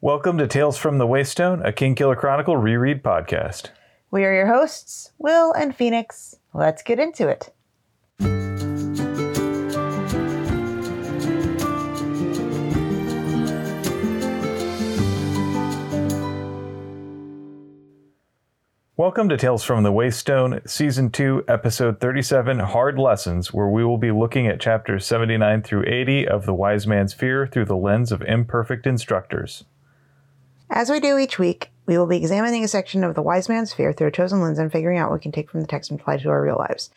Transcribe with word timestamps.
Welcome 0.00 0.38
to 0.38 0.46
Tales 0.46 0.78
from 0.78 0.98
the 0.98 1.08
Waystone, 1.08 1.66
a 1.66 1.72
Kingkiller 1.72 2.16
Chronicle 2.16 2.56
reread 2.56 3.02
podcast. 3.02 3.70
We 4.12 4.24
are 4.24 4.32
your 4.32 4.46
hosts, 4.46 5.10
Will 5.18 5.50
and 5.50 5.74
Phoenix. 5.74 6.36
Let's 6.54 6.84
get 6.84 7.00
into 7.00 7.26
it. 7.26 7.52
Welcome 18.96 19.28
to 19.30 19.36
Tales 19.36 19.64
from 19.64 19.82
the 19.82 19.90
Waystone, 19.90 20.68
Season 20.68 21.10
2, 21.10 21.46
Episode 21.48 21.98
37 21.98 22.60
Hard 22.60 23.00
Lessons, 23.00 23.52
where 23.52 23.66
we 23.66 23.84
will 23.84 23.98
be 23.98 24.12
looking 24.12 24.46
at 24.46 24.60
chapters 24.60 25.04
79 25.06 25.62
through 25.62 25.82
80 25.88 26.28
of 26.28 26.46
The 26.46 26.54
Wise 26.54 26.86
Man's 26.86 27.14
Fear 27.14 27.48
through 27.48 27.64
the 27.64 27.76
lens 27.76 28.12
of 28.12 28.22
imperfect 28.22 28.86
instructors. 28.86 29.64
As 30.70 30.90
we 30.90 31.00
do 31.00 31.16
each 31.16 31.38
week, 31.38 31.70
we 31.86 31.96
will 31.96 32.06
be 32.06 32.18
examining 32.18 32.62
a 32.62 32.68
section 32.68 33.02
of 33.02 33.14
the 33.14 33.22
Wise 33.22 33.48
Man's 33.48 33.72
Fear 33.72 33.94
through 33.94 34.08
a 34.08 34.12
chosen 34.12 34.42
lens 34.42 34.58
and 34.58 34.70
figuring 34.70 34.98
out 34.98 35.10
what 35.10 35.18
we 35.18 35.22
can 35.22 35.32
take 35.32 35.50
from 35.50 35.62
the 35.62 35.66
text 35.66 35.90
and 35.90 35.98
apply 35.98 36.18
to 36.18 36.28
our 36.28 36.42
real 36.42 36.58
lives. 36.58 36.90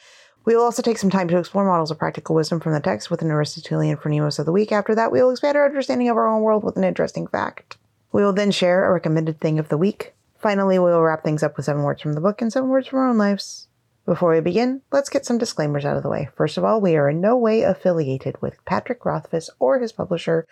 We 0.43 0.55
will 0.55 0.63
also 0.63 0.81
take 0.81 0.97
some 0.97 1.09
time 1.09 1.29
to 1.29 1.37
explore 1.37 1.65
models 1.65 1.89
of 1.89 1.97
practical 1.97 2.35
wisdom 2.35 2.59
from 2.59 2.73
the 2.73 2.81
text 2.81 3.09
with 3.09 3.21
an 3.21 3.31
Aristotelian 3.31 3.95
phronimos 3.95 4.39
of 4.39 4.45
the 4.45 4.51
week. 4.51 4.73
After 4.73 4.93
that, 4.95 5.11
we 5.11 5.21
will 5.21 5.31
expand 5.31 5.55
our 5.55 5.65
understanding 5.65 6.09
of 6.09 6.17
our 6.17 6.27
own 6.27 6.41
world 6.41 6.65
with 6.65 6.75
an 6.75 6.83
interesting 6.83 7.27
fact. 7.27 7.77
We 8.11 8.23
will 8.23 8.33
then 8.33 8.51
share 8.51 8.85
a 8.85 8.91
recommended 8.91 9.39
thing 9.39 9.57
of 9.57 9.69
the 9.69 9.77
week. 9.77 10.15
Finally, 10.37 10.77
we 10.79 10.85
will 10.85 11.01
wrap 11.01 11.23
things 11.23 11.41
up 11.41 11.55
with 11.55 11.65
seven 11.65 11.83
words 11.83 12.01
from 12.01 12.13
the 12.13 12.21
book 12.21 12.41
and 12.41 12.51
seven 12.51 12.69
words 12.69 12.87
from 12.87 12.99
our 12.99 13.07
own 13.07 13.17
lives. 13.17 13.69
Before 14.05 14.33
we 14.33 14.41
begin, 14.41 14.81
let's 14.91 15.09
get 15.09 15.25
some 15.25 15.37
disclaimers 15.37 15.85
out 15.85 15.95
of 15.95 16.03
the 16.03 16.09
way. 16.09 16.27
First 16.35 16.57
of 16.57 16.65
all, 16.65 16.81
we 16.81 16.97
are 16.97 17.09
in 17.09 17.21
no 17.21 17.37
way 17.37 17.61
affiliated 17.61 18.41
with 18.41 18.65
Patrick 18.65 19.05
Rothfuss 19.05 19.49
or 19.59 19.79
his 19.79 19.93
publisher, 19.93 20.45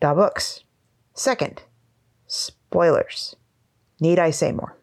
DAW 0.00 0.14
Books. 0.14 0.62
Second, 1.14 1.62
spoilers. 2.32 3.36
Need 4.00 4.18
I 4.18 4.30
say 4.30 4.52
more? 4.52 4.76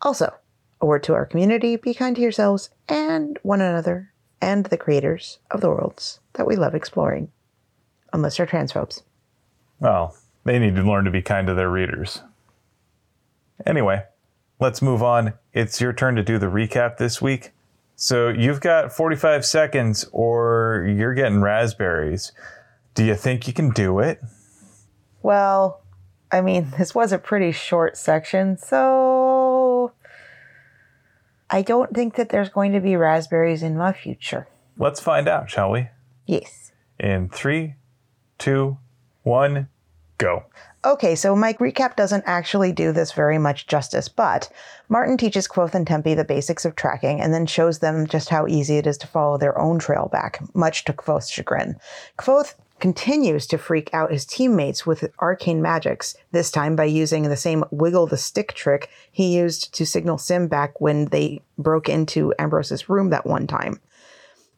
Also, 0.00 0.32
a 0.80 0.86
word 0.86 1.02
to 1.02 1.14
our 1.14 1.26
community 1.26 1.76
be 1.76 1.92
kind 1.92 2.16
to 2.16 2.22
yourselves 2.22 2.70
and 2.88 3.38
one 3.42 3.60
another 3.60 4.12
and 4.40 4.64
the 4.66 4.78
creators 4.78 5.38
of 5.50 5.60
the 5.60 5.68
worlds 5.68 6.20
that 6.34 6.46
we 6.46 6.56
love 6.56 6.74
exploring. 6.74 7.30
Unless 8.12 8.38
they're 8.38 8.46
transphobes. 8.46 9.02
Well, 9.80 10.16
they 10.44 10.58
need 10.58 10.76
to 10.76 10.82
learn 10.82 11.04
to 11.04 11.10
be 11.10 11.20
kind 11.20 11.46
to 11.48 11.54
their 11.54 11.70
readers. 11.70 12.22
Anyway, 13.66 14.04
let's 14.58 14.80
move 14.80 15.02
on. 15.02 15.34
It's 15.52 15.80
your 15.80 15.92
turn 15.92 16.14
to 16.14 16.22
do 16.22 16.38
the 16.38 16.46
recap 16.46 16.96
this 16.96 17.20
week. 17.20 17.50
So 17.94 18.28
you've 18.28 18.60
got 18.60 18.92
45 18.92 19.44
seconds 19.44 20.08
or 20.12 20.88
you're 20.88 21.14
getting 21.14 21.42
raspberries. 21.42 22.32
Do 22.94 23.04
you 23.04 23.16
think 23.16 23.46
you 23.46 23.52
can 23.52 23.70
do 23.70 23.98
it? 23.98 24.22
Well, 25.20 25.82
I 26.30 26.40
mean, 26.40 26.72
this 26.78 26.94
was 26.94 27.12
a 27.12 27.18
pretty 27.18 27.52
short 27.52 27.96
section, 27.96 28.56
so 28.58 29.92
I 31.50 31.62
don't 31.62 31.94
think 31.94 32.16
that 32.16 32.28
there's 32.28 32.48
going 32.48 32.72
to 32.72 32.80
be 32.80 32.96
raspberries 32.96 33.62
in 33.62 33.76
my 33.76 33.92
future. 33.92 34.48
Let's 34.76 35.00
find 35.00 35.28
out, 35.28 35.50
shall 35.50 35.70
we? 35.70 35.88
Yes. 36.26 36.72
In 37.00 37.28
three, 37.28 37.74
two, 38.38 38.78
one, 39.22 39.68
go. 40.18 40.44
Okay, 40.84 41.14
so 41.16 41.34
my 41.34 41.54
recap 41.54 41.96
doesn't 41.96 42.24
actually 42.26 42.72
do 42.72 42.92
this 42.92 43.12
very 43.12 43.38
much 43.38 43.66
justice, 43.66 44.08
but 44.08 44.48
Martin 44.88 45.16
teaches 45.16 45.48
Kvothe 45.48 45.74
and 45.74 45.86
Tempi 45.86 46.14
the 46.14 46.24
basics 46.24 46.64
of 46.64 46.76
tracking 46.76 47.20
and 47.20 47.34
then 47.34 47.46
shows 47.46 47.80
them 47.80 48.06
just 48.06 48.28
how 48.28 48.46
easy 48.46 48.76
it 48.76 48.86
is 48.86 48.96
to 48.98 49.06
follow 49.06 49.38
their 49.38 49.58
own 49.58 49.78
trail 49.78 50.08
back, 50.12 50.40
much 50.54 50.84
to 50.84 50.92
Kvothe's 50.92 51.30
chagrin. 51.30 51.76
Kvothe 52.16 52.54
continues 52.80 53.46
to 53.46 53.58
freak 53.58 53.92
out 53.92 54.12
his 54.12 54.24
teammates 54.24 54.86
with 54.86 55.12
arcane 55.18 55.62
magics, 55.62 56.16
this 56.32 56.50
time 56.50 56.76
by 56.76 56.84
using 56.84 57.24
the 57.24 57.36
same 57.36 57.64
wiggle 57.70 58.06
the 58.06 58.16
stick 58.16 58.52
trick 58.54 58.90
he 59.10 59.36
used 59.36 59.74
to 59.74 59.86
signal 59.86 60.18
Sim 60.18 60.48
back 60.48 60.80
when 60.80 61.06
they 61.06 61.40
broke 61.58 61.88
into 61.88 62.34
Ambrose's 62.38 62.88
room 62.88 63.10
that 63.10 63.26
one 63.26 63.46
time. 63.46 63.80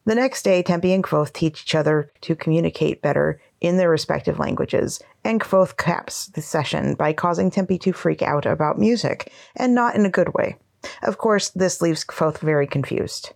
The 0.06 0.14
next 0.14 0.42
day, 0.42 0.62
Tempi 0.62 0.92
and 0.92 1.04
Kvothe 1.04 1.32
teach 1.32 1.62
each 1.62 1.74
other 1.74 2.10
to 2.22 2.34
communicate 2.34 3.02
better 3.02 3.40
in 3.60 3.76
their 3.76 3.90
respective 3.90 4.38
languages, 4.38 5.00
and 5.22 5.40
Kvothe 5.40 5.76
caps 5.76 6.26
the 6.28 6.40
session 6.40 6.94
by 6.94 7.12
causing 7.12 7.50
Tempi 7.50 7.78
to 7.78 7.92
freak 7.92 8.22
out 8.22 8.46
about 8.46 8.78
music, 8.78 9.30
and 9.54 9.74
not 9.74 9.94
in 9.94 10.06
a 10.06 10.10
good 10.10 10.32
way. 10.34 10.56
Of 11.02 11.18
course, 11.18 11.50
this 11.50 11.82
leaves 11.82 12.04
Kvothe 12.04 12.38
very 12.38 12.66
confused. 12.66 13.34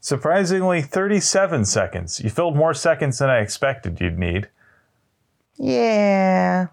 Surprisingly, 0.00 0.80
37 0.80 1.66
seconds. 1.66 2.20
You 2.20 2.30
filled 2.30 2.56
more 2.56 2.72
seconds 2.72 3.18
than 3.18 3.28
I 3.28 3.40
expected 3.40 4.00
you'd 4.00 4.18
need. 4.18 4.48
Yeah. 5.56 6.68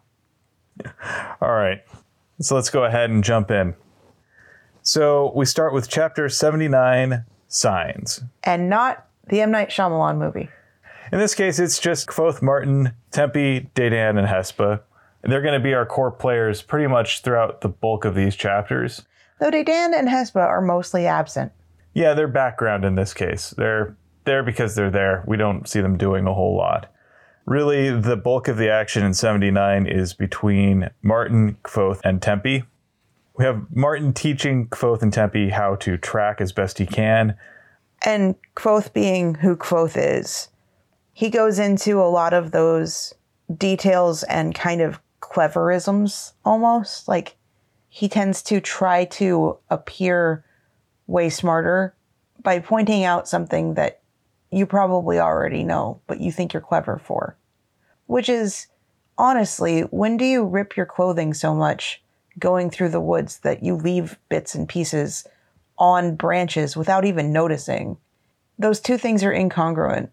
All 1.41 1.51
right. 1.51 1.83
So 2.39 2.55
let's 2.55 2.69
go 2.69 2.85
ahead 2.85 3.09
and 3.09 3.23
jump 3.23 3.51
in. 3.51 3.75
So 4.81 5.33
we 5.35 5.45
start 5.45 5.73
with 5.73 5.89
chapter 5.89 6.29
79 6.29 7.25
Signs. 7.49 8.23
And 8.43 8.69
not 8.69 9.07
the 9.27 9.41
M. 9.41 9.51
Night 9.51 9.69
Shyamalan 9.69 10.17
movie. 10.17 10.49
In 11.11 11.19
this 11.19 11.35
case, 11.35 11.59
it's 11.59 11.79
just 11.79 12.07
Kvothe 12.07 12.41
Martin, 12.41 12.93
Tempi, 13.11 13.69
Dedan, 13.75 14.17
and 14.17 14.27
Hespa. 14.27 14.81
And 15.23 15.31
they're 15.31 15.41
going 15.41 15.59
to 15.59 15.63
be 15.63 15.73
our 15.73 15.85
core 15.85 16.11
players 16.11 16.61
pretty 16.61 16.87
much 16.87 17.21
throughout 17.21 17.61
the 17.61 17.69
bulk 17.69 18.05
of 18.05 18.15
these 18.15 18.35
chapters. 18.35 19.03
Though 19.39 19.51
Dedan 19.51 19.97
and 19.97 20.07
Hespa 20.07 20.45
are 20.45 20.61
mostly 20.61 21.05
absent. 21.05 21.51
Yeah, 21.97 22.13
they're 22.13 22.27
background 22.27 22.85
in 22.85 22.93
this 22.93 23.11
case. 23.15 23.55
They're 23.57 23.97
there 24.23 24.43
because 24.43 24.75
they're 24.75 24.91
there. 24.91 25.23
We 25.25 25.35
don't 25.35 25.67
see 25.67 25.81
them 25.81 25.97
doing 25.97 26.27
a 26.27 26.33
whole 26.35 26.55
lot. 26.55 26.93
Really, 27.47 27.89
the 27.89 28.15
bulk 28.15 28.47
of 28.47 28.57
the 28.57 28.69
action 28.69 29.03
in 29.03 29.15
79 29.15 29.87
is 29.87 30.13
between 30.13 30.91
Martin, 31.01 31.57
Kvothe, 31.63 31.99
and 32.03 32.21
Tempi. 32.21 32.65
We 33.35 33.45
have 33.45 33.75
Martin 33.75 34.13
teaching 34.13 34.67
Kvothe 34.67 35.01
and 35.01 35.11
Tempi 35.11 35.49
how 35.49 35.73
to 35.77 35.97
track 35.97 36.39
as 36.39 36.51
best 36.51 36.77
he 36.77 36.85
can. 36.85 37.35
And 38.03 38.35
Kvothe 38.55 38.93
being 38.93 39.33
who 39.33 39.55
Kvothe 39.55 39.97
is, 39.97 40.49
he 41.13 41.31
goes 41.31 41.57
into 41.57 41.99
a 41.99 42.11
lot 42.11 42.31
of 42.31 42.51
those 42.51 43.15
details 43.57 44.21
and 44.21 44.53
kind 44.53 44.81
of 44.81 44.99
cleverisms 45.19 46.33
almost. 46.45 47.07
Like 47.07 47.37
he 47.89 48.07
tends 48.07 48.43
to 48.43 48.61
try 48.61 49.05
to 49.05 49.57
appear 49.71 50.43
way 51.07 51.29
smarter 51.29 51.95
by 52.43 52.59
pointing 52.59 53.03
out 53.03 53.27
something 53.27 53.73
that 53.73 54.01
you 54.51 54.65
probably 54.65 55.19
already 55.19 55.63
know, 55.63 55.99
but 56.07 56.21
you 56.21 56.31
think 56.31 56.53
you're 56.53 56.61
clever 56.61 56.97
for. 56.97 57.35
Which 58.05 58.29
is, 58.29 58.67
honestly, 59.17 59.81
when 59.81 60.17
do 60.17 60.25
you 60.25 60.45
rip 60.45 60.77
your 60.77 60.85
clothing 60.85 61.33
so 61.33 61.53
much 61.53 62.01
going 62.39 62.69
through 62.69 62.89
the 62.89 63.01
woods 63.01 63.39
that 63.39 63.63
you 63.63 63.75
leave 63.75 64.17
bits 64.29 64.55
and 64.55 64.69
pieces 64.69 65.25
on 65.77 66.15
branches 66.15 66.77
without 66.77 67.05
even 67.05 67.33
noticing? 67.33 67.97
Those 68.59 68.79
two 68.79 68.97
things 68.97 69.23
are 69.23 69.33
incongruent. 69.33 70.09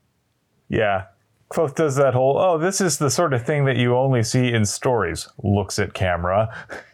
Yeah. 0.68 1.04
Kvothe 1.50 1.74
does 1.74 1.96
that 1.96 2.14
whole, 2.14 2.38
oh, 2.38 2.58
this 2.58 2.80
is 2.80 2.98
the 2.98 3.10
sort 3.10 3.32
of 3.32 3.46
thing 3.46 3.64
that 3.66 3.76
you 3.76 3.96
only 3.96 4.22
see 4.22 4.52
in 4.52 4.64
stories, 4.64 5.28
looks 5.42 5.78
at 5.78 5.94
camera. 5.94 6.54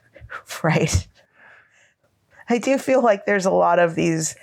Right. 0.63 1.09
I 2.51 2.59
do 2.59 2.77
feel 2.79 3.01
like 3.01 3.25
there's 3.25 3.47
a 3.47 3.51
lot 3.51 3.79
of 3.79 3.95
these 3.95 4.35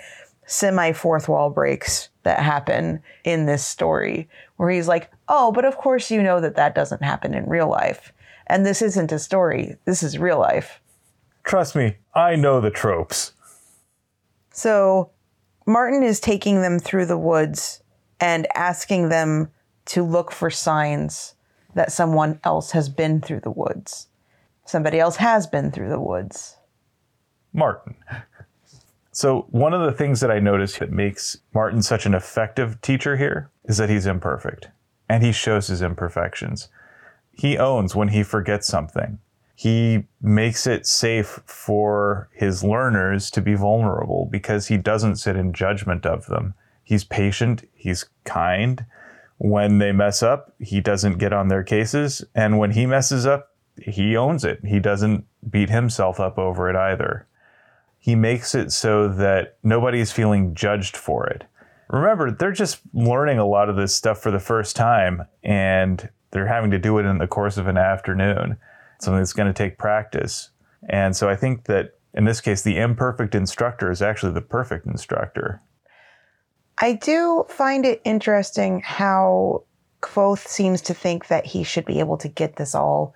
semi 0.46 0.92
fourth 0.92 1.28
wall 1.28 1.50
breaks 1.50 2.08
that 2.22 2.40
happen 2.40 3.02
in 3.22 3.44
this 3.44 3.64
story 3.64 4.28
where 4.56 4.70
he's 4.70 4.88
like, 4.88 5.10
oh, 5.28 5.52
but 5.52 5.66
of 5.66 5.76
course 5.76 6.10
you 6.10 6.22
know 6.22 6.40
that 6.40 6.56
that 6.56 6.74
doesn't 6.74 7.02
happen 7.02 7.34
in 7.34 7.46
real 7.46 7.68
life. 7.68 8.12
And 8.46 8.64
this 8.64 8.80
isn't 8.80 9.12
a 9.12 9.18
story, 9.18 9.76
this 9.84 10.02
is 10.02 10.18
real 10.18 10.38
life. 10.38 10.80
Trust 11.44 11.76
me, 11.76 11.96
I 12.14 12.34
know 12.34 12.60
the 12.60 12.70
tropes. 12.70 13.32
So 14.52 15.10
Martin 15.66 16.02
is 16.02 16.18
taking 16.18 16.62
them 16.62 16.78
through 16.78 17.06
the 17.06 17.18
woods 17.18 17.82
and 18.20 18.46
asking 18.54 19.10
them 19.10 19.50
to 19.86 20.02
look 20.02 20.32
for 20.32 20.50
signs 20.50 21.34
that 21.74 21.92
someone 21.92 22.40
else 22.42 22.70
has 22.72 22.88
been 22.88 23.20
through 23.20 23.40
the 23.40 23.50
woods. 23.50 24.08
Somebody 24.64 24.98
else 24.98 25.16
has 25.16 25.46
been 25.46 25.70
through 25.70 25.90
the 25.90 26.00
woods. 26.00 26.57
Martin. 27.58 27.96
So, 29.18 29.46
one 29.50 29.74
of 29.74 29.80
the 29.80 29.90
things 29.90 30.20
that 30.20 30.30
I 30.30 30.38
notice 30.38 30.78
that 30.78 30.92
makes 30.92 31.38
Martin 31.52 31.82
such 31.82 32.06
an 32.06 32.14
effective 32.14 32.80
teacher 32.80 33.16
here 33.16 33.50
is 33.64 33.78
that 33.78 33.90
he's 33.90 34.06
imperfect 34.06 34.68
and 35.08 35.24
he 35.24 35.32
shows 35.32 35.66
his 35.66 35.82
imperfections. 35.82 36.68
He 37.32 37.58
owns 37.58 37.96
when 37.96 38.08
he 38.08 38.22
forgets 38.22 38.68
something. 38.68 39.18
He 39.56 40.04
makes 40.22 40.68
it 40.68 40.86
safe 40.86 41.40
for 41.46 42.28
his 42.32 42.62
learners 42.62 43.28
to 43.32 43.40
be 43.40 43.54
vulnerable 43.54 44.28
because 44.30 44.68
he 44.68 44.76
doesn't 44.76 45.16
sit 45.16 45.34
in 45.34 45.52
judgment 45.52 46.06
of 46.06 46.26
them. 46.26 46.54
He's 46.84 47.02
patient, 47.02 47.68
he's 47.74 48.08
kind. 48.24 48.86
When 49.38 49.78
they 49.78 49.90
mess 49.90 50.22
up, 50.22 50.54
he 50.60 50.80
doesn't 50.80 51.18
get 51.18 51.32
on 51.32 51.48
their 51.48 51.64
cases. 51.64 52.24
And 52.36 52.56
when 52.56 52.70
he 52.70 52.86
messes 52.86 53.26
up, 53.26 53.56
he 53.82 54.16
owns 54.16 54.44
it. 54.44 54.64
He 54.64 54.78
doesn't 54.78 55.26
beat 55.50 55.70
himself 55.70 56.20
up 56.20 56.38
over 56.38 56.70
it 56.70 56.76
either 56.76 57.26
he 57.98 58.14
makes 58.14 58.54
it 58.54 58.72
so 58.72 59.08
that 59.08 59.58
nobody 59.62 60.00
is 60.00 60.12
feeling 60.12 60.54
judged 60.54 60.96
for 60.96 61.26
it. 61.26 61.44
Remember, 61.88 62.30
they're 62.30 62.52
just 62.52 62.80
learning 62.92 63.38
a 63.38 63.46
lot 63.46 63.68
of 63.68 63.76
this 63.76 63.94
stuff 63.94 64.20
for 64.20 64.30
the 64.30 64.38
first 64.38 64.76
time 64.76 65.22
and 65.42 66.08
they're 66.30 66.46
having 66.46 66.70
to 66.70 66.78
do 66.78 66.98
it 66.98 67.06
in 67.06 67.18
the 67.18 67.26
course 67.26 67.56
of 67.56 67.66
an 67.66 67.78
afternoon. 67.78 68.58
something 69.00 69.20
that's 69.20 69.32
going 69.32 69.52
to 69.52 69.56
take 69.56 69.78
practice. 69.78 70.50
And 70.88 71.16
so 71.16 71.28
I 71.28 71.36
think 71.36 71.64
that 71.64 71.94
in 72.14 72.24
this 72.24 72.40
case, 72.40 72.62
the 72.62 72.78
imperfect 72.78 73.34
instructor 73.34 73.90
is 73.90 74.02
actually 74.02 74.32
the 74.32 74.40
perfect 74.40 74.86
instructor. 74.86 75.60
I 76.78 76.94
do 76.94 77.44
find 77.48 77.84
it 77.84 78.00
interesting 78.04 78.80
how 78.80 79.64
Kvothe 80.00 80.46
seems 80.46 80.80
to 80.82 80.94
think 80.94 81.28
that 81.28 81.46
he 81.46 81.64
should 81.64 81.84
be 81.84 82.00
able 82.00 82.16
to 82.18 82.28
get 82.28 82.56
this 82.56 82.74
all 82.74 83.14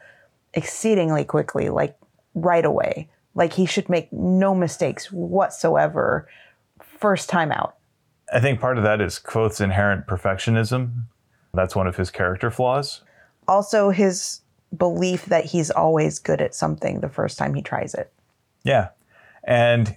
exceedingly 0.55 1.25
quickly, 1.25 1.69
like 1.69 1.96
right 2.35 2.64
away. 2.64 3.08
Like 3.34 3.55
he 3.55 3.67
should 3.67 3.88
make 3.88 4.12
no 4.12 4.55
mistakes 4.55 5.11
whatsoever 5.11 6.29
first 6.81 7.29
time 7.29 7.50
out. 7.50 7.76
I 8.32 8.40
think 8.40 8.61
part 8.61 8.79
of 8.79 8.84
that 8.84 9.00
is 9.00 9.19
Kvothe's 9.19 9.61
inherent 9.61 10.06
perfectionism. 10.06 11.05
That's 11.55 11.76
one 11.76 11.87
of 11.87 11.96
his 11.96 12.11
character 12.11 12.50
flaws. 12.50 13.02
Also, 13.46 13.90
his 13.90 14.40
belief 14.76 15.26
that 15.26 15.46
he's 15.46 15.70
always 15.70 16.19
good 16.19 16.40
at 16.40 16.55
something 16.55 17.00
the 17.00 17.08
first 17.08 17.37
time 17.38 17.55
he 17.55 17.62
tries 17.62 17.94
it. 17.94 18.12
Yeah. 18.64 18.88
And 19.44 19.96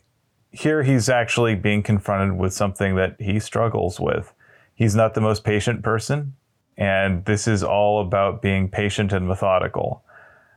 here 0.51 0.83
he's 0.83 1.09
actually 1.09 1.55
being 1.55 1.83
confronted 1.83 2.37
with 2.37 2.53
something 2.53 2.95
that 2.95 3.15
he 3.19 3.39
struggles 3.39 3.99
with. 3.99 4.33
He's 4.73 4.95
not 4.95 5.13
the 5.13 5.21
most 5.21 5.43
patient 5.43 5.83
person, 5.83 6.33
and 6.77 7.23
this 7.25 7.47
is 7.47 7.63
all 7.63 8.01
about 8.01 8.41
being 8.41 8.69
patient 8.69 9.13
and 9.13 9.27
methodical. 9.27 10.03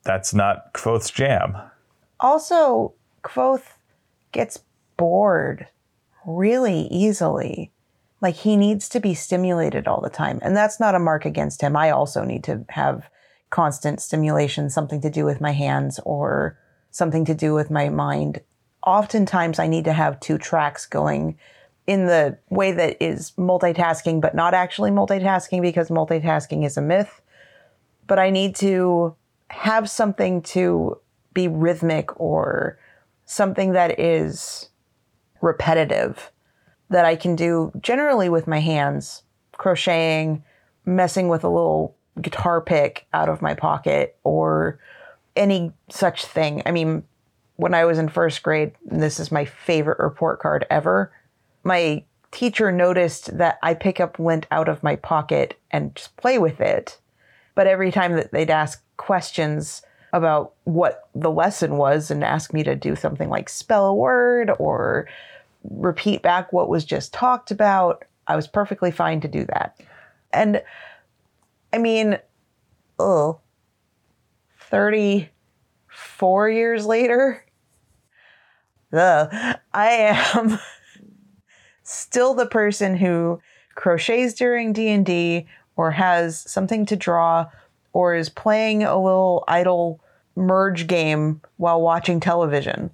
That's 0.04 0.34
not 0.34 0.72
Kvothe's 0.72 1.10
jam. 1.10 1.56
Also, 2.20 2.94
Kvothe 3.22 3.62
gets 4.32 4.60
bored 4.96 5.68
really 6.26 6.82
easily. 6.90 7.72
Like 8.20 8.34
he 8.34 8.56
needs 8.56 8.88
to 8.90 9.00
be 9.00 9.14
stimulated 9.14 9.86
all 9.86 10.00
the 10.00 10.10
time. 10.10 10.40
And 10.42 10.56
that's 10.56 10.80
not 10.80 10.94
a 10.94 11.00
mark 11.00 11.24
against 11.24 11.62
him. 11.62 11.76
I 11.76 11.90
also 11.90 12.24
need 12.24 12.44
to 12.44 12.64
have 12.70 13.08
constant 13.50 14.00
stimulation, 14.00 14.70
something 14.70 15.00
to 15.00 15.10
do 15.10 15.24
with 15.24 15.40
my 15.40 15.52
hands 15.52 16.00
or 16.04 16.58
something 16.90 17.24
to 17.26 17.34
do 17.34 17.54
with 17.54 17.70
my 17.70 17.88
mind. 17.88 18.40
Oftentimes, 18.86 19.58
I 19.58 19.68
need 19.68 19.84
to 19.84 19.92
have 19.92 20.20
two 20.20 20.38
tracks 20.38 20.86
going 20.86 21.38
in 21.86 22.06
the 22.06 22.36
way 22.50 22.72
that 22.72 22.96
is 23.00 23.32
multitasking, 23.38 24.20
but 24.20 24.34
not 24.34 24.52
actually 24.52 24.90
multitasking 24.90 25.62
because 25.62 25.88
multitasking 25.88 26.64
is 26.64 26.76
a 26.76 26.82
myth. 26.82 27.22
But 28.06 28.18
I 28.18 28.30
need 28.30 28.56
to 28.56 29.14
have 29.48 29.88
something 29.88 30.42
to 30.42 30.98
be 31.38 31.46
rhythmic 31.46 32.20
or 32.20 32.76
something 33.24 33.70
that 33.70 34.00
is 34.00 34.70
repetitive 35.40 36.32
that 36.90 37.04
I 37.04 37.14
can 37.14 37.36
do 37.36 37.70
generally 37.80 38.28
with 38.28 38.48
my 38.48 38.58
hands, 38.58 39.22
crocheting, 39.52 40.42
messing 40.84 41.28
with 41.28 41.44
a 41.44 41.48
little 41.48 41.94
guitar 42.20 42.60
pick 42.60 43.06
out 43.12 43.28
of 43.28 43.40
my 43.40 43.54
pocket, 43.54 44.16
or 44.24 44.80
any 45.36 45.72
such 45.88 46.24
thing. 46.24 46.60
I 46.66 46.72
mean, 46.72 47.04
when 47.54 47.72
I 47.72 47.84
was 47.84 47.98
in 47.98 48.08
first 48.08 48.42
grade, 48.42 48.72
this 48.84 49.20
is 49.20 49.30
my 49.30 49.44
favorite 49.44 50.00
report 50.00 50.40
card 50.40 50.66
ever. 50.70 51.12
My 51.62 52.02
teacher 52.32 52.72
noticed 52.72 53.38
that 53.38 53.60
I 53.62 53.74
pick 53.74 54.00
up 54.00 54.18
lint 54.18 54.46
out 54.50 54.68
of 54.68 54.82
my 54.82 54.96
pocket 54.96 55.56
and 55.70 55.94
just 55.94 56.16
play 56.16 56.38
with 56.38 56.60
it. 56.60 56.98
But 57.54 57.68
every 57.68 57.92
time 57.92 58.14
that 58.14 58.32
they'd 58.32 58.50
ask 58.50 58.82
questions 58.96 59.82
about 60.12 60.54
what 60.64 61.08
the 61.14 61.30
lesson 61.30 61.76
was 61.76 62.10
and 62.10 62.24
ask 62.24 62.52
me 62.52 62.62
to 62.62 62.74
do 62.74 62.96
something 62.96 63.28
like 63.28 63.48
spell 63.48 63.86
a 63.86 63.94
word 63.94 64.50
or 64.58 65.08
repeat 65.64 66.22
back 66.22 66.52
what 66.52 66.68
was 66.68 66.84
just 66.84 67.12
talked 67.12 67.50
about, 67.50 68.04
I 68.26 68.36
was 68.36 68.46
perfectly 68.46 68.90
fine 68.90 69.20
to 69.20 69.28
do 69.28 69.44
that. 69.46 69.80
And 70.32 70.62
I 71.72 71.78
mean, 71.78 72.18
oh, 72.98 73.40
34 74.60 76.50
years 76.50 76.86
later, 76.86 77.44
ugh, 78.92 79.28
I 79.72 79.88
am 80.34 80.58
still 81.82 82.34
the 82.34 82.46
person 82.46 82.96
who 82.96 83.40
crochets 83.74 84.34
during 84.34 84.72
D&D 84.72 85.46
or 85.76 85.90
has 85.92 86.38
something 86.38 86.84
to 86.86 86.96
draw 86.96 87.46
or 87.98 88.14
is 88.14 88.28
playing 88.28 88.84
a 88.84 88.96
little 88.96 89.42
idle 89.48 89.98
merge 90.36 90.86
game 90.86 91.40
while 91.56 91.80
watching 91.80 92.20
television. 92.20 92.90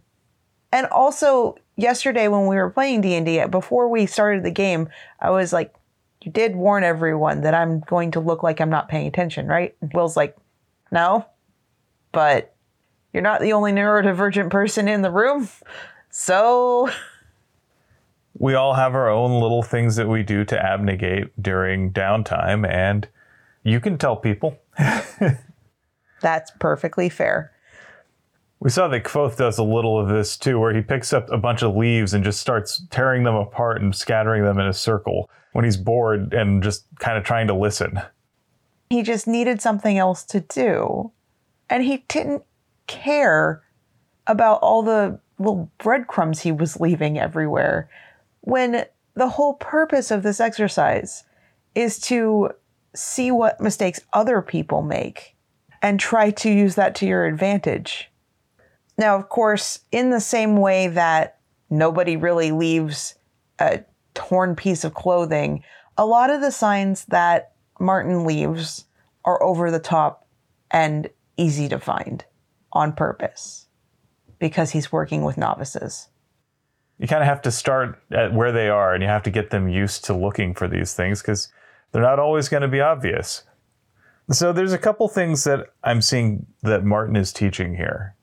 And 0.73 0.87
also 0.87 1.57
yesterday 1.77 2.27
when 2.29 2.47
we 2.47 2.57
were 2.57 2.71
playing 2.71 3.03
D&D 3.03 3.45
before 3.49 3.91
we 3.91 4.07
started 4.07 4.43
the 4.43 4.51
game, 4.51 4.89
I 5.21 5.29
was 5.29 5.53
like 5.53 5.75
you 6.23 6.33
did 6.33 6.57
warn 6.57 6.85
everyone 6.85 7.43
that 7.43 7.53
I'm 7.53 7.81
going 7.81 8.13
to 8.13 8.21
look 8.21 8.43
like 8.43 8.63
I'm 8.63 8.71
not 8.71 8.89
paying 8.89 9.07
attention, 9.07 9.47
right? 9.47 9.77
And 9.83 9.93
Will's 9.93 10.17
like, 10.17 10.39
"No." 10.91 11.27
But 12.11 12.55
you're 13.13 13.23
not 13.23 13.43
the 13.43 13.53
only 13.53 13.73
neurodivergent 13.73 14.49
person 14.49 14.89
in 14.89 15.03
the 15.03 15.11
room. 15.11 15.51
So 16.09 16.89
We 18.39 18.55
all 18.55 18.73
have 18.73 18.95
our 18.95 19.11
own 19.11 19.39
little 19.39 19.63
things 19.63 19.97
that 19.97 20.09
we 20.09 20.23
do 20.23 20.47
to 20.47 20.59
abnegate 20.59 21.43
during 21.43 21.93
downtime, 21.93 22.67
and 22.67 23.07
you 23.63 23.81
can 23.81 23.99
tell 23.99 24.17
people. 24.17 24.59
That's 26.21 26.51
perfectly 26.59 27.09
fair. 27.09 27.53
We 28.61 28.71
saw 28.71 28.89
that 28.89 29.05
Kvothe 29.05 29.37
does 29.37 29.59
a 29.59 29.63
little 29.63 30.01
of 30.01 30.09
this 30.09 30.37
too, 30.37 30.59
where 30.59 30.75
he 30.75 30.81
picks 30.81 31.13
up 31.13 31.31
a 31.31 31.37
bunch 31.37 31.63
of 31.63 31.77
leaves 31.77 32.15
and 32.15 32.25
just 32.25 32.41
starts 32.41 32.83
tearing 32.91 33.25
them 33.25 33.35
apart 33.35 33.83
and 33.83 33.95
scattering 33.95 34.43
them 34.43 34.59
in 34.59 34.67
a 34.67 34.73
circle 34.73 35.29
when 35.53 35.65
he's 35.65 35.77
bored 35.77 36.33
and 36.33 36.63
just 36.63 36.87
kind 36.99 37.19
of 37.19 37.25
trying 37.25 37.47
to 37.49 37.55
listen. 37.55 38.01
He 38.91 39.03
just 39.03 39.27
needed 39.27 39.61
something 39.61 39.99
else 39.99 40.25
to 40.25 40.41
do. 40.41 41.13
And 41.69 41.85
he 41.85 42.05
didn't 42.09 42.43
care 42.87 43.63
about 44.27 44.61
all 44.61 44.83
the 44.83 45.21
little 45.39 45.71
breadcrumbs 45.79 46.41
he 46.41 46.53
was 46.53 46.81
leaving 46.81 47.19
everywhere 47.19 47.91
when 48.41 48.85
the 49.15 49.29
whole 49.29 49.55
purpose 49.55 50.11
of 50.11 50.23
this 50.23 50.41
exercise 50.41 51.25
is 51.75 51.99
to 51.99 52.51
see 52.95 53.31
what 53.31 53.61
mistakes 53.61 54.01
other 54.13 54.43
people 54.43 54.83
make 54.83 55.37
and 55.83 56.01
try 56.01 56.31
to 56.31 56.51
use 56.51 56.77
that 56.77 56.95
to 56.97 57.07
your 57.07 57.27
advantage. 57.27 58.11
Now, 58.97 59.17
of 59.17 59.29
course, 59.29 59.81
in 59.93 60.11
the 60.11 60.21
same 60.21 60.57
way 60.57 60.89
that 60.89 61.39
nobody 61.69 62.17
really 62.17 62.53
leaves 62.53 63.17
a 63.59 63.81
torn 64.15 64.57
piece 64.57 64.85
of 64.85 64.95
clothing, 64.95 65.63
a 65.99 66.07
lot 66.07 66.31
of 66.31 66.41
the 66.41 66.51
signs 66.51 67.05
that 67.07 67.53
Martin 67.81 68.25
leaves 68.25 68.87
are 69.25 69.43
over 69.43 69.71
the 69.71 69.81
top 69.81 70.27
and 70.71 71.11
easy 71.37 71.69
to 71.69 71.79
find 71.79 72.25
on 72.73 72.93
purpose 72.93 73.67
because 74.39 74.71
he's 74.71 74.93
working 74.93 75.23
with 75.23 75.37
novices. 75.37 76.09
You 76.99 77.09
kind 77.09 77.23
of 77.23 77.29
have 77.29 77.43
to 77.43 77.51
start 77.51 77.99
at 78.13 78.33
where 78.33 78.53
they 78.53 78.69
are 78.69 78.95
and 78.95 79.03
you 79.03 79.09
have 79.09 79.23
to 79.25 79.31
get 79.31 79.51
them 79.51 79.69
used 79.69 80.05
to 80.05 80.15
looking 80.15 80.55
for 80.55 80.69
these 80.69 80.95
things 80.95 81.21
because 81.21 81.49
they're 81.95 82.03
not 82.03 82.19
always 82.19 82.49
going 82.49 82.63
to 82.63 82.69
be 82.69 82.81
obvious. 82.81 83.45
So 84.29 84.53
there's 84.53 84.73
a 84.73 84.79
couple 84.79 85.07
things 85.07 85.45
that 85.45 85.69
I'm 85.85 86.03
seeing 86.03 86.47
that 86.63 86.83
Martin 86.85 87.15
is 87.15 87.33
teaching 87.33 87.77
here. 87.77 88.17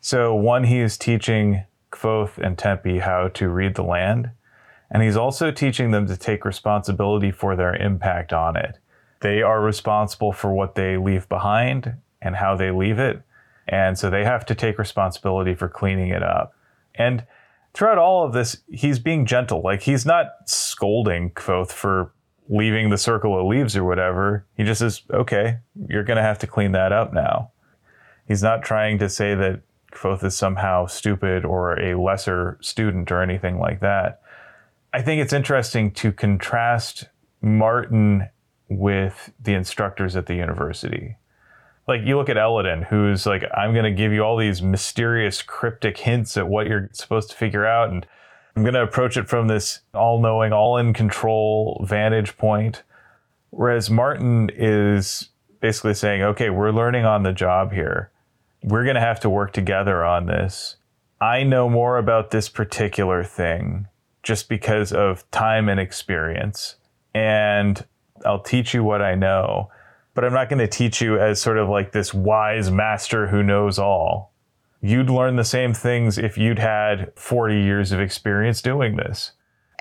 So 0.00 0.34
one, 0.34 0.64
he 0.64 0.80
is 0.80 0.98
teaching 0.98 1.62
Kvothe 1.92 2.38
and 2.38 2.58
Tempi 2.58 2.98
how 2.98 3.28
to 3.28 3.48
read 3.48 3.76
the 3.76 3.84
land, 3.84 4.32
and 4.90 5.00
he's 5.00 5.16
also 5.16 5.52
teaching 5.52 5.92
them 5.92 6.08
to 6.08 6.16
take 6.16 6.44
responsibility 6.44 7.30
for 7.30 7.54
their 7.54 7.76
impact 7.76 8.32
on 8.32 8.56
it. 8.56 8.80
They 9.20 9.42
are 9.42 9.62
responsible 9.62 10.32
for 10.32 10.52
what 10.52 10.74
they 10.74 10.96
leave 10.96 11.28
behind 11.28 11.94
and 12.20 12.34
how 12.34 12.56
they 12.56 12.72
leave 12.72 12.98
it, 12.98 13.22
and 13.68 13.96
so 13.96 14.10
they 14.10 14.24
have 14.24 14.44
to 14.46 14.56
take 14.56 14.76
responsibility 14.76 15.54
for 15.54 15.68
cleaning 15.68 16.08
it 16.08 16.24
up. 16.24 16.52
And 16.96 17.24
throughout 17.74 17.98
all 17.98 18.26
of 18.26 18.32
this, 18.32 18.56
he's 18.72 18.98
being 18.98 19.24
gentle. 19.24 19.62
Like 19.62 19.82
he's 19.82 20.04
not 20.04 20.32
scolding 20.46 21.30
Kvothe 21.30 21.70
for 21.70 22.10
leaving 22.48 22.90
the 22.90 22.98
circle 22.98 23.38
of 23.38 23.46
leaves 23.46 23.76
or 23.76 23.84
whatever. 23.84 24.46
He 24.56 24.64
just 24.64 24.80
says, 24.80 25.02
okay, 25.10 25.58
you're 25.88 26.04
going 26.04 26.16
to 26.16 26.22
have 26.22 26.38
to 26.40 26.46
clean 26.46 26.72
that 26.72 26.92
up 26.92 27.12
now. 27.12 27.50
He's 28.26 28.42
not 28.42 28.62
trying 28.62 28.98
to 28.98 29.08
say 29.08 29.34
that 29.34 29.62
Kvothe 29.92 30.24
is 30.24 30.36
somehow 30.36 30.86
stupid 30.86 31.44
or 31.44 31.78
a 31.78 31.98
lesser 31.98 32.58
student 32.60 33.10
or 33.10 33.22
anything 33.22 33.58
like 33.58 33.80
that. 33.80 34.20
I 34.92 35.02
think 35.02 35.20
it's 35.22 35.32
interesting 35.32 35.90
to 35.92 36.12
contrast 36.12 37.08
Martin 37.40 38.28
with 38.68 39.32
the 39.40 39.54
instructors 39.54 40.16
at 40.16 40.26
the 40.26 40.34
university. 40.34 41.16
Like 41.86 42.00
you 42.04 42.16
look 42.16 42.28
at 42.28 42.38
Elodin, 42.38 42.82
who's 42.82 43.26
like, 43.26 43.44
I'm 43.54 43.72
going 43.72 43.84
to 43.84 43.90
give 43.90 44.12
you 44.12 44.22
all 44.22 44.36
these 44.36 44.62
mysterious, 44.62 45.42
cryptic 45.42 45.98
hints 45.98 46.36
at 46.36 46.48
what 46.48 46.66
you're 46.66 46.88
supposed 46.92 47.30
to 47.30 47.36
figure 47.36 47.66
out, 47.66 47.90
and 47.90 48.06
I'm 48.56 48.62
going 48.62 48.74
to 48.74 48.82
approach 48.82 49.16
it 49.16 49.28
from 49.28 49.48
this 49.48 49.80
all 49.92 50.20
knowing, 50.20 50.52
all 50.52 50.76
in 50.76 50.92
control 50.92 51.84
vantage 51.88 52.36
point. 52.36 52.82
Whereas 53.50 53.90
Martin 53.90 54.50
is 54.54 55.30
basically 55.60 55.94
saying, 55.94 56.22
okay, 56.22 56.50
we're 56.50 56.70
learning 56.70 57.04
on 57.04 57.22
the 57.22 57.32
job 57.32 57.72
here. 57.72 58.10
We're 58.62 58.84
going 58.84 58.94
to 58.94 59.00
have 59.00 59.20
to 59.20 59.30
work 59.30 59.52
together 59.52 60.04
on 60.04 60.26
this. 60.26 60.76
I 61.20 61.42
know 61.42 61.68
more 61.68 61.98
about 61.98 62.30
this 62.30 62.48
particular 62.48 63.24
thing 63.24 63.88
just 64.22 64.48
because 64.48 64.92
of 64.92 65.28
time 65.30 65.68
and 65.68 65.80
experience. 65.80 66.76
And 67.14 67.84
I'll 68.24 68.42
teach 68.42 68.72
you 68.74 68.84
what 68.84 69.02
I 69.02 69.14
know. 69.14 69.70
but 70.14 70.24
I'm 70.24 70.32
not 70.32 70.48
going 70.48 70.60
to 70.60 70.68
teach 70.68 71.00
you 71.00 71.18
as 71.18 71.40
sort 71.40 71.58
of 71.58 71.68
like 71.68 71.92
this 71.92 72.14
wise 72.14 72.70
master 72.70 73.26
who 73.26 73.42
knows 73.42 73.78
all. 73.78 74.32
You'd 74.84 75.08
learn 75.08 75.36
the 75.36 75.44
same 75.44 75.72
things 75.72 76.18
if 76.18 76.36
you'd 76.36 76.58
had 76.58 77.10
40 77.16 77.58
years 77.58 77.90
of 77.90 78.00
experience 78.00 78.60
doing 78.60 78.96
this. 78.96 79.32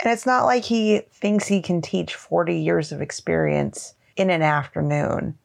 And 0.01 0.13
it's 0.13 0.25
not 0.25 0.45
like 0.45 0.63
he 0.63 1.01
thinks 1.11 1.45
he 1.45 1.61
can 1.61 1.81
teach 1.81 2.15
40 2.15 2.55
years 2.55 2.93
of 2.93 3.01
experience 3.01 3.95
in 4.15 4.29
an 4.29 4.41
afternoon. 4.41 5.37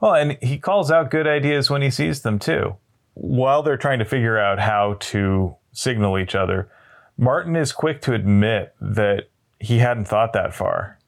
Well, 0.00 0.14
and 0.14 0.38
he 0.40 0.56
calls 0.56 0.90
out 0.90 1.10
good 1.10 1.26
ideas 1.26 1.68
when 1.68 1.82
he 1.82 1.90
sees 1.90 2.22
them 2.22 2.38
too. 2.38 2.76
While 3.12 3.62
they're 3.62 3.76
trying 3.76 3.98
to 3.98 4.06
figure 4.06 4.38
out 4.38 4.58
how 4.58 4.96
to 5.00 5.54
signal 5.72 6.18
each 6.18 6.34
other, 6.34 6.70
Martin 7.18 7.54
is 7.54 7.70
quick 7.70 8.00
to 8.00 8.14
admit 8.14 8.74
that 8.80 9.28
he 9.60 9.76
hadn't 9.76 10.06
thought 10.06 10.32
that 10.32 10.54
far. 10.54 10.98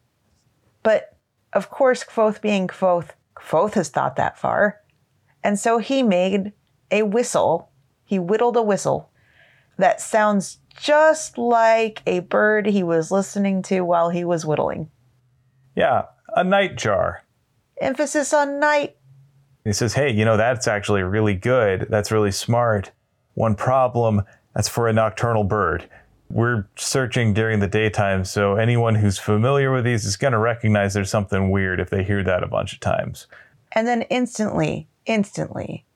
But 0.83 1.17
of 1.55 1.71
course, 1.71 2.05
Kvothe 2.05 2.43
being 2.43 2.69
Kvothe, 2.69 3.13
Kvothe 3.35 3.73
has 3.75 3.89
thought 3.89 4.17
that 4.17 4.37
far. 4.37 4.83
And 5.43 5.59
so 5.59 5.79
he 5.79 6.03
made 6.03 6.53
a 6.91 7.03
whistle. 7.03 7.71
He 8.05 8.19
whittled 8.19 8.57
a 8.57 8.63
whistle 8.63 9.11
that 9.81 10.01
sounds 10.01 10.59
just 10.77 11.37
like 11.37 12.03
a 12.07 12.21
bird 12.21 12.67
he 12.67 12.83
was 12.83 13.11
listening 13.11 13.63
to 13.63 13.81
while 13.81 14.11
he 14.11 14.25
was 14.25 14.47
whittling. 14.47 14.91
Yeah, 15.75 16.05
a 16.35 16.45
nightjar. 16.45 17.19
Emphasis 17.81 18.33
on 18.33 18.61
night. 18.61 18.97
He 19.65 19.73
says, 19.73 19.95
Hey, 19.95 20.11
you 20.11 20.25
know, 20.25 20.37
that's 20.37 20.69
actually 20.69 21.03
really 21.03 21.35
good. 21.35 21.87
That's 21.91 22.11
really 22.11 22.33
smart. 22.33 22.93
One 23.35 23.55
problem 23.55 24.23
that's 24.55 24.69
for 24.69 24.89
a 24.89 24.93
nocturnal 24.93 25.45
bird. 25.45 25.89
We're 26.29 26.69
searching 26.77 27.35
during 27.35 27.59
the 27.59 27.67
daytime, 27.67 28.25
so 28.25 28.55
anyone 28.55 28.95
who's 28.95 29.19
familiar 29.19 29.73
with 29.73 29.85
these 29.85 30.05
is 30.05 30.17
going 30.17 30.33
to 30.33 30.39
recognize 30.39 30.95
there's 30.95 31.11
something 31.11 31.51
weird 31.51 31.81
if 31.81 31.91
they 31.91 32.05
hear 32.05 32.23
that 32.23 32.45
a 32.45 32.47
bunch 32.47 32.73
of 32.73 32.81
times. 32.81 33.27
And 33.73 33.87
then 33.87 34.03
instantly, 34.03 34.89
instantly, 35.07 35.87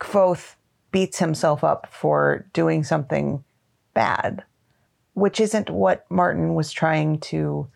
Kvothe 0.00 0.54
beats 0.90 1.18
himself 1.18 1.64
up 1.64 1.88
for 1.90 2.46
doing 2.52 2.84
something 2.84 3.44
bad, 3.94 4.44
which 5.14 5.40
isn't 5.40 5.70
what 5.70 6.08
Martin 6.10 6.54
was 6.54 6.72
trying 6.72 7.18
to 7.18 7.68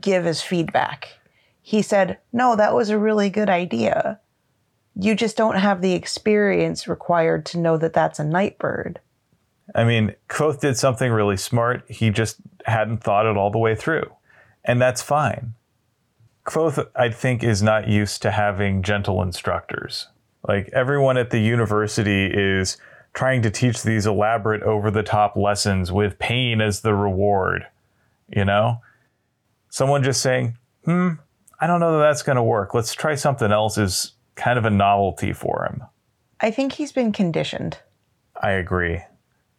give 0.00 0.26
as 0.26 0.42
feedback. 0.42 1.18
He 1.62 1.82
said, 1.82 2.18
No, 2.32 2.56
that 2.56 2.74
was 2.74 2.90
a 2.90 2.98
really 2.98 3.30
good 3.30 3.50
idea. 3.50 4.20
You 4.94 5.14
just 5.14 5.36
don't 5.36 5.56
have 5.56 5.80
the 5.80 5.92
experience 5.92 6.88
required 6.88 7.46
to 7.46 7.58
know 7.58 7.76
that 7.76 7.92
that's 7.92 8.18
a 8.18 8.24
night 8.24 8.58
bird. 8.58 9.00
I 9.74 9.84
mean, 9.84 10.14
Kvothe 10.28 10.60
did 10.60 10.76
something 10.76 11.12
really 11.12 11.36
smart. 11.36 11.84
He 11.88 12.10
just 12.10 12.36
hadn't 12.64 13.04
thought 13.04 13.26
it 13.26 13.36
all 13.36 13.50
the 13.50 13.58
way 13.58 13.74
through. 13.74 14.10
And 14.64 14.80
that's 14.80 15.02
fine. 15.02 15.54
Kvothe, 16.44 16.88
I 16.96 17.10
think, 17.10 17.44
is 17.44 17.62
not 17.62 17.88
used 17.88 18.22
to 18.22 18.30
having 18.30 18.82
gentle 18.82 19.22
instructors. 19.22 20.08
Like 20.46 20.68
everyone 20.72 21.16
at 21.16 21.30
the 21.30 21.38
university 21.38 22.26
is 22.26 22.76
trying 23.14 23.42
to 23.42 23.50
teach 23.50 23.82
these 23.82 24.06
elaborate, 24.06 24.62
over 24.62 24.90
the 24.90 25.02
top 25.02 25.36
lessons 25.36 25.90
with 25.90 26.18
pain 26.18 26.60
as 26.60 26.80
the 26.80 26.94
reward. 26.94 27.66
You 28.28 28.44
know? 28.44 28.80
Someone 29.70 30.02
just 30.02 30.20
saying, 30.20 30.56
hmm, 30.84 31.10
I 31.60 31.66
don't 31.66 31.80
know 31.80 31.98
that 31.98 32.06
that's 32.06 32.22
going 32.22 32.36
to 32.36 32.42
work. 32.42 32.74
Let's 32.74 32.94
try 32.94 33.14
something 33.14 33.50
else 33.50 33.76
is 33.76 34.12
kind 34.34 34.58
of 34.58 34.64
a 34.64 34.70
novelty 34.70 35.32
for 35.32 35.64
him. 35.64 35.82
I 36.40 36.50
think 36.50 36.72
he's 36.72 36.92
been 36.92 37.12
conditioned. 37.12 37.78
I 38.40 38.52
agree. 38.52 39.02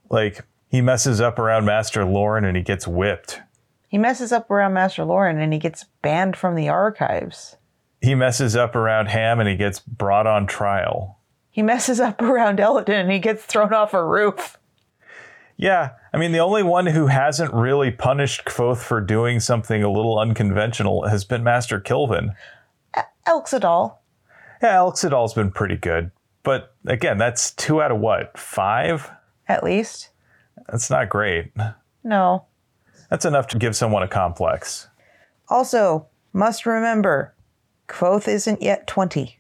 Like, 0.10 0.46
he 0.70 0.82
messes 0.82 1.20
up 1.20 1.38
around 1.38 1.66
Master 1.66 2.06
Lorren 2.06 2.46
and 2.46 2.56
he 2.56 2.64
gets 2.64 2.88
whipped. 2.88 3.42
He 3.90 3.98
messes 3.98 4.32
up 4.32 4.50
around 4.50 4.74
Master 4.74 5.04
Lorren 5.04 5.42
and 5.42 5.52
he 5.52 5.60
gets 5.60 5.86
banned 6.02 6.38
from 6.38 6.56
the 6.56 6.70
archives. 6.70 7.58
He 8.02 8.16
messes 8.16 8.56
up 8.56 8.76
around 8.76 9.08
Hemme 9.08 9.40
and 9.40 9.48
he 9.50 9.56
gets 9.56 9.80
brought 9.80 10.28
on 10.28 10.48
trial. 10.48 11.20
He 11.50 11.62
messes 11.62 12.00
up 12.00 12.22
around 12.22 12.60
Elodin 12.60 13.02
and 13.02 13.12
he 13.12 13.20
gets 13.20 13.44
thrown 13.46 13.74
off 13.74 13.94
a 13.94 14.04
roof. 14.04 14.58
Yeah, 15.58 15.92
I 16.14 16.18
mean, 16.18 16.32
the 16.32 16.40
only 16.40 16.64
one 16.64 16.86
who 16.86 17.08
hasn't 17.08 17.54
really 17.54 17.92
punished 17.92 18.46
Kvothe 18.46 18.78
for 18.82 19.02
doing 19.02 19.42
something 19.42 19.84
a 19.84 19.92
little 19.92 20.18
unconventional 20.18 21.08
has 21.10 21.26
been 21.26 21.44
Master 21.44 21.82
Kilvin. 21.82 22.34
Elxa 23.28 23.60
Dal. 23.60 24.02
Yeah, 24.64 24.76
Elxa 24.76 25.10
Dal's 25.10 25.34
been 25.34 25.52
pretty 25.52 25.76
good. 25.76 26.12
But 26.44 26.74
again, 26.88 27.18
that's 27.18 27.52
two 27.52 27.82
out 27.82 27.92
of 27.92 28.00
what? 28.00 28.38
Five? 28.40 29.12
At 29.50 29.64
least. 29.64 30.10
That's 30.70 30.90
not 30.90 31.10
great. 31.10 31.52
No. 32.06 32.46
That's 33.10 33.26
enough 33.26 33.48
to 33.48 33.58
give 33.60 33.76
someone 33.76 34.04
a 34.04 34.08
complex. 34.08 34.88
Also, 35.50 36.08
must 36.32 36.66
remember, 36.66 37.34
Kvothe 37.90 38.28
isn't 38.28 38.62
yet 38.62 38.88
20. 38.88 39.38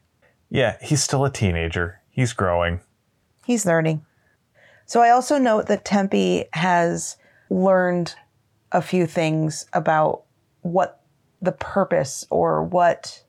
Yeah, 0.50 0.78
he's 0.82 1.02
still 1.02 1.24
a 1.24 1.32
teenager. 1.32 2.02
He's 2.10 2.34
growing. 2.34 2.82
He's 3.46 3.66
learning. 3.66 4.06
So 4.86 5.02
I 5.02 5.12
also 5.12 5.38
note 5.38 5.68
that 5.68 5.86
Tempi 5.86 6.46
has 6.54 7.16
learned 7.50 8.16
a 8.72 8.82
few 8.82 9.06
things 9.06 9.68
about 9.72 10.24
what 10.62 11.02
the 11.42 11.52
purpose 11.52 12.26
or 12.30 12.64
what 12.64 13.24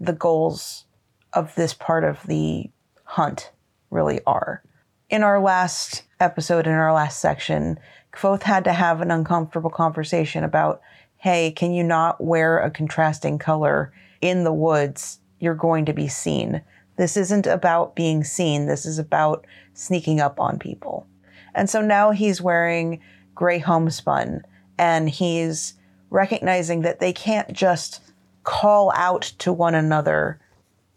the 0.00 0.12
goals 0.12 0.84
of 1.32 1.54
this 1.54 1.72
part 1.72 2.04
of 2.04 2.22
the 2.26 2.68
hunt 3.04 3.52
really 3.90 4.20
are. 4.26 4.62
In 5.08 5.22
our 5.22 5.40
last 5.40 6.02
episode, 6.20 6.66
in 6.66 6.72
our 6.72 6.92
last 6.92 7.20
section, 7.20 7.78
Kvothe 8.12 8.42
had 8.42 8.64
to 8.64 8.72
have 8.72 9.00
an 9.00 9.10
uncomfortable 9.10 9.70
conversation 9.70 10.44
about 10.44 10.80
hey, 11.18 11.50
can 11.52 11.72
you 11.72 11.82
not 11.82 12.22
wear 12.22 12.58
a 12.58 12.70
contrasting 12.70 13.38
color 13.38 13.90
in 14.24 14.44
the 14.44 14.52
woods? 14.52 15.20
You're 15.38 15.54
going 15.54 15.84
to 15.84 15.92
be 15.92 16.08
seen. 16.08 16.62
This 16.96 17.16
isn't 17.16 17.46
about 17.46 17.94
being 17.94 18.24
seen, 18.24 18.66
this 18.66 18.86
is 18.86 18.98
about 18.98 19.46
sneaking 19.74 20.20
up 20.20 20.40
on 20.40 20.58
people. 20.58 21.06
And 21.54 21.68
so 21.68 21.80
now 21.80 22.10
he's 22.12 22.40
wearing 22.40 23.00
gray 23.34 23.58
homespun 23.58 24.42
and 24.78 25.10
he's 25.10 25.74
recognizing 26.10 26.82
that 26.82 27.00
they 27.00 27.12
can't 27.12 27.52
just 27.52 28.00
call 28.44 28.92
out 28.94 29.22
to 29.38 29.52
one 29.52 29.74
another 29.74 30.40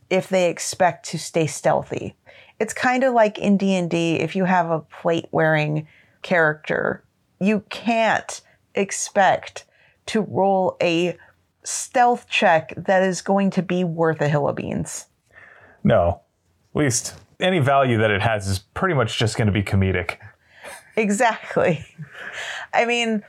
if 0.10 0.30
they 0.30 0.50
expect 0.50 1.06
to 1.10 1.20
stay 1.20 1.48
stealthy. 1.48 2.16
It's 2.60 2.74
kind 2.74 3.04
of 3.04 3.14
like 3.14 3.38
in 3.38 3.58
D&D 3.58 4.16
if 4.16 4.36
you 4.36 4.46
have 4.46 4.70
a 4.70 4.80
plate 4.80 5.28
wearing 5.32 5.88
character, 6.22 7.04
you 7.40 7.64
can't 7.70 8.42
expect 8.76 9.66
to 10.08 10.22
roll 10.22 10.78
a 10.82 11.18
stealth 11.68 12.30
check 12.30 12.74
that 12.78 13.04
is 13.04 13.22
going 13.22 13.50
to 13.52 13.62
be 13.62 13.84
worth 13.84 14.22
a 14.22 14.30
hill 14.30 14.48
of 14.48 14.56
beans. 14.56 15.08
No. 15.84 16.22
At 16.74 16.80
least 16.80 17.16
any 17.42 17.60
value 17.60 17.98
that 17.98 18.10
it 18.10 18.22
has 18.22 18.48
is 18.48 18.60
pretty 18.60 18.96
much 18.96 19.20
just 19.20 19.38
going 19.38 19.48
to 19.48 19.52
be 19.52 19.64
comedic. 19.64 20.18
Exactly. 20.96 21.86
I 22.74 22.86
mean, 22.86 23.24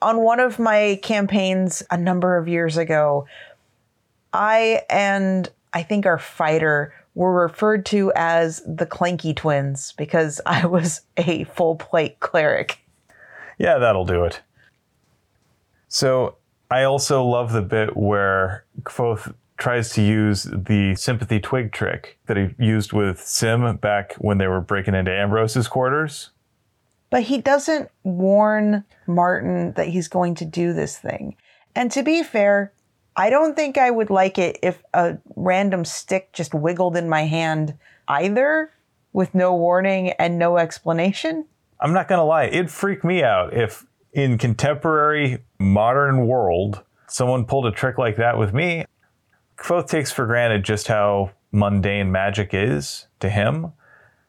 on 0.00 0.22
one 0.22 0.38
of 0.38 0.58
my 0.58 1.00
campaigns 1.02 1.82
a 1.90 1.96
number 1.96 2.36
of 2.36 2.46
years 2.46 2.76
ago, 2.76 3.26
I 4.32 4.82
and 4.88 5.50
I 5.72 5.82
think 5.82 6.06
our 6.06 6.18
fighter 6.18 6.94
were 7.16 7.42
referred 7.42 7.84
to 7.86 8.12
as 8.14 8.62
the 8.66 8.86
Clanky 8.86 9.34
Twins 9.34 9.92
because 9.98 10.40
I 10.46 10.66
was 10.66 11.00
a 11.16 11.44
full 11.44 11.74
plate 11.74 12.20
cleric. 12.20 12.78
Yeah, 13.58 13.78
that'll 13.78 14.06
do 14.06 14.24
it. 14.24 14.40
So 15.88 16.36
I 16.70 16.84
also 16.84 17.24
love 17.24 17.52
the 17.52 17.62
bit 17.62 17.96
where 17.96 18.64
Kvothe 18.82 19.34
tries 19.58 19.90
to 19.90 20.02
use 20.02 20.44
the 20.44 20.94
sympathy 20.94 21.40
twig 21.40 21.72
trick 21.72 22.18
that 22.26 22.36
he 22.36 22.54
used 22.58 22.92
with 22.92 23.20
Sim 23.20 23.76
back 23.76 24.14
when 24.14 24.38
they 24.38 24.46
were 24.46 24.60
breaking 24.60 24.94
into 24.94 25.12
Ambrose's 25.12 25.68
quarters. 25.68 26.30
But 27.10 27.24
he 27.24 27.38
doesn't 27.38 27.90
warn 28.04 28.84
Martin 29.06 29.72
that 29.72 29.88
he's 29.88 30.08
going 30.08 30.36
to 30.36 30.44
do 30.44 30.72
this 30.72 30.96
thing. 30.96 31.36
And 31.74 31.90
to 31.92 32.02
be 32.02 32.22
fair, 32.22 32.72
I 33.16 33.30
don't 33.30 33.54
think 33.54 33.76
I 33.76 33.90
would 33.90 34.10
like 34.10 34.38
it 34.38 34.58
if 34.62 34.82
a 34.94 35.18
random 35.36 35.84
stick 35.84 36.32
just 36.32 36.54
wiggled 36.54 36.96
in 36.96 37.08
my 37.08 37.26
hand 37.26 37.74
either 38.08 38.72
with 39.12 39.34
no 39.34 39.54
warning 39.54 40.10
and 40.10 40.38
no 40.38 40.56
explanation. 40.56 41.44
I'm 41.80 41.92
not 41.92 42.08
going 42.08 42.18
to 42.18 42.24
lie, 42.24 42.44
it'd 42.44 42.70
freak 42.70 43.04
me 43.04 43.22
out 43.22 43.52
if 43.52 43.84
in 44.12 44.38
contemporary 44.38 45.44
modern 45.58 46.26
world 46.26 46.82
someone 47.12 47.44
pulled 47.44 47.66
a 47.66 47.72
trick 47.72 47.98
like 47.98 48.16
that 48.16 48.38
with 48.38 48.54
me. 48.54 48.84
Kvothe 49.56 49.88
takes 49.88 50.10
for 50.10 50.26
granted 50.26 50.64
just 50.64 50.88
how 50.88 51.32
mundane 51.52 52.10
magic 52.10 52.50
is 52.52 53.06
to 53.20 53.28
him. 53.28 53.72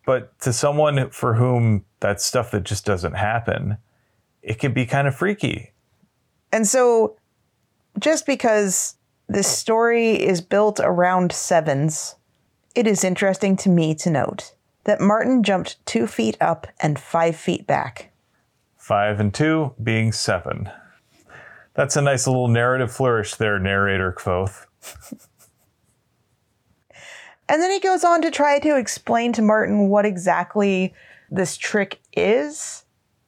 But 0.05 0.37
to 0.41 0.51
someone 0.51 1.09
for 1.11 1.35
whom 1.35 1.85
that's 1.99 2.25
stuff 2.25 2.51
that 2.51 2.63
just 2.63 2.85
doesn't 2.85 3.13
happen, 3.13 3.77
it 4.41 4.59
can 4.59 4.73
be 4.73 4.85
kind 4.85 5.07
of 5.07 5.15
freaky. 5.15 5.71
And 6.51 6.67
so, 6.67 7.17
just 7.99 8.25
because 8.25 8.95
this 9.27 9.47
story 9.47 10.11
is 10.11 10.41
built 10.41 10.79
around 10.83 11.31
sevens, 11.31 12.15
it 12.75 12.87
is 12.87 13.03
interesting 13.03 13.55
to 13.57 13.69
me 13.69 13.93
to 13.95 14.09
note 14.09 14.53
that 14.85 14.99
Martin 14.99 15.43
jumped 15.43 15.85
two 15.85 16.07
feet 16.07 16.35
up 16.41 16.67
and 16.79 16.99
five 16.99 17.35
feet 17.35 17.67
back. 17.67 18.10
Five 18.81 19.19
and 19.19 19.31
two 19.31 19.75
being 19.81 20.11
seven. 20.11 20.67
That's 21.75 21.95
a 21.95 22.01
nice 22.01 22.25
little 22.25 22.47
narrative 22.47 22.91
flourish 22.91 23.35
there, 23.35 23.59
narrator 23.59 24.11
Kvothe. 24.11 24.65
And 27.47 27.61
then 27.61 27.69
he 27.69 27.81
goes 27.81 28.05
on 28.05 28.21
to 28.21 28.31
try 28.31 28.59
to 28.59 28.77
explain 28.77 29.33
to 29.33 29.41
Martin 29.41 29.89
what 29.89 30.05
exactly 30.05 30.93
this 31.29 31.57
trick 31.57 31.99
is. 32.13 32.85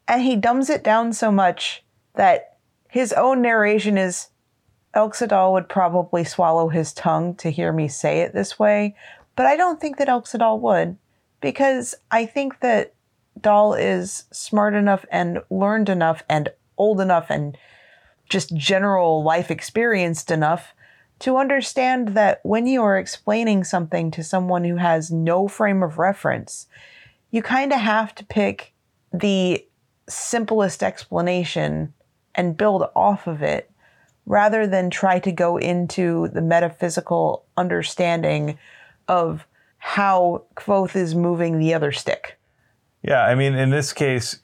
And 0.07 0.22
he 0.22 0.38
dumbs 0.38 0.69
it 0.69 0.81
down 0.81 1.12
so 1.12 1.29
much 1.29 1.83
that 2.15 2.57
his 2.88 3.12
own 3.12 3.41
narration 3.41 3.98
is 3.98 4.29
Elxa 4.95 5.27
Dal 5.27 5.51
would 5.51 5.67
probably 5.67 6.24
swallow 6.24 6.69
his 6.69 6.93
tongue 6.93 7.36
to 7.36 7.50
hear 7.50 7.74
me 7.74 7.89
say 7.89 8.22
it 8.22 8.33
this 8.33 8.57
way. 8.57 8.95
But 9.36 9.45
I 9.45 9.57
don't 9.57 9.81
think 9.81 9.98
that 9.98 10.07
Elxa 10.07 10.39
Dal 10.39 10.57
would, 10.57 10.95
because 11.41 11.93
I 12.10 12.25
think 12.25 12.62
that 12.62 12.93
Dal 13.40 13.74
is 13.74 14.25
smart 14.32 14.74
enough 14.74 15.06
and 15.12 15.42
learned 15.50 15.90
enough 15.90 16.24
and 16.30 16.50
old 16.78 17.02
enough 17.02 17.28
and 17.30 17.58
just 18.30 18.56
general 18.56 19.24
life 19.24 19.52
experienced 19.52 20.32
enough 20.32 20.74
to 21.20 21.38
understand 21.38 22.10
that 22.10 22.40
when 22.44 22.68
you 22.68 22.82
are 22.84 22.98
explaining 22.98 23.63
something 23.63 24.12
to 24.12 24.24
someone 24.24 24.63
who 24.63 24.78
has 24.78 25.12
no 25.12 25.48
frame 25.48 25.84
of 25.84 25.98
reference, 25.98 26.68
you 27.32 27.42
kind 27.42 27.72
of 27.72 27.80
have 27.80 28.13
to 28.16 28.25
pick 28.25 28.74
the 29.13 29.66
simplest 30.10 30.84
explanation 30.84 31.94
and 32.36 32.58
build 32.58 32.84
off 32.96 33.28
of 33.28 33.42
it 33.42 33.72
rather 34.25 34.66
than 34.66 34.90
try 34.90 35.20
to 35.20 35.32
go 35.32 35.58
into 35.58 36.28
the 36.30 36.42
metaphysical 36.42 37.46
understanding 37.58 38.58
of 39.08 39.46
how 39.78 40.44
Kvothe 40.56 40.96
is 40.96 41.13
moving 41.13 41.60
the 41.60 41.74
other 41.74 41.92
stick. 41.92 42.38
Yeah, 43.03 43.24
I 43.24 43.36
mean, 43.36 43.53
in 43.53 43.69
this 43.69 43.91
case, 43.91 44.39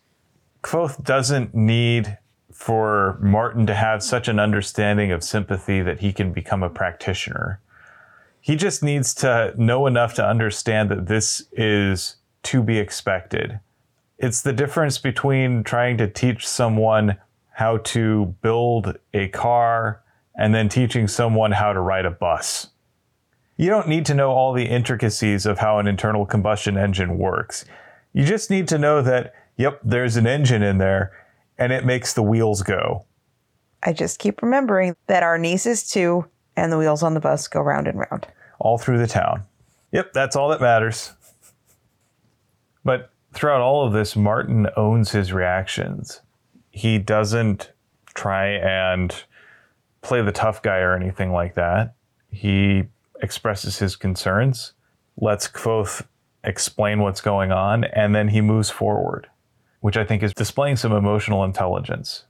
Kvothe 0.64 1.04
doesn't 1.04 1.56
need 1.56 2.18
for 2.52 3.18
Martin 3.22 3.66
to 3.68 3.74
have 3.74 4.04
such 4.04 4.28
an 4.28 4.38
understanding 4.38 5.14
of 5.14 5.24
sympathy 5.24 5.82
that 5.82 6.02
he 6.02 6.12
can 6.12 6.34
become 6.34 6.62
a 6.62 6.70
practitioner. 6.70 7.62
He 8.42 8.58
just 8.58 8.84
needs 8.84 9.14
to 9.16 9.54
know 9.58 9.88
enough 9.88 10.14
to 10.16 10.26
understand 10.26 10.92
that 10.92 11.08
this 11.08 11.44
is 11.54 12.18
to 12.44 12.62
be 12.62 12.78
expected. 12.78 13.62
It's 14.18 14.42
the 14.42 14.52
difference 14.52 14.98
between 14.98 15.64
trying 15.64 15.98
to 15.98 16.08
teach 16.10 16.46
someone 16.46 17.18
how 17.52 17.78
to 17.78 18.36
build 18.42 18.98
a 19.14 19.30
car 19.30 20.02
and 20.38 20.54
then 20.54 20.68
teaching 20.68 21.08
someone 21.08 21.54
how 21.54 21.72
to 21.72 21.80
ride 21.80 22.06
a 22.06 22.12
bus. 22.12 22.72
You 23.56 23.70
don't 23.70 23.88
need 23.88 24.06
to 24.08 24.14
know 24.14 24.32
all 24.32 24.54
the 24.54 24.66
intricacies 24.66 25.46
of 25.46 25.60
how 25.60 25.80
an 25.80 25.88
internal 25.88 26.26
combustion 26.26 26.78
engine 26.78 27.18
works. 27.18 27.66
You 28.20 28.26
just 28.26 28.50
need 28.50 28.68
to 28.68 28.78
know 28.78 29.02
that, 29.02 29.34
yep, 29.56 29.80
there's 29.82 30.18
an 30.18 30.28
engine 30.28 30.62
in 30.62 30.78
there 30.78 31.14
and 31.58 31.72
it 31.72 31.86
makes 31.86 32.12
the 32.12 32.22
wheels 32.22 32.64
go. 32.64 33.06
I 33.82 33.94
just 33.94 34.20
keep 34.20 34.42
remembering 34.42 34.98
that 35.08 35.24
our 35.24 35.38
niece 35.38 35.66
is 35.66 35.88
two 35.90 36.26
and 36.58 36.70
the 36.70 36.78
wheels 36.78 37.02
on 37.02 37.14
the 37.14 37.22
bus 37.22 37.48
go 37.48 37.62
round 37.62 37.88
and 37.88 37.98
round. 37.98 38.28
All 38.60 38.78
through 38.78 38.98
the 38.98 39.08
town. 39.08 39.44
Yep, 39.94 40.12
that's 40.12 40.36
all 40.36 40.50
that 40.50 40.60
matters. 40.60 41.14
But 42.84 43.10
throughout 43.32 43.62
all 43.62 43.88
of 43.88 43.94
this, 43.94 44.18
Martin 44.18 44.68
owns 44.76 45.12
his 45.12 45.32
reactions. 45.32 46.20
He 46.72 46.98
doesn't 46.98 47.72
try 48.16 48.48
and 48.48 49.16
play 50.02 50.22
the 50.22 50.34
tough 50.34 50.62
guy 50.62 50.80
or 50.80 50.94
anything 50.94 51.32
like 51.32 51.56
that. 51.56 51.96
He 52.30 52.84
expresses 53.22 53.80
his 53.80 53.96
concerns, 53.96 54.74
lets 55.16 55.48
Kvothe 55.48 56.06
explain 56.44 57.02
what's 57.02 57.22
going 57.22 57.52
on, 57.52 57.84
and 57.84 58.16
then 58.16 58.30
he 58.30 58.42
moves 58.42 58.70
forward, 58.70 59.28
which 59.82 59.98
I 59.98 60.04
think 60.04 60.24
is 60.24 60.34
displaying 60.34 60.76
some 60.76 60.92
emotional 60.92 61.44
intelligence. 61.44 62.26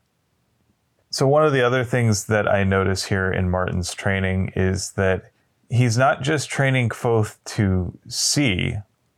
So, 1.11 1.27
one 1.27 1.45
of 1.45 1.53
the 1.53 1.61
other 1.61 1.83
things 1.83 2.25
that 2.25 2.47
I 2.47 2.63
notice 2.63 3.05
here 3.05 3.31
in 3.31 3.49
Martin's 3.49 3.93
training 3.93 4.51
is 4.55 4.91
that 4.91 5.31
he's 5.69 5.97
not 5.97 6.21
just 6.21 6.49
training 6.49 6.89
Kvothe 6.89 7.37
to 7.45 7.97
see 8.07 8.75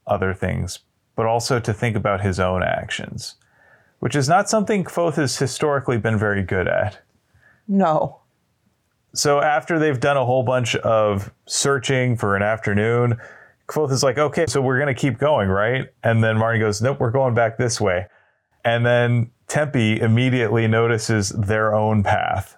other 0.07 0.33
things, 0.33 0.79
but 1.15 1.25
also 1.25 1.59
to 1.59 1.73
think 1.73 1.95
about 1.95 2.21
his 2.21 2.39
own 2.39 2.63
actions, 2.63 3.35
which 3.99 4.15
is 4.15 4.29
not 4.29 4.49
something 4.49 4.83
Kvothe 4.83 5.15
has 5.15 5.37
historically 5.37 5.97
been 5.97 6.17
very 6.17 6.43
good 6.43 6.67
at. 6.67 7.01
No. 7.67 8.19
So 9.13 9.41
after 9.41 9.77
they've 9.77 9.99
done 9.99 10.17
a 10.17 10.25
whole 10.25 10.43
bunch 10.43 10.75
of 10.77 11.31
searching 11.45 12.15
for 12.15 12.35
an 12.35 12.41
afternoon, 12.41 13.17
Kvothe 13.71 13.91
is 13.91 14.03
like, 14.03 14.17
okay, 14.17 14.45
so 14.47 14.61
we're 14.61 14.77
going 14.77 14.93
to 14.93 14.99
keep 14.99 15.17
going, 15.17 15.47
right? 15.47 15.87
And 16.03 16.21
then 16.21 16.37
Martin 16.37 16.59
goes, 16.59 16.81
nope, 16.81 16.99
we're 16.99 17.09
going 17.09 17.33
back 17.33 17.57
this 17.57 17.79
way. 17.79 18.07
And 18.65 18.85
then 18.85 19.31
Tempi 19.47 20.01
immediately 20.01 20.67
notices 20.67 21.29
their 21.29 21.73
own 21.73 22.03
path. 22.03 22.57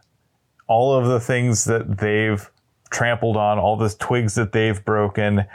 All 0.67 0.91
of 0.93 1.05
the 1.05 1.19
things 1.19 1.65
that 1.65 1.99
they've 1.99 2.49
trampled 2.89 3.37
on, 3.37 3.59
all 3.59 3.77
the 3.77 3.89
twigs 3.89 4.33
that 4.35 4.53
they've 4.53 4.83
broken. 4.83 5.45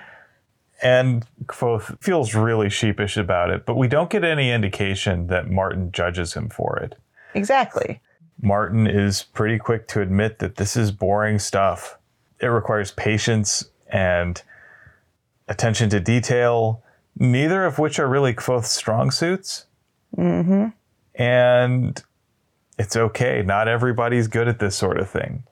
And 0.80 1.26
Kvothe 1.46 2.00
feels 2.00 2.36
really 2.36 2.70
sheepish 2.70 3.16
about 3.16 3.50
it, 3.50 3.66
but 3.66 3.76
we 3.76 3.88
don't 3.88 4.10
get 4.10 4.22
any 4.22 4.52
indication 4.52 5.26
that 5.26 5.50
Martin 5.50 5.90
judges 5.90 6.34
him 6.34 6.50
for 6.50 6.76
it. 6.76 6.94
Exactly. 7.34 8.00
Martin 8.40 8.86
is 8.86 9.24
pretty 9.24 9.58
quick 9.58 9.88
to 9.88 10.00
admit 10.00 10.38
that 10.38 10.54
this 10.54 10.76
is 10.76 10.92
boring 10.92 11.40
stuff. 11.40 11.98
It 12.38 12.46
requires 12.46 12.92
patience 12.92 13.70
and 13.88 14.40
attention 15.48 15.88
to 15.90 16.00
detail, 16.00 16.82
neither 17.16 17.64
of 17.64 17.78
which 17.78 17.98
are 17.98 18.08
really 18.08 18.34
Kvothe's 18.34 18.70
strong 18.70 19.10
suits. 19.10 19.66
Mm-hmm. 20.16 20.68
And 21.14 22.02
it's 22.78 22.96
okay. 22.96 23.42
Not 23.42 23.68
everybody's 23.68 24.28
good 24.28 24.48
at 24.48 24.58
this 24.58 24.76
sort 24.76 24.98
of 24.98 25.10
thing. 25.10 25.44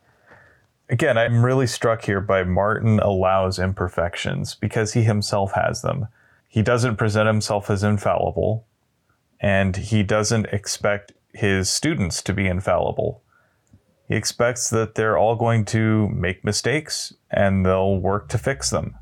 Again, 0.88 1.18
I'm 1.18 1.44
really 1.44 1.66
struck 1.66 2.04
here 2.04 2.20
by 2.20 2.44
Martin 2.44 3.00
allows 3.00 3.58
imperfections 3.58 4.54
because 4.54 4.92
he 4.92 5.02
himself 5.02 5.52
has 5.52 5.82
them. 5.82 6.06
He 6.48 6.62
doesn't 6.62 6.96
present 6.96 7.26
himself 7.26 7.68
as 7.68 7.82
infallible, 7.82 8.66
and 9.40 9.76
he 9.76 10.04
doesn't 10.04 10.46
expect 10.46 11.12
his 11.34 11.68
students 11.68 12.22
to 12.22 12.32
be 12.32 12.46
infallible. 12.46 13.22
He 14.08 14.14
expects 14.14 14.70
that 14.70 14.94
they're 14.94 15.18
all 15.18 15.34
going 15.34 15.64
to 15.66 16.08
make 16.08 16.44
mistakes 16.44 17.12
and 17.30 17.66
they'll 17.66 17.96
work 17.96 18.28
to 18.28 18.38
fix 18.38 18.70
them. 18.70 18.94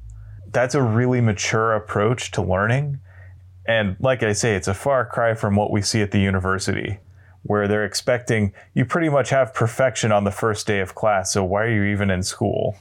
That's 0.55 0.75
a 0.75 0.83
really 0.83 1.21
mature 1.21 1.75
approach 1.75 2.31
to 2.31 2.43
learning. 2.43 3.01
And 3.67 3.97
like 3.99 4.23
I 4.23 4.33
say, 4.33 4.55
it's 4.55 4.69
a 4.69 4.75
far 4.75 5.05
cry 5.05 5.35
from 5.35 5.57
what 5.57 5.71
we 5.71 5.83
see 5.83 6.01
at 6.01 6.11
the 6.13 6.21
university, 6.21 6.99
where 7.43 7.67
they're 7.67 7.85
expecting 7.85 8.53
you 8.73 8.85
pretty 8.85 9.09
much 9.09 9.31
have 9.31 9.53
perfection 9.53 10.13
on 10.13 10.25
the 10.25 10.31
first 10.31 10.67
day 10.67 10.81
of 10.81 10.95
class, 10.95 11.33
so 11.33 11.45
why 11.45 11.65
are 11.65 11.71
you 11.71 11.85
even 11.85 12.11
in 12.11 12.23
school? 12.23 12.77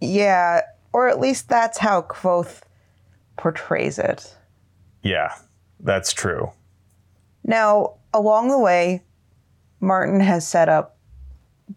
Yeah, 0.00 0.62
or 0.92 1.08
at 1.08 1.20
least 1.20 1.48
that's 1.48 1.78
how 1.78 2.02
Kvothe 2.02 2.60
portrays 3.36 3.98
it. 3.98 4.34
Yeah, 5.02 5.34
that's 5.80 6.12
true. 6.12 6.50
Now, 7.44 7.94
along 8.12 8.48
the 8.48 8.58
way, 8.58 9.04
Martin 9.80 10.20
has 10.20 10.46
set 10.46 10.68
up 10.68 10.96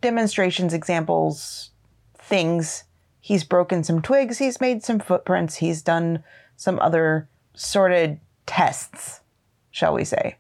demonstrations, 0.01 0.73
examples, 0.73 1.69
things. 2.17 2.85
He's 3.21 3.43
broken 3.43 3.83
some 3.83 4.01
twigs, 4.01 4.39
he's 4.39 4.59
made 4.59 4.83
some 4.83 4.99
footprints, 4.99 5.57
he's 5.57 5.81
done 5.81 6.23
some 6.57 6.79
other 6.79 7.29
sorted 7.53 8.19
tests, 8.45 9.21
shall 9.69 9.93
we 9.93 10.03
say. 10.03 10.37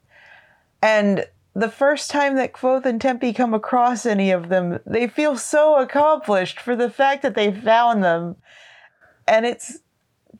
And 0.81 1.25
the 1.53 1.69
first 1.69 2.09
time 2.09 2.35
that 2.35 2.53
Kvothe 2.53 2.85
and 2.85 2.99
Tempi 2.99 3.33
come 3.33 3.53
across 3.53 4.05
any 4.05 4.31
of 4.31 4.49
them, 4.49 4.79
they 4.85 5.07
feel 5.07 5.37
so 5.37 5.79
accomplished 5.79 6.59
for 6.59 6.75
the 6.75 6.89
fact 6.89 7.21
that 7.21 7.35
they 7.35 7.51
found 7.51 8.03
them. 8.03 8.37
And 9.27 9.45
it's 9.45 9.79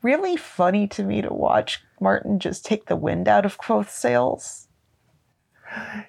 really 0.02 0.36
funny 0.36 0.88
to 0.88 1.04
me 1.04 1.22
to 1.22 1.32
watch 1.32 1.82
Martin 2.00 2.40
just 2.40 2.64
take 2.64 2.86
the 2.86 2.96
wind 2.96 3.28
out 3.28 3.46
of 3.46 3.58
Kvothe's 3.58 3.92
sails. 3.92 4.68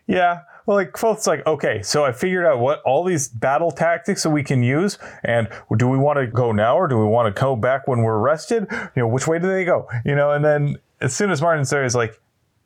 Yeah. 0.07 0.41
Well, 0.65 0.77
like 0.77 0.91
Kvothe's 0.91 1.27
like, 1.27 1.45
okay, 1.45 1.81
so 1.81 2.05
I 2.05 2.13
figured 2.13 2.45
out 2.45 2.59
what 2.59 2.81
all 2.83 3.03
these 3.03 3.27
battle 3.27 3.71
tactics 3.71 4.23
that 4.23 4.29
we 4.29 4.43
can 4.43 4.63
use, 4.63 4.97
and 5.23 5.49
do 5.75 5.87
we 5.89 5.97
want 5.97 6.19
to 6.19 6.27
go 6.27 6.51
now 6.51 6.77
or 6.77 6.87
do 6.87 6.97
we 6.97 7.05
want 7.05 7.33
to 7.33 7.41
go 7.41 7.55
back 7.55 7.87
when 7.87 8.01
we're 8.01 8.19
rested? 8.19 8.67
You 8.71 9.01
know, 9.01 9.07
which 9.07 9.27
way 9.27 9.39
do 9.39 9.47
they 9.47 9.65
go? 9.65 9.87
You 10.05 10.15
know, 10.15 10.31
and 10.31 10.43
then 10.43 10.77
as 11.01 11.13
soon 11.13 11.31
as 11.31 11.41
Martin's 11.41 11.69
there, 11.69 11.83
he's 11.83 11.95
like, 11.95 12.19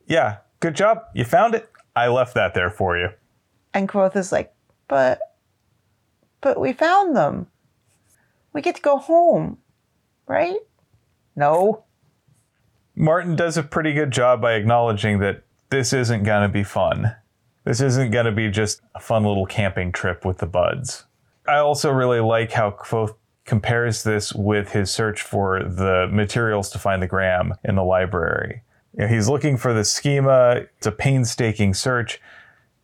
yeah, 0.06 0.38
good 0.60 0.76
job, 0.76 1.00
you 1.14 1.26
found 1.26 1.56
it. 1.56 1.70
I 1.96 2.08
left 2.08 2.36
that 2.36 2.54
there 2.54 2.70
for 2.70 2.98
you. 2.98 3.10
And 3.74 3.90
Kvothe 3.90 4.16
is 4.16 4.32
like, 4.32 4.54
but, 4.88 5.20
but 6.42 6.60
we 6.60 6.74
found 6.74 7.16
them. 7.16 7.48
We 8.54 8.62
get 8.62 8.76
to 8.76 8.82
go 8.82 8.98
home, 8.98 9.58
right? 10.28 10.58
No. 11.36 11.84
Martin 12.96 13.36
does 13.36 13.58
a 13.58 13.64
pretty 13.64 13.94
good 13.94 14.12
job 14.12 14.42
by 14.42 14.54
acknowledging 14.54 15.20
that 15.20 15.44
this 15.70 15.94
isn't 15.94 16.24
going 16.24 16.44
to 16.44 16.50
be 16.50 16.64
fun. 16.64 17.16
This 17.68 17.82
isn't 17.82 18.12
going 18.12 18.28
to 18.28 18.32
be 18.32 18.50
just 18.50 18.80
a 18.96 19.00
fun 19.02 19.26
little 19.26 19.46
camping 19.46 19.92
trip 19.92 20.24
with 20.24 20.38
the 20.38 20.46
buds. 20.46 21.04
I 21.46 21.58
also 21.58 21.92
really 21.92 22.22
like 22.22 22.54
how 22.54 22.72
Kvothe 22.72 23.14
compares 23.44 24.04
this 24.04 24.32
with 24.32 24.72
his 24.72 24.90
search 24.90 25.22
for 25.22 25.62
the 25.62 26.08
materials 26.10 26.70
to 26.70 26.80
find 26.80 27.04
the 27.04 27.08
gram 27.08 27.56
in 27.66 27.76
the 27.76 27.84
library. 27.84 28.62
You 28.94 29.02
know, 29.02 29.08
he's 29.10 29.28
looking 29.28 29.58
for 29.58 29.74
the 29.74 29.84
schema, 29.84 30.62
it's 30.78 30.88
a 30.88 30.94
painstaking 30.94 31.74
search, 31.74 32.22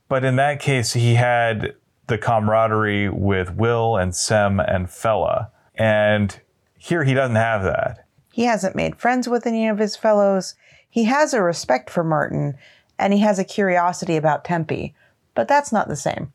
but 0.10 0.26
in 0.26 0.36
that 0.36 0.60
case, 0.60 0.91
he 0.91 1.13
had 1.13 1.76
the 2.08 2.17
camaraderie 2.17 3.08
with 3.08 3.56
Will 3.56 3.96
and 3.96 4.13
Sim 4.13 4.60
and 4.60 4.88
Fela. 4.88 5.50
And 5.76 6.38
Here, 6.78 7.06
he 7.06 7.13
doesn't 7.13 7.38
have 7.38 7.63
that. 7.63 8.06
He 8.34 8.43
hasn't 8.43 8.76
made 8.76 8.98
friends 8.98 9.30
with 9.30 9.48
any 9.48 9.69
of 9.69 9.78
his 9.78 9.96
fellows. 9.96 10.56
He 10.89 11.06
has 11.06 11.34
a 11.34 11.41
respect 11.41 11.89
for 11.89 12.04
Martin, 12.04 12.58
and 12.99 13.13
he 13.13 13.19
has 13.19 13.39
a 13.39 13.43
curiosity 13.43 14.17
about 14.17 14.45
Tempi, 14.45 14.93
but 15.36 15.47
that's 15.47 15.71
not 15.71 15.88
the 15.88 15.95
same. 15.95 16.34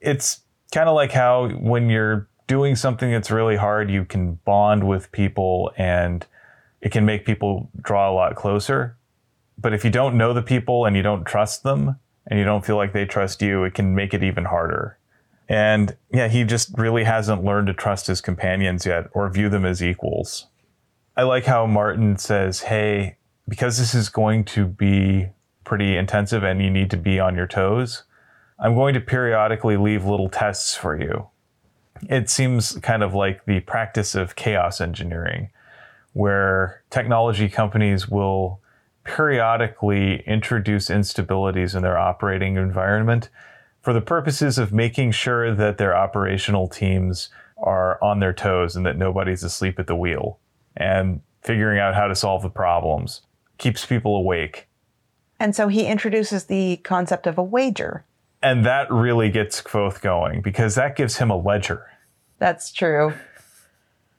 It's 0.00 0.40
kind 0.72 0.88
of 0.88 0.94
like 0.94 1.12
how 1.12 1.48
when 1.48 1.90
you're 1.90 2.28
doing 2.46 2.76
something 2.76 3.10
that's 3.10 3.30
really 3.30 3.56
hard, 3.56 3.90
you 3.90 4.04
can 4.04 4.34
bond 4.44 4.86
with 4.86 5.10
people 5.12 5.72
and 5.76 6.26
it 6.80 6.92
can 6.92 7.04
make 7.04 7.24
people 7.24 7.70
draw 7.80 8.10
a 8.10 8.14
lot 8.14 8.34
closer. 8.34 8.96
But 9.56 9.72
if 9.72 9.84
you 9.84 9.90
don't 9.90 10.16
know 10.16 10.32
the 10.32 10.42
people 10.42 10.84
and 10.84 10.96
you 10.96 11.02
don't 11.02 11.24
trust 11.24 11.62
them 11.62 11.98
and 12.26 12.38
you 12.38 12.44
don't 12.44 12.64
feel 12.64 12.76
like 12.76 12.92
they 12.92 13.06
trust 13.06 13.40
you, 13.40 13.64
it 13.64 13.74
can 13.74 13.94
make 13.94 14.12
it 14.12 14.22
even 14.22 14.46
harder. 14.46 14.98
And 15.48 15.96
yeah, 16.12 16.28
he 16.28 16.44
just 16.44 16.76
really 16.76 17.04
hasn't 17.04 17.44
learned 17.44 17.66
to 17.68 17.74
trust 17.74 18.06
his 18.06 18.20
companions 18.20 18.86
yet 18.86 19.08
or 19.12 19.28
view 19.30 19.48
them 19.48 19.64
as 19.64 19.82
equals. 19.82 20.46
I 21.16 21.22
like 21.22 21.44
how 21.44 21.66
Martin 21.66 22.18
says, 22.18 22.62
Hey, 22.62 23.16
because 23.48 23.78
this 23.78 23.94
is 23.94 24.08
going 24.08 24.44
to 24.46 24.66
be 24.66 25.28
pretty 25.64 25.96
intensive 25.96 26.42
and 26.42 26.62
you 26.62 26.70
need 26.70 26.90
to 26.90 26.96
be 26.96 27.18
on 27.18 27.34
your 27.34 27.46
toes, 27.46 28.04
I'm 28.58 28.74
going 28.74 28.94
to 28.94 29.00
periodically 29.00 29.76
leave 29.76 30.04
little 30.04 30.28
tests 30.28 30.76
for 30.76 30.98
you. 31.00 31.28
It 32.08 32.28
seems 32.28 32.72
kind 32.78 33.02
of 33.02 33.14
like 33.14 33.44
the 33.46 33.60
practice 33.60 34.14
of 34.14 34.36
chaos 34.36 34.80
engineering, 34.80 35.50
where 36.12 36.82
technology 36.90 37.48
companies 37.48 38.08
will 38.08 38.60
periodically 39.04 40.22
introduce 40.26 40.88
instabilities 40.88 41.74
in 41.74 41.82
their 41.82 41.98
operating 41.98 42.56
environment 42.56 43.28
for 43.82 43.92
the 43.92 44.00
purposes 44.00 44.56
of 44.58 44.72
making 44.72 45.12
sure 45.12 45.54
that 45.54 45.76
their 45.76 45.96
operational 45.96 46.68
teams 46.68 47.28
are 47.58 48.02
on 48.02 48.18
their 48.18 48.32
toes 48.32 48.76
and 48.76 48.86
that 48.86 48.96
nobody's 48.96 49.44
asleep 49.44 49.78
at 49.78 49.86
the 49.86 49.94
wheel 49.94 50.38
and 50.76 51.20
figuring 51.42 51.78
out 51.78 51.94
how 51.94 52.06
to 52.06 52.14
solve 52.14 52.42
the 52.42 52.48
problems 52.48 53.20
keeps 53.58 53.84
people 53.84 54.16
awake. 54.16 54.68
And 55.44 55.54
so 55.54 55.68
he 55.68 55.84
introduces 55.84 56.44
the 56.44 56.78
concept 56.84 57.26
of 57.26 57.36
a 57.36 57.42
wager. 57.42 58.06
And 58.42 58.64
that 58.64 58.90
really 58.90 59.28
gets 59.28 59.60
Kvothe 59.60 60.00
going 60.00 60.40
because 60.40 60.74
that 60.76 60.96
gives 60.96 61.18
him 61.18 61.28
a 61.28 61.36
ledger. 61.36 61.86
That's 62.38 62.72
true. 62.72 63.12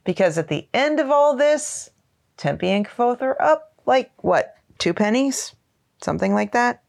Because 0.04 0.38
at 0.38 0.46
the 0.46 0.68
end 0.72 1.00
of 1.00 1.10
all 1.10 1.34
this, 1.36 1.90
Tempi 2.36 2.68
and 2.68 2.86
Kvothe 2.86 3.22
are 3.22 3.42
up 3.42 3.72
like 3.86 4.12
what, 4.18 4.54
two 4.78 4.94
pennies? 4.94 5.56
Something 6.00 6.32
like 6.32 6.52
that? 6.52 6.84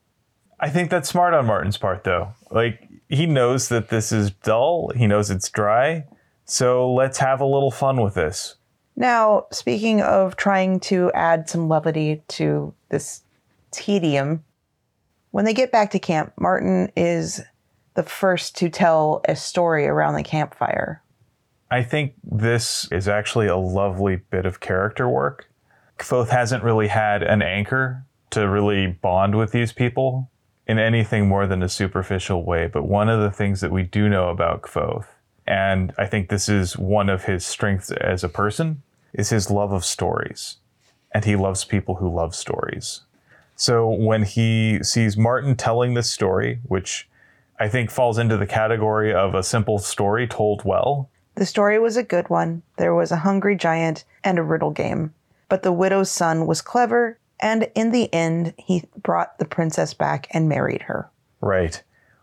I 0.60 0.70
think 0.70 0.92
that's 0.92 1.10
smart 1.10 1.34
on 1.34 1.48
Martin's 1.48 1.78
part, 1.78 2.04
though. 2.04 2.36
Like, 2.52 2.88
he 3.10 3.26
knows 3.26 3.70
that 3.70 3.90
this 3.90 4.12
is 4.12 4.30
dull, 4.30 4.92
he 4.96 5.08
knows 5.08 5.32
it's 5.32 5.50
dry, 5.50 6.06
so 6.46 6.94
let's 6.94 7.18
have 7.18 7.42
a 7.42 7.46
little 7.46 7.72
fun 7.72 8.04
with 8.04 8.14
this. 8.14 8.54
Now, 8.96 9.48
speaking 9.52 10.02
of 10.02 10.36
trying 10.36 10.80
to 10.82 11.12
add 11.14 11.50
some 11.50 11.68
levity 11.68 12.22
to 12.28 12.76
this 12.90 13.24
tedium, 13.78 14.44
when 15.32 15.46
they 15.46 15.54
get 15.54 15.72
back 15.72 15.92
to 15.92 16.00
camp, 16.00 16.34
Martin 16.40 16.92
is 16.96 17.42
the 17.94 18.04
first 18.04 18.56
to 18.58 18.70
tell 18.70 19.22
a 19.28 19.36
story 19.36 19.88
around 19.88 20.16
the 20.16 20.24
campfire. 20.24 21.02
I 21.70 21.84
think 21.84 22.14
this 22.24 22.88
is 22.92 23.08
actually 23.08 23.48
a 23.48 23.58
lovely 23.58 24.16
bit 24.16 24.46
of 24.46 24.60
character 24.60 25.08
work. 25.08 25.50
Kvothe 26.00 26.30
hasn't 26.30 26.64
really 26.64 26.88
had 26.88 27.24
an 27.24 27.42
anchor 27.42 28.06
to 28.32 28.48
really 28.48 28.88
bond 28.88 29.36
with 29.36 29.52
these 29.52 29.74
people 29.74 30.30
in 30.68 30.80
anything 30.80 31.28
more 31.28 31.48
than 31.48 31.64
a 31.64 31.70
superficial 31.70 32.44
way. 32.44 32.68
But 32.68 32.84
one 32.84 33.10
of 33.10 33.20
the 33.20 33.32
things 33.32 33.62
that 33.62 33.72
we 33.72 33.84
do 33.84 34.10
know 34.10 34.30
about 34.30 34.62
Kvothe, 34.62 35.08
and 35.46 35.94
I 35.98 36.06
think 36.06 36.30
this 36.30 36.50
is 36.50 36.78
one 36.78 37.10
of 37.10 37.26
his 37.26 37.46
strengths 37.46 37.92
as 37.92 38.24
a 38.24 38.30
person, 38.30 38.84
is 39.14 39.30
his 39.30 39.50
love 39.50 39.72
of 39.72 39.86
stories. 39.86 40.58
And 41.14 41.26
he 41.26 41.36
loves 41.36 41.64
people 41.64 41.96
who 41.96 42.14
love 42.14 42.36
stories. 42.36 43.02
So 43.58 43.90
when 43.90 44.24
he 44.24 44.80
sees 44.84 45.18
Martin 45.18 45.56
telling 45.56 45.94
this 45.94 46.10
story, 46.10 46.60
which 46.64 47.10
I 47.60 47.68
think 47.68 47.90
falls 47.90 48.18
into 48.18 48.38
the 48.38 48.48
category 48.48 49.14
of 49.14 49.36
a 49.36 49.44
simple 49.44 49.80
story 49.80 50.28
told 50.28 50.64
well. 50.64 51.10
The 51.36 51.46
story 51.46 51.80
was 51.80 51.98
a 51.98 52.04
good 52.04 52.30
one. 52.30 52.62
There 52.78 52.96
was 52.96 53.12
a 53.12 53.18
hungry 53.18 53.56
giant 53.56 54.06
and 54.24 54.38
a 54.38 54.44
riddle 54.44 54.72
game. 54.72 55.14
But 55.50 55.64
the 55.64 55.72
widow's 55.72 56.12
son 56.12 56.46
was 56.46 56.62
clever 56.62 57.18
and 57.40 57.70
in 57.76 57.92
the 57.92 58.12
end, 58.14 58.54
he 58.58 58.84
brought 58.98 59.38
the 59.38 59.46
princess 59.46 59.94
back 59.94 60.28
and 60.32 60.50
married 60.50 60.84
her. 60.84 61.10
Right. 61.42 61.82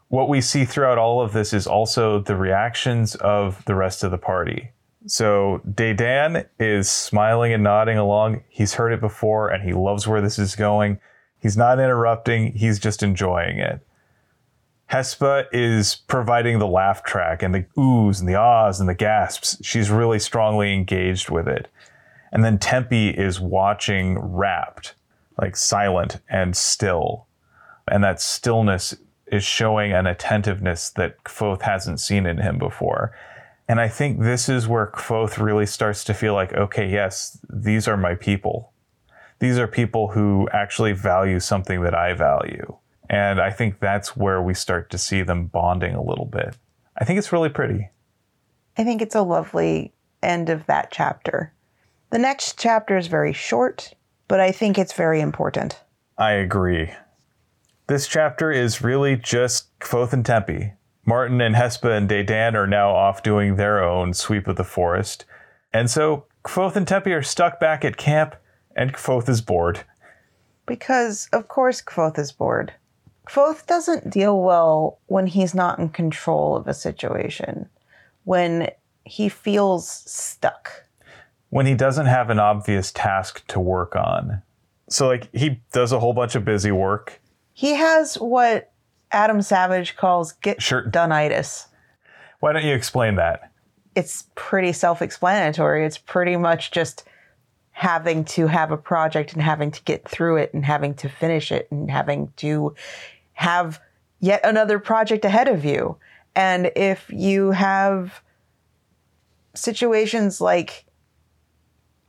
What 0.09 0.29
we 0.29 0.41
see 0.41 0.65
throughout 0.65 0.99
all 0.99 1.21
of 1.21 1.33
this 1.33 1.53
is 1.53 1.67
also 1.67 2.21
the 2.21 2.37
reactions 2.37 3.15
of 3.17 3.65
the 3.65 3.75
rest 3.75 4.03
of 4.03 4.11
the 4.11 4.19
party. 4.19 4.71
So 5.07 5.61
Dedan 5.69 6.47
is 6.59 6.91
smiling 6.91 7.53
and 7.53 7.63
nodding 7.63 7.99
along. 7.99 8.43
He's 8.49 8.75
heard 8.75 8.93
it 8.93 9.01
before 9.01 9.49
and 9.49 9.63
he 9.63 9.73
loves 9.73 10.07
where 10.07 10.21
this 10.21 10.39
is 10.39 10.57
going. 10.57 10.99
He's 11.45 11.59
not 11.59 11.79
interrupting, 11.79 12.55
he's 12.55 12.79
just 12.79 13.03
enjoying 13.03 13.59
it. 13.59 13.87
Hespa 14.91 15.45
is 15.53 15.97
providing 16.07 16.59
the 16.59 16.67
laugh 16.67 17.05
track 17.05 17.43
and 17.43 17.55
the 17.55 17.67
oohs 17.77 18.19
and 18.19 18.27
the 18.27 18.35
ahs 18.35 18.81
and 18.81 18.89
the 18.89 18.95
gasps. 18.95 19.59
She's 19.61 19.91
really 19.91 20.19
strongly 20.19 20.73
engaged 20.73 21.29
with 21.29 21.47
it. 21.47 21.69
And 22.33 22.43
then 22.43 22.59
Tempi 22.59 23.11
is 23.11 23.41
watching 23.41 24.19
rapt 24.19 24.95
like 25.39 25.55
silent 25.55 26.23
and 26.31 26.57
still. 26.57 27.27
And 27.89 28.03
that 28.03 28.23
stillness 28.23 28.95
is 29.27 29.45
showing 29.45 29.93
an 29.93 30.07
attentiveness 30.07 30.89
that 30.93 31.25
Kvothe 31.25 31.61
hasn't 31.61 32.01
seen 32.01 32.25
in 32.25 32.39
him 32.39 32.57
before. 32.57 33.15
And 33.69 33.81
I 33.81 33.89
think 33.89 34.19
this 34.19 34.49
is 34.49 34.67
where 34.67 34.87
Kvothe 34.87 35.37
really 35.37 35.67
starts 35.67 36.05
to 36.05 36.15
feel 36.15 36.33
like, 36.33 36.55
okay, 36.55 36.89
yes, 36.91 37.39
these 37.51 37.87
are 37.87 37.99
my 37.99 38.15
people. 38.15 38.73
These 39.39 39.59
are 39.59 39.67
people 39.67 40.09
who 40.09 40.49
actually 40.53 40.93
value 40.93 41.41
something 41.41 41.83
that 41.83 41.95
I 41.95 42.15
value. 42.15 42.77
And 43.11 43.41
I 43.41 43.51
think 43.51 43.81
that's 43.81 44.17
where 44.17 44.41
we 44.41 44.55
start 44.55 44.91
to 44.91 44.99
see 44.99 45.23
them 45.23 45.47
bonding 45.47 45.95
a 45.95 46.03
little 46.03 46.25
bit. 46.25 46.57
I 46.97 47.05
think 47.05 47.19
it's 47.19 47.33
really 47.33 47.51
pretty. 47.51 47.91
I 48.77 48.85
think 48.85 49.03
it's 49.03 49.15
a 49.15 49.23
lovely 49.23 49.93
end 50.23 50.49
of 50.49 50.67
that 50.67 50.91
chapter. 50.91 51.53
The 52.11 52.19
next 52.19 52.59
chapter 52.59 52.97
is 52.97 53.09
very 53.09 53.33
short 53.33 53.95
but 54.29 54.41
I 54.41 54.53
think 54.53 54.79
it's 54.79 54.93
very 54.93 55.21
important. 55.21 55.81
I 56.17 56.33
agree. 56.33 56.93
This 57.87 58.07
chapter 58.09 58.51
is 58.51 58.83
really 58.83 59.17
just 59.17 59.79
Kvothe 59.79 60.13
and 60.13 60.25
Tempi. 60.25 60.73
Martin 61.07 61.41
and 61.41 61.55
Hespa 61.55 61.97
and 61.97 62.09
Dedan 62.09 62.55
are 62.55 62.67
now 62.67 62.95
off 62.95 63.23
doing 63.23 63.57
their 63.57 63.83
own 63.83 64.15
sweep 64.15 64.49
of 64.49 64.57
the 64.57 64.65
forest. 64.65 65.27
And 65.73 65.91
so 65.91 66.27
Kvothe 66.45 66.77
and 66.77 66.89
Tempi 66.89 67.13
are 67.13 67.23
stuck 67.23 67.61
back 67.61 67.85
at 67.85 67.99
camp, 67.99 68.37
and 68.75 68.93
Kvothe 68.93 69.29
is 69.29 69.41
bored. 69.41 69.85
Because, 70.67 71.29
of 71.33 71.49
course, 71.49 71.83
Kvothe 71.83 72.19
is 72.19 72.33
bored. 72.33 72.73
Kvothe 73.27 73.67
doesn't 73.67 74.11
deal 74.11 74.41
well 74.41 74.99
when 75.07 75.27
he's 75.27 75.55
not 75.55 75.79
in 75.79 75.89
control 75.89 76.57
of 76.57 76.69
a 76.69 76.75
situation, 76.75 77.69
when 78.25 78.71
he 79.05 79.29
feels 79.29 79.89
stuck 79.89 80.85
when 81.55 81.67
he 81.67 81.75
doesn't 81.75 82.07
have 82.07 82.31
an 82.31 82.41
obvious 82.41 82.91
task 82.91 83.47
to 83.47 83.61
work 83.61 83.95
on. 83.95 84.43
So, 84.89 85.07
like, 85.07 85.33
he 85.33 85.61
does 85.71 85.93
a 85.93 86.01
whole 86.01 86.13
bunch 86.13 86.35
of 86.35 86.45
busy 86.45 86.73
work. 86.73 87.23
He 87.53 87.77
has 87.77 88.17
what 88.17 88.73
Adam 89.13 89.41
Savage 89.41 89.95
calls 89.95 90.33
get 90.33 90.61
sure. 90.61 90.91
doneitis. 90.91 91.67
Why 92.41 92.53
don't 92.53 92.65
you 92.65 92.75
explain 92.75 93.15
that? 93.15 93.53
It's 93.95 94.25
pretty 94.35 94.73
self 94.73 95.01
explanatory. 95.01 95.87
It's 95.87 95.97
pretty 95.97 96.37
much 96.37 96.73
just 96.73 97.05
having 97.75 98.25
to 98.25 98.47
have 98.47 98.71
a 98.71 98.77
project 98.77 99.33
and 99.33 99.43
having 99.43 99.71
to 99.71 99.83
get 99.83 100.09
through 100.09 100.37
it 100.37 100.55
and 100.55 100.65
having 100.65 100.95
to 100.95 101.09
finish 101.09 101.51
it 101.51 101.69
and 101.71 101.91
having 101.91 102.33
to 102.37 102.75
have 103.33 103.81
yet 104.21 104.41
another 104.45 104.79
project 104.79 105.25
ahead 105.25 105.49
of 105.49 105.65
you. 105.65 105.97
And 106.37 106.71
if 106.77 107.05
you 107.11 107.51
have 107.51 108.23
situations 109.55 110.41
like 110.41 110.85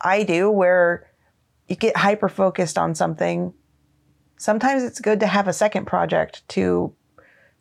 I 0.02 0.24
do 0.24 0.52
where 0.52 1.10
you 1.68 1.76
get 1.76 1.98
hyper 1.98 2.30
focused 2.30 2.78
on 2.78 2.94
something. 2.94 3.54
Sometimes 4.38 4.84
it's 4.84 5.00
good 5.00 5.20
to 5.22 5.28
have 5.28 5.48
a 5.48 5.54
second 5.54 5.86
project 5.86 6.48
to 6.50 6.94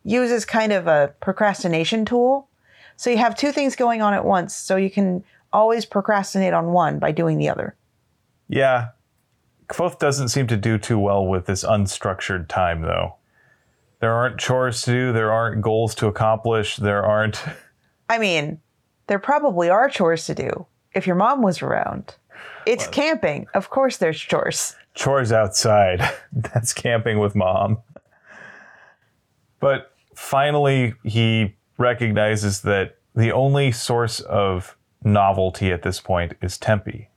use 0.05 0.31
as 0.31 0.45
kind 0.45 0.73
of 0.73 0.87
a 0.87 1.15
procrastination 1.21 2.05
tool. 2.05 2.49
So 2.97 3.09
you 3.09 3.17
have 3.17 3.35
two 3.35 3.51
things 3.51 3.77
going 3.77 4.03
on 4.03 4.13
at 4.13 4.25
once, 4.25 4.55
so 4.55 4.77
you 4.77 4.91
can 4.91 5.25
always 5.53 5.87
procrastinate 5.87 6.53
on 6.53 6.67
one 6.73 6.99
by 6.99 7.13
doing 7.13 7.39
the 7.39 7.49
other. 7.49 7.75
Yeah. 8.49 8.89
Kvothe 9.69 9.99
doesn't 9.99 10.29
seem 10.29 10.47
to 10.49 10.57
do 10.57 10.79
too 10.79 10.99
well 10.99 11.27
with 11.27 11.47
this 11.47 11.65
unstructured 11.65 12.49
time, 12.49 12.83
though. 12.83 13.17
There 14.01 14.13
aren't 14.13 14.39
chores 14.39 14.83
to 14.83 14.91
do, 14.91 15.13
there 15.13 15.33
aren't 15.33 15.63
goals 15.63 15.95
to 15.97 16.07
accomplish, 16.07 16.77
there 16.77 17.03
aren't. 17.03 17.43
I 18.09 18.19
mean, 18.19 18.61
there 19.07 19.19
probably 19.19 19.71
are 19.71 19.89
chores 19.89 20.27
to 20.27 20.35
do 20.35 20.67
if 20.95 21.07
your 21.07 21.17
mom 21.17 21.43
was 21.43 21.63
around. 21.63 22.15
It's 22.67 22.85
well, 22.85 22.93
camping. 22.93 23.47
Of 23.55 23.71
course, 23.71 23.97
there's 23.97 24.21
chores. 24.21 24.77
Chores 24.95 25.33
outside. 25.33 26.03
That's 26.33 26.73
camping 26.73 27.19
with 27.19 27.35
mom. 27.35 27.79
But 29.61 29.93
finally, 30.15 30.95
he 31.03 31.55
recognizes 31.79 32.63
that 32.63 32.99
the 33.15 33.33
only 33.33 33.73
source 33.73 34.21
of 34.21 34.77
novelty 35.03 35.73
at 35.73 35.83
this 35.83 36.01
point 36.01 36.35
is 36.43 36.59
Tempi. 36.59 37.09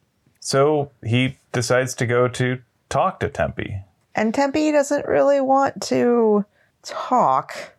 So 0.47 0.91
he 1.03 1.35
decides 1.51 1.93
to 1.95 2.05
go 2.05 2.29
to 2.29 2.59
talk 2.87 3.19
to 3.19 3.27
Tempi. 3.27 3.83
And 4.15 4.33
Tempi 4.33 4.71
doesn't 4.71 5.05
really 5.05 5.41
want 5.41 5.81
to 5.87 6.45
talk. 6.83 7.73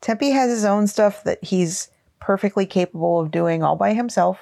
Tempi 0.00 0.30
has 0.30 0.48
his 0.48 0.64
own 0.64 0.86
stuff 0.86 1.22
that 1.24 1.44
he's 1.44 1.90
perfectly 2.18 2.64
capable 2.64 3.20
of 3.20 3.30
doing 3.30 3.62
all 3.62 3.76
by 3.76 3.92
himself, 3.92 4.38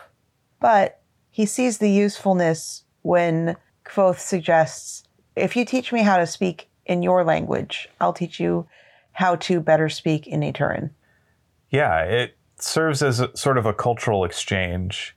but 0.61 1.01
he 1.29 1.45
sees 1.45 1.79
the 1.79 1.91
usefulness 1.91 2.85
when 3.03 3.57
Kvothe 3.85 4.21
suggests 4.21 5.03
if 5.35 5.57
you 5.57 5.65
teach 5.65 5.93
me 5.93 6.03
how 6.03 6.19
to 6.19 6.29
speak 6.29 6.69
in 6.87 7.03
your 7.03 7.25
language, 7.25 7.89
I'll 8.01 8.13
teach 8.13 8.39
you 8.39 8.69
how 9.11 9.35
to 9.35 9.59
better 9.59 9.89
speak 9.89 10.29
in 10.29 10.43
Aturan. 10.43 10.91
Yeah, 11.69 12.05
it 12.05 12.37
serves 12.61 13.03
as 13.03 13.19
a, 13.19 13.37
sort 13.37 13.59
of 13.59 13.67
a 13.67 13.75
cultural 13.75 14.25
exchange. 14.25 15.17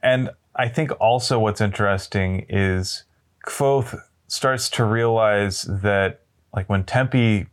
And 0.00 0.30
I 0.58 0.68
think 0.68 0.90
also 1.00 1.38
what's 1.38 1.60
interesting 1.60 2.46
is 2.48 3.04
Kvothe 3.46 4.00
starts 4.26 4.70
to 4.70 4.84
realize 4.84 5.62
that, 5.62 6.22
like, 6.54 6.68
when 6.68 6.84
Tempi 6.84 7.46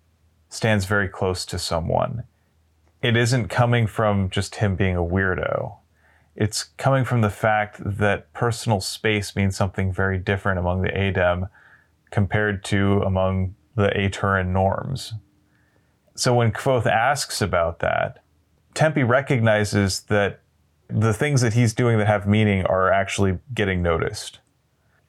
stands 0.49 0.85
very 0.85 1.09
close 1.09 1.45
to 1.47 1.59
someone, 1.59 2.23
it 3.01 3.17
isn't 3.17 3.49
coming 3.49 3.87
from 3.87 4.29
just 4.29 4.55
him 4.55 4.75
being 4.75 4.95
a 4.95 5.03
weirdo. 5.03 5.75
It's 6.35 6.63
coming 6.63 7.03
from 7.03 7.21
the 7.21 7.29
fact 7.29 7.81
that 7.83 8.31
personal 8.33 8.79
space 8.79 9.35
means 9.35 9.57
something 9.57 9.91
very 9.91 10.17
different 10.17 10.57
among 10.57 10.81
the 10.81 10.89
Adem 10.89 11.49
compared 12.09 12.63
to 12.65 13.01
among 13.01 13.55
the 13.75 13.89
Aturan 13.89 14.47
norms. 14.47 15.13
So 16.15 16.33
when 16.33 16.51
Kvothe 16.53 16.87
asks 16.87 17.41
about 17.41 17.79
that, 17.79 18.23
Tempi 18.73 19.03
recognizes 19.03 20.01
that 20.03 20.39
the 20.93 21.13
things 21.13 21.41
that 21.41 21.53
he's 21.53 21.73
doing 21.73 21.97
that 21.97 22.07
have 22.07 22.27
meaning 22.27 22.65
are 22.65 22.91
actually 22.91 23.39
getting 23.53 23.81
noticed. 23.81 24.39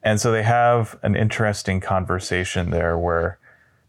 And 0.01 0.19
so 0.19 0.31
they 0.31 0.43
have 0.43 0.99
an 1.03 1.15
interesting 1.15 1.79
conversation 1.79 2.71
there 2.71 2.97
where 2.97 3.39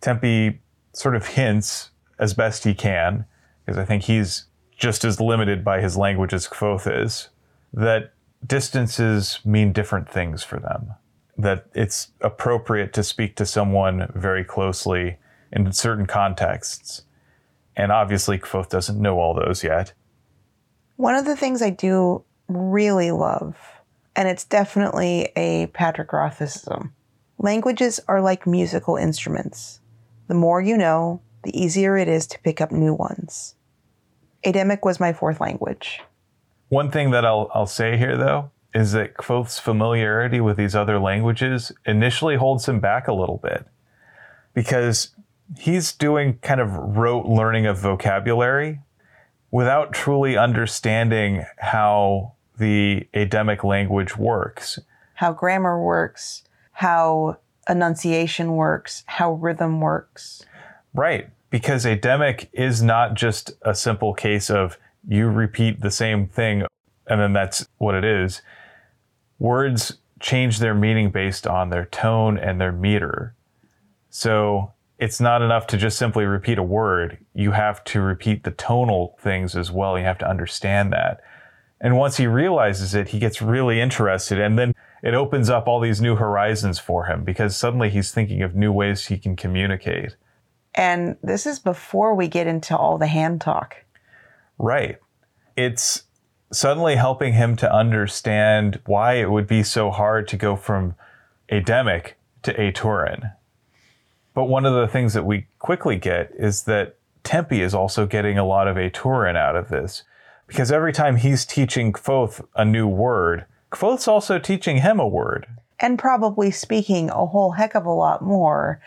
Tempi 0.00 0.60
sort 0.92 1.16
of 1.16 1.26
hints 1.26 1.90
as 2.18 2.34
best 2.34 2.64
he 2.64 2.74
can, 2.74 3.24
because 3.64 3.78
I 3.78 3.84
think 3.84 4.04
he's 4.04 4.44
just 4.76 5.04
as 5.04 5.20
limited 5.20 5.64
by 5.64 5.80
his 5.80 5.96
language 5.96 6.32
as 6.34 6.46
Kvothe 6.46 7.02
is, 7.04 7.28
that 7.72 8.12
distances 8.46 9.40
mean 9.44 9.72
different 9.72 10.10
things 10.10 10.42
for 10.42 10.58
them. 10.58 10.94
That 11.38 11.66
it's 11.74 12.08
appropriate 12.20 12.92
to 12.94 13.02
speak 13.02 13.36
to 13.36 13.46
someone 13.46 14.10
very 14.14 14.44
closely 14.44 15.18
in 15.52 15.72
certain 15.72 16.06
contexts. 16.06 17.02
And 17.74 17.92
obviously, 17.92 18.38
Kvothe 18.38 18.68
doesn't 18.68 19.00
know 19.00 19.18
all 19.18 19.34
those 19.34 19.62
yet. 19.62 19.92
One 20.96 21.14
of 21.14 21.24
the 21.24 21.36
things 21.36 21.62
I 21.62 21.70
do 21.70 22.24
really 22.48 23.10
love, 23.10 23.56
and 24.14 24.28
it's 24.28 24.44
definitely 24.44 25.32
a 25.36 25.66
Patrick 25.68 26.10
Rothism 26.10 26.90
languages 27.38 28.00
are 28.08 28.20
like 28.20 28.46
musical 28.46 28.96
instruments. 28.96 29.80
The 30.28 30.34
more 30.34 30.60
you 30.60 30.76
know, 30.76 31.20
the 31.42 31.58
easier 31.58 31.96
it 31.96 32.08
is 32.08 32.26
to 32.28 32.38
pick 32.40 32.60
up 32.60 32.72
new 32.72 32.94
ones. 32.94 33.54
Ademic 34.44 34.84
was 34.84 35.00
my 35.00 35.12
fourth 35.12 35.40
language. 35.40 36.00
One 36.68 36.90
thing 36.90 37.10
that 37.12 37.24
I'll, 37.24 37.50
I'll 37.54 37.66
say 37.66 37.96
here, 37.96 38.16
though, 38.16 38.50
is 38.74 38.92
that 38.92 39.14
Kvothe's 39.14 39.58
familiarity 39.58 40.40
with 40.40 40.56
these 40.56 40.74
other 40.74 40.98
languages 40.98 41.72
initially 41.84 42.36
holds 42.36 42.68
him 42.68 42.80
back 42.80 43.08
a 43.08 43.14
little 43.14 43.40
bit 43.42 43.66
because 44.52 45.14
he's 45.58 45.92
doing 45.92 46.38
kind 46.42 46.60
of 46.60 46.72
rote 46.74 47.26
learning 47.26 47.66
of 47.66 47.78
vocabulary 47.78 48.80
without 49.56 49.90
truly 49.90 50.36
understanding 50.36 51.42
how 51.56 52.30
the 52.58 53.08
Ademic 53.14 53.64
language 53.64 54.14
works. 54.14 54.78
How 55.14 55.32
grammar 55.32 55.82
works, 55.82 56.42
how 56.72 57.38
enunciation 57.66 58.52
works, 58.52 59.02
how 59.06 59.32
rhythm 59.32 59.80
works. 59.80 60.44
Right, 60.92 61.30
because 61.48 61.86
Ademic 61.86 62.48
is 62.52 62.82
not 62.82 63.14
just 63.14 63.52
a 63.62 63.74
simple 63.74 64.12
case 64.12 64.50
of 64.50 64.76
you 65.08 65.28
repeat 65.28 65.80
the 65.80 65.90
same 65.90 66.26
thing 66.26 66.64
and 67.06 67.18
then 67.18 67.32
that's 67.32 67.66
what 67.78 67.94
it 67.94 68.04
is. 68.04 68.42
Words 69.38 69.96
change 70.20 70.58
their 70.58 70.74
meaning 70.74 71.10
based 71.10 71.46
on 71.46 71.70
their 71.70 71.86
tone 71.86 72.36
and 72.36 72.60
their 72.60 72.72
meter. 72.72 73.34
So 74.10 74.74
it's 74.98 75.20
not 75.20 75.42
enough 75.42 75.66
to 75.68 75.76
just 75.76 75.98
simply 75.98 76.24
repeat 76.24 76.58
a 76.58 76.62
word. 76.62 77.18
You 77.34 77.52
have 77.52 77.84
to 77.84 78.00
repeat 78.00 78.44
the 78.44 78.50
tonal 78.52 79.16
things 79.20 79.54
as 79.54 79.70
well. 79.70 79.98
You 79.98 80.04
have 80.04 80.18
to 80.18 80.28
understand 80.28 80.92
that. 80.92 81.20
And 81.80 81.98
once 81.98 82.16
he 82.16 82.26
realizes 82.26 82.94
it, 82.94 83.08
he 83.08 83.18
gets 83.18 83.42
really 83.42 83.80
interested. 83.80 84.40
And 84.40 84.58
then 84.58 84.74
it 85.02 85.12
opens 85.12 85.50
up 85.50 85.68
all 85.68 85.80
these 85.80 86.00
new 86.00 86.16
horizons 86.16 86.78
for 86.78 87.04
him 87.04 87.24
because 87.24 87.56
suddenly 87.56 87.90
he's 87.90 88.12
thinking 88.12 88.42
of 88.42 88.54
new 88.54 88.72
ways 88.72 89.06
he 89.06 89.18
can 89.18 89.36
communicate. 89.36 90.16
And 90.74 91.16
this 91.22 91.46
is 91.46 91.58
before 91.58 92.14
we 92.14 92.28
get 92.28 92.46
into 92.46 92.76
all 92.76 92.96
the 92.96 93.06
hand 93.06 93.40
talk. 93.40 93.84
Right. 94.58 94.98
It's 95.56 96.04
suddenly 96.52 96.96
helping 96.96 97.34
him 97.34 97.56
to 97.56 97.72
understand 97.72 98.80
why 98.86 99.14
it 99.14 99.30
would 99.30 99.46
be 99.46 99.62
so 99.62 99.90
hard 99.90 100.28
to 100.28 100.36
go 100.36 100.56
from 100.56 100.94
Ademic 101.50 102.12
to 102.42 102.58
a 102.58 102.72
Aturan. 102.72 103.32
But 104.36 104.50
one 104.50 104.66
of 104.66 104.74
the 104.74 104.86
things 104.86 105.14
that 105.14 105.24
we 105.24 105.46
quickly 105.58 105.96
get 105.96 106.30
is 106.38 106.64
that 106.64 106.96
Tempi 107.24 107.62
is 107.62 107.74
also 107.74 108.04
getting 108.04 108.36
a 108.36 108.44
lot 108.44 108.68
of 108.68 108.76
Aturan 108.76 109.34
out 109.34 109.56
of 109.56 109.70
this. 109.70 110.02
Because 110.46 110.70
every 110.70 110.92
time 110.92 111.16
he's 111.16 111.46
teaching 111.46 111.90
Kvothe 111.90 112.46
a 112.54 112.62
new 112.62 112.86
word, 112.86 113.46
Kvothe's 113.72 114.06
also 114.06 114.38
teaching 114.38 114.82
him 114.82 115.00
a 115.00 115.08
word. 115.08 115.46
And 115.80 115.98
probably 115.98 116.50
speaking 116.50 117.08
a 117.08 117.24
whole 117.24 117.52
heck 117.52 117.74
of 117.74 117.86
a 117.86 117.90
lot 117.90 118.20
more, 118.20 118.78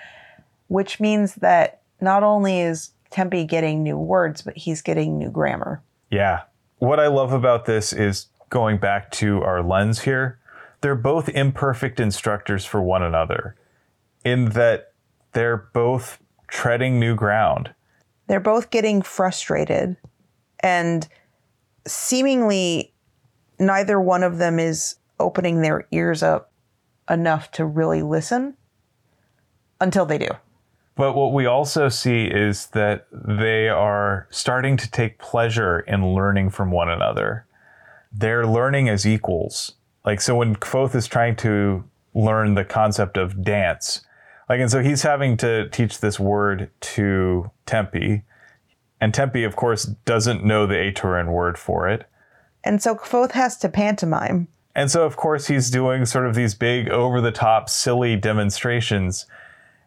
which 0.67 0.99
means 0.99 1.33
that 1.35 1.81
not 1.99 2.21
only 2.21 2.59
is 2.59 2.91
Tempi 3.09 3.43
getting 3.45 3.81
new 3.81 3.97
words, 3.97 4.43
but 4.43 4.55
he's 4.55 4.83
getting 4.83 5.17
new 5.17 5.31
grammar. 5.31 5.81
Yeah. 6.11 6.43
What 6.77 6.99
I 6.99 7.07
love 7.07 7.33
about 7.33 7.65
this 7.65 7.91
is 7.91 8.27
going 8.51 8.77
back 8.77 9.09
to 9.13 9.41
our 9.41 9.63
lens 9.63 10.01
here, 10.01 10.37
they're 10.81 10.93
both 10.93 11.27
imperfect 11.27 11.99
instructors 11.99 12.65
for 12.65 12.83
one 12.83 13.01
another 13.01 13.55
in 14.23 14.49
that 14.49 14.88
they're 15.33 15.69
both 15.73 16.19
treading 16.47 16.99
new 16.99 17.15
ground. 17.15 17.73
They're 18.27 18.39
both 18.39 18.69
getting 18.69 19.01
frustrated 19.01 19.97
and 20.59 21.07
seemingly 21.87 22.93
neither 23.59 23.99
one 23.99 24.23
of 24.23 24.37
them 24.37 24.59
is 24.59 24.95
opening 25.19 25.61
their 25.61 25.87
ears 25.91 26.23
up 26.23 26.51
enough 27.09 27.51
to 27.51 27.65
really 27.65 28.01
listen 28.01 28.55
until 29.81 30.05
they 30.05 30.17
do. 30.17 30.29
But 30.95 31.13
what 31.13 31.33
we 31.33 31.45
also 31.45 31.87
see 31.87 32.25
is 32.25 32.67
that 32.67 33.07
they 33.11 33.69
are 33.69 34.27
starting 34.29 34.75
to 34.77 34.91
take 34.91 35.17
pleasure 35.17 35.79
in 35.79 36.13
learning 36.13 36.49
from 36.49 36.71
one 36.71 36.89
another. 36.89 37.45
They're 38.11 38.45
learning 38.45 38.89
as 38.89 39.07
equals. 39.07 39.73
Like, 40.05 40.19
so 40.19 40.35
when 40.35 40.55
Kvothe 40.55 40.95
is 40.95 41.07
trying 41.07 41.37
to 41.37 41.85
learn 42.13 42.55
the 42.55 42.65
concept 42.65 43.17
of 43.17 43.43
dance, 43.43 44.01
like, 44.49 44.59
and 44.59 44.71
so 44.71 44.81
he's 44.81 45.03
having 45.03 45.37
to 45.37 45.69
teach 45.69 45.99
this 45.99 46.19
word 46.19 46.71
to 46.81 47.51
Tempi. 47.67 48.23
And 48.99 49.13
Tempi, 49.13 49.43
of 49.43 49.55
course, 49.55 49.83
doesn't 49.83 50.43
know 50.43 50.65
the 50.65 50.73
Aturan 50.73 51.31
word 51.31 51.57
for 51.57 51.87
it. 51.87 52.05
And 52.63 52.81
so 52.81 52.95
Kvothe 52.95 53.31
has 53.31 53.55
to 53.57 53.69
pantomime. 53.69 54.47
And 54.75 54.91
so, 54.91 55.05
of 55.05 55.15
course, 55.15 55.47
he's 55.47 55.69
doing 55.69 56.05
sort 56.05 56.25
of 56.25 56.35
these 56.35 56.55
big, 56.55 56.89
over 56.89 57.21
the 57.21 57.31
top, 57.31 57.69
silly 57.69 58.15
demonstrations. 58.15 59.25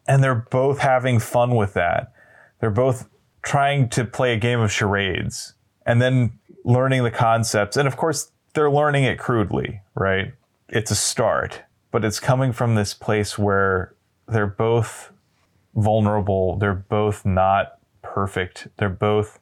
And 0.07 0.23
they're 0.23 0.47
both 0.49 0.79
having 0.79 1.19
fun 1.19 1.55
with 1.55 1.73
that. 1.73 2.13
They're 2.59 2.71
both 2.71 3.09
trying 3.41 3.89
to 3.89 4.05
play 4.05 4.33
a 4.33 4.37
game 4.37 4.59
of 4.59 4.71
charades 4.71 5.53
and 5.85 6.01
then 6.01 6.39
learning 6.63 7.03
the 7.03 7.11
concepts. 7.11 7.77
And 7.77 7.87
of 7.87 7.97
course, 7.97 8.31
they're 8.53 8.71
learning 8.71 9.03
it 9.03 9.19
crudely, 9.19 9.81
right? 9.95 10.33
It's 10.69 10.91
a 10.91 10.95
start, 10.95 11.63
but 11.91 12.05
it's 12.05 12.19
coming 12.19 12.53
from 12.53 12.75
this 12.75 12.93
place 12.93 13.37
where 13.37 13.92
they're 14.27 14.47
both 14.47 15.11
vulnerable. 15.75 16.57
They're 16.57 16.73
both 16.73 17.25
not 17.25 17.79
perfect. 18.01 18.67
They're 18.77 18.89
both 18.89 19.39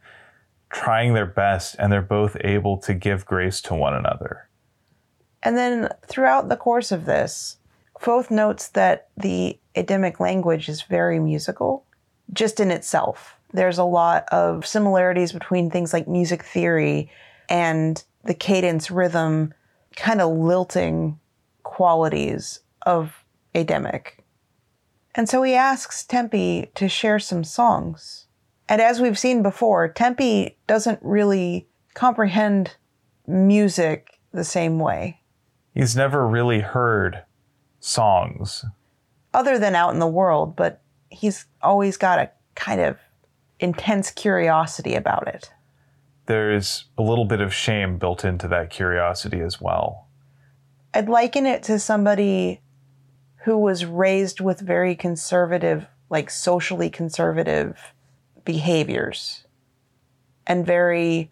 trying 0.69 1.13
their 1.13 1.25
best 1.25 1.75
and 1.77 1.91
they're 1.91 2.01
both 2.01 2.37
able 2.41 2.77
to 2.77 2.93
give 2.93 3.25
grace 3.25 3.61
to 3.61 3.75
one 3.75 3.93
another. 3.93 4.47
And 5.43 5.57
then 5.57 5.89
throughout 6.05 6.49
the 6.49 6.57
course 6.57 6.91
of 6.91 7.05
this, 7.05 7.57
Kvothe 7.95 8.31
notes 8.31 8.69
that 8.69 9.09
the 9.17 9.59
Ademic 9.75 10.19
language 10.19 10.69
is 10.69 10.81
very 10.83 11.19
musical, 11.19 11.85
just 12.33 12.59
in 12.59 12.71
itself. 12.71 13.35
There's 13.53 13.77
a 13.77 13.83
lot 13.83 14.25
of 14.31 14.65
similarities 14.65 15.31
between 15.31 15.69
things 15.69 15.93
like 15.93 16.07
music 16.07 16.43
theory 16.43 17.11
and 17.49 18.03
the 18.23 18.33
cadence, 18.33 18.89
rhythm, 18.89 19.53
kind 19.95 20.21
of 20.21 20.31
lilting 20.31 21.19
qualities 21.63 22.59
of 22.85 23.23
Ademic. 23.53 24.20
And 25.15 25.27
so 25.27 25.43
he 25.43 25.53
asks 25.55 26.03
Tempi 26.05 26.71
to 26.75 26.87
share 26.87 27.19
some 27.19 27.43
songs. 27.43 28.27
And 28.69 28.81
as 28.81 29.01
we've 29.01 29.19
seen 29.19 29.43
before, 29.43 29.89
Tempi 29.89 30.57
doesn't 30.67 30.99
really 31.01 31.67
comprehend 31.93 32.75
music 33.27 34.19
the 34.33 34.43
same 34.43 34.79
way, 34.79 35.19
He's 35.73 35.95
never 35.95 36.27
really 36.27 36.59
heard 36.59 37.23
songs. 37.79 38.65
other 39.33 39.57
than 39.57 39.75
out 39.75 39.93
in 39.93 39.99
the 39.99 40.07
world, 40.07 40.55
but 40.55 40.81
he's 41.09 41.45
always 41.61 41.95
got 41.97 42.19
a 42.19 42.29
kind 42.55 42.81
of 42.81 42.97
intense 43.59 44.11
curiosity 44.11 44.95
about 44.95 45.27
it. 45.27 45.51
There's 46.25 46.85
a 46.97 47.01
little 47.01 47.25
bit 47.25 47.39
of 47.41 47.53
shame 47.53 47.97
built 47.97 48.23
into 48.25 48.47
that 48.49 48.69
curiosity 48.69 49.39
as 49.41 49.59
well. 49.61 50.07
I'd 50.93 51.09
liken 51.09 51.45
it 51.45 51.63
to 51.63 51.79
somebody 51.79 52.61
who 53.43 53.57
was 53.57 53.85
raised 53.85 54.39
with 54.39 54.59
very 54.59 54.95
conservative, 54.95 55.87
like 56.09 56.29
socially 56.29 56.89
conservative 56.89 57.93
behaviors 58.45 59.45
and 60.47 60.65
very, 60.65 61.31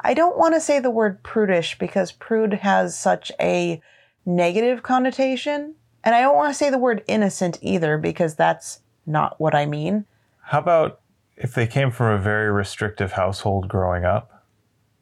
I 0.00 0.14
don't 0.14 0.38
want 0.38 0.54
to 0.54 0.60
say 0.60 0.78
the 0.78 0.90
word 0.90 1.22
prudish 1.22 1.78
because 1.78 2.12
prude 2.12 2.54
has 2.54 2.98
such 2.98 3.32
a 3.40 3.80
negative 4.24 4.82
connotation. 4.82 5.74
And 6.04 6.14
I 6.14 6.20
don't 6.20 6.36
want 6.36 6.52
to 6.52 6.58
say 6.58 6.70
the 6.70 6.78
word 6.78 7.02
innocent 7.08 7.58
either 7.60 7.98
because 7.98 8.34
that's 8.34 8.80
not 9.06 9.40
what 9.40 9.54
I 9.54 9.66
mean. 9.66 10.06
How 10.42 10.60
about 10.60 11.00
if 11.36 11.54
they 11.54 11.66
came 11.66 11.90
from 11.90 12.14
a 12.14 12.18
very 12.18 12.50
restrictive 12.50 13.12
household 13.12 13.68
growing 13.68 14.04
up? 14.04 14.38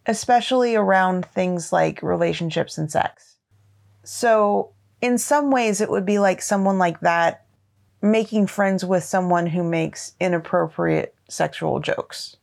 especially 0.07 0.77
around 0.77 1.27
things 1.27 1.73
like 1.73 2.03
relationships 2.03 2.79
and 2.79 2.91
sex. 2.91 3.37
So, 4.05 4.73
in 5.00 5.18
some 5.18 5.50
ways, 5.50 5.80
it 5.80 5.90
would 5.90 6.06
be 6.06 6.18
like 6.18 6.40
someone 6.42 6.78
like 6.78 7.00
that 7.00 7.44
making 8.02 8.46
friends 8.46 8.85
with 8.85 9.04
someone 9.04 9.46
who 9.46 9.62
makes 9.62 10.14
inappropriate 10.20 11.14
sexual 11.28 11.80
jokes. 11.80 12.37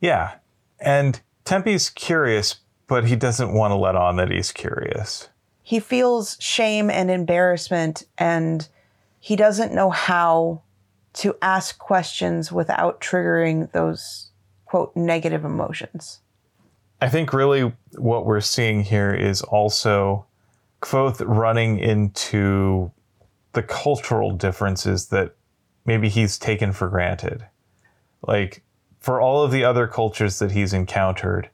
Yeah. 0.00 0.34
And 0.80 1.20
Tempi's 1.44 1.90
curious, 1.90 2.56
but 2.86 3.06
he 3.06 3.16
doesn't 3.16 3.54
want 3.54 3.72
to 3.72 3.76
let 3.76 3.96
on 3.96 4.16
that 4.16 4.30
he's 4.30 4.52
curious. 4.52 5.28
He 5.62 5.80
feels 5.80 6.36
shame 6.40 6.90
and 6.90 7.10
embarrassment, 7.10 8.04
and 8.18 8.68
he 9.18 9.34
doesn't 9.34 9.74
know 9.74 9.90
how 9.90 10.62
to 11.14 11.36
ask 11.40 11.78
questions 11.78 12.52
without 12.52 13.00
triggering 13.00 13.72
those, 13.72 14.30
quote, 14.66 14.94
negative 14.94 15.44
emotions. 15.44 16.20
I 17.00 17.08
think 17.08 17.32
really 17.32 17.72
what 17.96 18.26
we're 18.26 18.40
seeing 18.40 18.82
here 18.82 19.14
is 19.14 19.40
also 19.42 20.26
Kvothe 20.84 21.24
running 21.26 21.78
into 21.78 22.92
the 23.54 23.62
cultural 23.62 24.32
differences 24.32 25.06
that 25.06 25.34
maybe 25.86 26.10
he's 26.10 26.38
taken 26.38 26.72
for 26.72 26.88
granted. 26.88 27.46
Like 28.20 28.62
for 29.00 29.18
all 29.18 29.42
of 29.42 29.50
the 29.50 29.64
other 29.64 29.86
cultures 29.86 30.38
that 30.40 30.50
he's 30.50 30.74
encountered, 30.74 31.48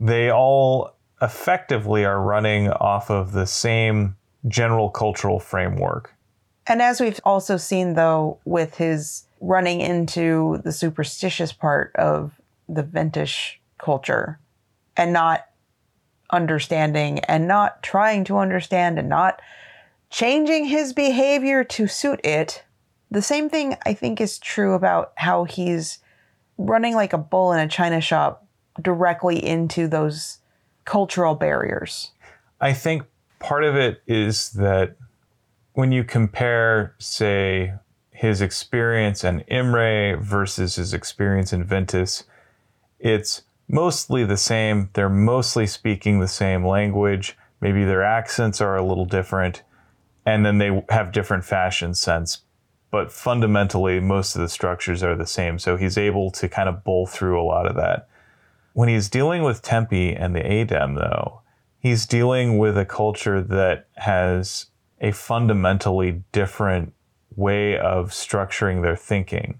they 0.00 0.30
all 0.30 0.96
effectively 1.20 2.06
are 2.06 2.20
running 2.20 2.70
off 2.70 3.10
of 3.10 3.32
the 3.32 3.46
same 3.46 4.16
general 4.48 4.88
cultural 4.88 5.38
framework. 5.38 6.14
And 6.66 6.80
as 6.80 6.98
we've 6.98 7.20
also 7.24 7.58
seen, 7.58 7.92
though, 7.92 8.38
with 8.46 8.76
his 8.78 9.26
running 9.40 9.82
into 9.82 10.62
the 10.64 10.72
superstitious 10.72 11.52
part 11.52 11.94
of 11.96 12.40
the 12.70 12.82
Vintish 12.82 13.58
culture 13.76 14.38
and 14.96 15.12
not 15.12 15.46
understanding 16.32 17.18
and 17.20 17.46
not 17.46 17.82
trying 17.82 18.24
to 18.24 18.38
understand 18.38 18.98
and 18.98 19.08
not 19.08 19.40
changing 20.10 20.64
his 20.64 20.92
behavior 20.92 21.64
to 21.64 21.86
suit 21.86 22.20
it, 22.24 22.64
the 23.10 23.22
same 23.22 23.48
thing 23.48 23.76
I 23.84 23.94
think 23.94 24.20
is 24.20 24.38
true 24.38 24.74
about 24.74 25.12
how 25.16 25.44
he's 25.44 25.98
running 26.58 26.94
like 26.94 27.12
a 27.12 27.18
bull 27.18 27.52
in 27.52 27.60
a 27.60 27.68
china 27.68 28.00
shop 28.00 28.46
directly 28.80 29.44
into 29.44 29.86
those 29.86 30.38
cultural 30.84 31.34
barriers. 31.34 32.10
I 32.60 32.72
think 32.72 33.04
part 33.38 33.64
of 33.64 33.76
it 33.76 34.02
is 34.06 34.50
that 34.52 34.96
when 35.74 35.92
you 35.92 36.04
compare, 36.04 36.94
say, 36.98 37.74
his 38.10 38.40
experience 38.40 39.24
in 39.24 39.40
Imre 39.48 40.16
versus 40.16 40.76
his 40.76 40.94
experience 40.94 41.52
in 41.52 41.64
Vintas, 41.64 42.24
it's 43.00 43.42
mostly 43.68 44.24
the 44.24 44.36
same. 44.36 44.90
They're 44.92 45.08
mostly 45.08 45.66
speaking 45.66 46.20
the 46.20 46.28
same 46.28 46.66
language. 46.66 47.36
Maybe 47.60 47.84
their 47.84 48.02
accents 48.02 48.60
are 48.60 48.76
a 48.76 48.84
little 48.84 49.04
different, 49.04 49.62
and 50.26 50.44
then 50.44 50.58
they 50.58 50.84
have 50.88 51.12
different 51.12 51.44
fashion 51.44 51.94
sense. 51.94 52.38
But 52.90 53.12
fundamentally, 53.12 54.00
most 54.00 54.34
of 54.34 54.42
the 54.42 54.48
structures 54.48 55.02
are 55.02 55.16
the 55.16 55.26
same. 55.26 55.58
So 55.58 55.76
he's 55.76 55.96
able 55.96 56.30
to 56.32 56.48
kind 56.48 56.68
of 56.68 56.84
bowl 56.84 57.06
through 57.06 57.40
a 57.40 57.44
lot 57.44 57.66
of 57.66 57.76
that. 57.76 58.08
When 58.74 58.88
he's 58.88 59.08
dealing 59.08 59.42
with 59.42 59.62
Tempi 59.62 60.14
and 60.14 60.34
the 60.34 60.40
Adem, 60.40 60.96
though, 60.96 61.42
he's 61.78 62.06
dealing 62.06 62.58
with 62.58 62.76
a 62.76 62.84
culture 62.84 63.40
that 63.40 63.86
has 63.96 64.66
a 65.00 65.12
fundamentally 65.12 66.22
different 66.32 66.92
way 67.34 67.78
of 67.78 68.10
structuring 68.10 68.82
their 68.82 68.96
thinking. 68.96 69.58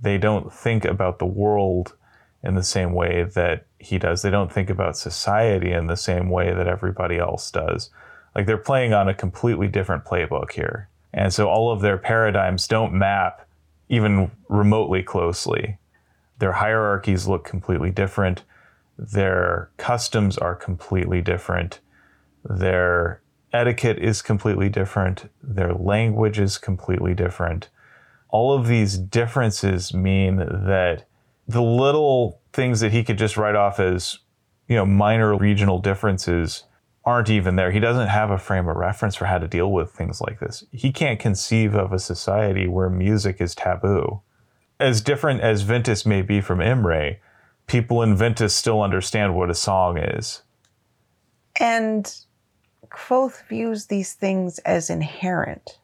They 0.00 0.18
don't 0.18 0.52
think 0.52 0.84
about 0.84 1.18
the 1.18 1.26
world 1.26 1.94
in 2.42 2.54
the 2.54 2.62
same 2.62 2.92
way 2.92 3.24
that 3.34 3.66
he 3.78 3.98
does. 3.98 4.22
They 4.22 4.30
don't 4.30 4.52
think 4.52 4.70
about 4.70 4.96
society 4.96 5.72
in 5.72 5.86
the 5.86 5.96
same 5.96 6.30
way 6.30 6.52
that 6.54 6.68
everybody 6.68 7.18
else 7.18 7.50
does. 7.50 7.90
Like 8.34 8.46
they're 8.46 8.56
playing 8.56 8.92
on 8.92 9.08
a 9.08 9.14
completely 9.14 9.68
different 9.68 10.04
playbook 10.04 10.52
here. 10.52 10.88
And 11.12 11.32
so 11.32 11.48
all 11.48 11.72
of 11.72 11.80
their 11.80 11.98
paradigms 11.98 12.68
don't 12.68 12.92
map 12.92 13.46
even 13.88 14.30
remotely 14.48 15.02
closely. 15.02 15.78
Their 16.38 16.52
hierarchies 16.52 17.26
look 17.26 17.44
completely 17.44 17.90
different. 17.90 18.44
Their 18.96 19.70
customs 19.76 20.38
are 20.38 20.54
completely 20.54 21.20
different. 21.22 21.80
Their 22.44 23.22
etiquette 23.52 23.98
is 23.98 24.22
completely 24.22 24.68
different. 24.68 25.30
Their 25.42 25.72
language 25.72 26.38
is 26.38 26.58
completely 26.58 27.14
different. 27.14 27.68
All 28.28 28.52
of 28.52 28.68
these 28.68 28.98
differences 28.98 29.94
mean 29.94 30.36
that 30.36 31.07
the 31.48 31.62
little 31.62 32.40
things 32.52 32.80
that 32.80 32.92
he 32.92 33.02
could 33.02 33.18
just 33.18 33.36
write 33.36 33.56
off 33.56 33.80
as, 33.80 34.18
you 34.68 34.76
know, 34.76 34.86
minor 34.86 35.36
regional 35.36 35.80
differences 35.80 36.64
aren't 37.04 37.30
even 37.30 37.56
there. 37.56 37.70
He 37.70 37.80
doesn't 37.80 38.08
have 38.08 38.30
a 38.30 38.38
frame 38.38 38.68
of 38.68 38.76
reference 38.76 39.16
for 39.16 39.24
how 39.24 39.38
to 39.38 39.48
deal 39.48 39.72
with 39.72 39.90
things 39.90 40.20
like 40.20 40.40
this. 40.40 40.64
He 40.70 40.92
can't 40.92 41.18
conceive 41.18 41.74
of 41.74 41.92
a 41.92 41.98
society 41.98 42.68
where 42.68 42.90
music 42.90 43.40
is 43.40 43.54
taboo. 43.54 44.20
As 44.78 45.00
different 45.00 45.40
as 45.40 45.64
Vintas 45.64 46.04
may 46.04 46.20
be 46.20 46.42
from 46.42 46.60
Imre, 46.60 47.16
people 47.66 48.02
in 48.02 48.14
Vintas 48.14 48.50
still 48.50 48.82
understand 48.82 49.34
what 49.34 49.48
a 49.48 49.54
song 49.54 49.96
is. 49.96 50.42
And 51.58 52.14
Kvothe 52.90 53.42
views 53.48 53.86
these 53.86 54.12
things 54.12 54.58
as 54.60 54.90
inherent. 54.90 55.78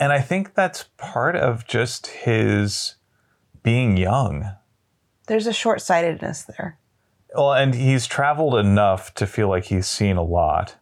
And 0.00 0.12
I 0.12 0.20
think 0.20 0.54
that's 0.54 0.86
part 0.96 1.36
of 1.36 1.66
just 1.66 2.08
his 2.08 2.96
being 3.62 3.96
young. 3.96 4.50
There's 5.30 5.46
a 5.46 5.52
short 5.52 5.80
sightedness 5.80 6.42
there. 6.42 6.76
Well, 7.36 7.52
and 7.52 7.72
he's 7.72 8.08
traveled 8.08 8.56
enough 8.56 9.14
to 9.14 9.28
feel 9.28 9.48
like 9.48 9.66
he's 9.66 9.86
seen 9.86 10.16
a 10.16 10.24
lot. 10.24 10.74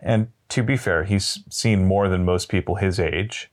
And 0.00 0.28
to 0.50 0.62
be 0.62 0.76
fair, 0.76 1.02
he's 1.02 1.40
seen 1.50 1.86
more 1.86 2.08
than 2.08 2.24
most 2.24 2.48
people 2.48 2.76
his 2.76 3.00
age. 3.00 3.50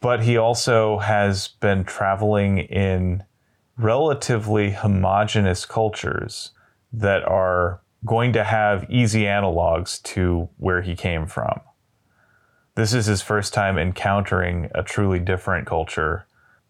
But 0.00 0.24
he 0.24 0.36
also 0.36 0.98
has 0.98 1.48
been 1.48 1.84
traveling 1.84 2.58
in 2.58 3.24
relatively 3.78 4.72
homogenous 4.72 5.64
cultures 5.64 6.50
that 6.92 7.22
are 7.24 7.80
going 8.04 8.34
to 8.34 8.44
have 8.44 8.84
easy 8.90 9.22
analogs 9.22 10.02
to 10.02 10.50
where 10.58 10.82
he 10.82 10.94
came 10.94 11.24
from. 11.24 11.58
This 12.74 12.92
is 12.92 13.06
his 13.06 13.22
first 13.22 13.54
time 13.54 13.78
encountering 13.78 14.68
a 14.74 14.82
truly 14.82 15.20
different 15.20 15.66
culture 15.66 16.26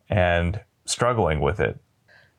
and 0.09 0.61
struggling 0.85 1.41
with 1.41 1.59
it. 1.59 1.81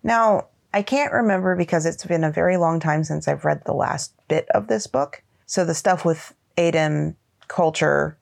Now, 0.02 0.47
I 0.73 0.82
can't 0.82 1.13
remember 1.13 1.56
because 1.56 1.86
it's 1.86 2.06
been 2.06 2.23
a 2.23 2.32
very 2.32 2.58
long 2.58 2.80
time 2.80 3.03
since 3.03 3.27
I've 3.27 3.46
read 3.46 3.63
the 3.65 3.73
last 3.73 4.13
bit 4.27 4.48
of 4.50 4.67
this 4.67 4.87
book. 4.87 5.23
So 5.46 5.63
the 5.63 5.73
stuff 5.73 6.04
with 6.04 6.33
Adem 6.58 7.15
culture, 7.48 8.17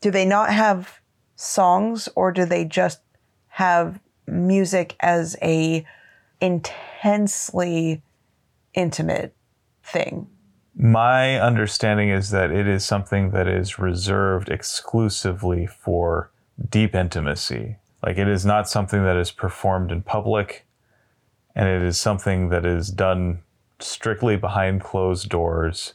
do 0.00 0.10
they 0.10 0.24
not 0.24 0.52
have 0.52 1.00
songs 1.36 2.08
or 2.14 2.32
do 2.32 2.44
they 2.44 2.64
just 2.64 3.00
have 3.48 3.98
music 4.26 4.96
as 5.00 5.36
a 5.42 5.84
intensely 6.40 8.02
intimate 8.74 9.34
thing? 9.82 10.26
My 10.76 11.40
understanding 11.40 12.10
is 12.10 12.30
that 12.30 12.50
it 12.50 12.66
is 12.66 12.84
something 12.84 13.30
that 13.30 13.48
is 13.48 13.78
reserved 13.78 14.48
exclusively 14.48 15.66
for 15.66 16.30
deep 16.70 16.94
intimacy. 16.94 17.76
Like 18.02 18.18
it 18.18 18.28
is 18.28 18.46
not 18.46 18.68
something 18.68 19.02
that 19.04 19.16
is 19.16 19.30
performed 19.30 19.90
in 19.90 20.02
public, 20.02 20.64
and 21.54 21.68
it 21.68 21.82
is 21.82 21.98
something 21.98 22.48
that 22.50 22.64
is 22.64 22.88
done 22.88 23.42
strictly 23.78 24.36
behind 24.36 24.82
closed 24.82 25.28
doors 25.28 25.94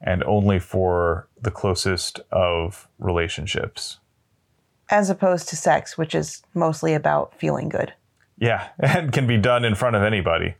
and 0.00 0.22
only 0.24 0.58
for 0.58 1.28
the 1.40 1.50
closest 1.50 2.20
of 2.30 2.88
relationships. 2.98 3.98
As 4.90 5.08
opposed 5.08 5.48
to 5.48 5.56
sex, 5.56 5.96
which 5.96 6.14
is 6.14 6.42
mostly 6.54 6.94
about 6.94 7.38
feeling 7.38 7.68
good. 7.68 7.92
Yeah, 8.38 8.68
and 8.78 9.12
can 9.12 9.26
be 9.26 9.38
done 9.38 9.64
in 9.64 9.74
front 9.74 9.96
of 9.96 10.02
anybody. 10.02 10.56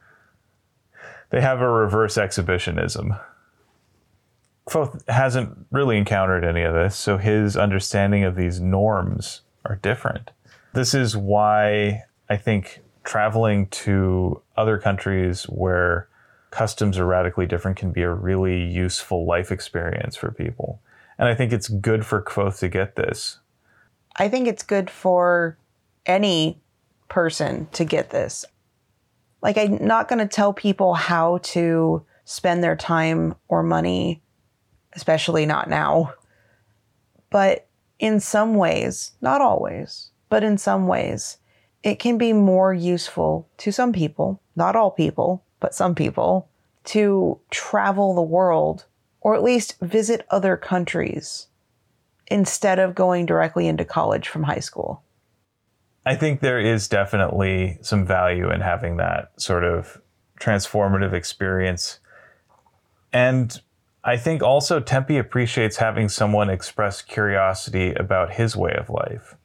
They 1.30 1.40
have 1.40 1.60
a 1.60 1.68
reverse 1.68 2.16
exhibitionism. 2.16 3.18
Kvothe 4.68 5.08
hasn't 5.08 5.66
really 5.70 5.98
encountered 5.98 6.44
any 6.44 6.62
of 6.62 6.72
this, 6.72 6.94
so 6.96 7.18
his 7.18 7.56
understanding 7.56 8.22
of 8.22 8.36
these 8.36 8.60
norms 8.60 9.40
are 9.64 9.76
different. 9.76 10.30
This 10.72 10.94
is 10.94 11.16
why 11.16 12.04
I 12.28 12.36
think 12.36 12.80
traveling 13.04 13.66
to 13.68 14.40
other 14.56 14.78
countries 14.78 15.44
where 15.44 16.08
customs 16.50 16.98
are 16.98 17.06
radically 17.06 17.46
different 17.46 17.76
can 17.76 17.92
be 17.92 18.02
a 18.02 18.12
really 18.12 18.62
useful 18.62 19.26
life 19.26 19.50
experience 19.50 20.16
for 20.16 20.30
people. 20.30 20.80
And 21.18 21.28
I 21.28 21.34
think 21.34 21.52
it's 21.52 21.68
good 21.68 22.04
for 22.04 22.22
Kvothe 22.22 22.58
to 22.60 22.68
get 22.68 22.96
this. 22.96 23.38
I 24.16 24.28
think 24.28 24.46
it's 24.46 24.62
good 24.62 24.90
for 24.90 25.56
any 26.04 26.60
person 27.08 27.68
to 27.72 27.84
get 27.84 28.10
this. 28.10 28.44
Like, 29.40 29.58
I'm 29.58 29.84
not 29.84 30.08
going 30.08 30.18
to 30.18 30.28
tell 30.28 30.52
people 30.52 30.94
how 30.94 31.38
to 31.38 32.04
spend 32.24 32.62
their 32.62 32.76
time 32.76 33.34
or 33.48 33.62
money, 33.62 34.22
especially 34.92 35.46
not 35.46 35.68
now. 35.68 36.14
But 37.30 37.66
in 37.98 38.20
some 38.20 38.54
ways, 38.54 39.12
not 39.20 39.40
always, 39.40 40.10
but 40.28 40.44
in 40.44 40.58
some 40.58 40.86
ways, 40.86 41.38
it 41.82 41.98
can 41.98 42.18
be 42.18 42.32
more 42.32 42.72
useful 42.72 43.48
to 43.58 43.72
some 43.72 43.92
people, 43.92 44.40
not 44.56 44.76
all 44.76 44.90
people, 44.90 45.44
but 45.60 45.74
some 45.74 45.94
people, 45.94 46.48
to 46.84 47.38
travel 47.50 48.14
the 48.14 48.22
world 48.22 48.86
or 49.20 49.34
at 49.34 49.42
least 49.42 49.78
visit 49.80 50.26
other 50.30 50.56
countries 50.56 51.46
instead 52.26 52.78
of 52.78 52.94
going 52.94 53.26
directly 53.26 53.66
into 53.66 53.84
college 53.84 54.28
from 54.28 54.44
high 54.44 54.58
school. 54.58 55.02
I 56.04 56.16
think 56.16 56.40
there 56.40 56.58
is 56.58 56.88
definitely 56.88 57.78
some 57.82 58.04
value 58.04 58.50
in 58.50 58.60
having 58.60 58.96
that 58.96 59.40
sort 59.40 59.62
of 59.62 60.00
transformative 60.40 61.12
experience. 61.12 62.00
And 63.12 63.60
I 64.02 64.16
think 64.16 64.42
also 64.42 64.80
Tempi 64.80 65.16
appreciates 65.16 65.76
having 65.76 66.08
someone 66.08 66.50
express 66.50 67.02
curiosity 67.02 67.92
about 67.94 68.32
his 68.32 68.56
way 68.56 68.74
of 68.76 68.90
life. 68.90 69.36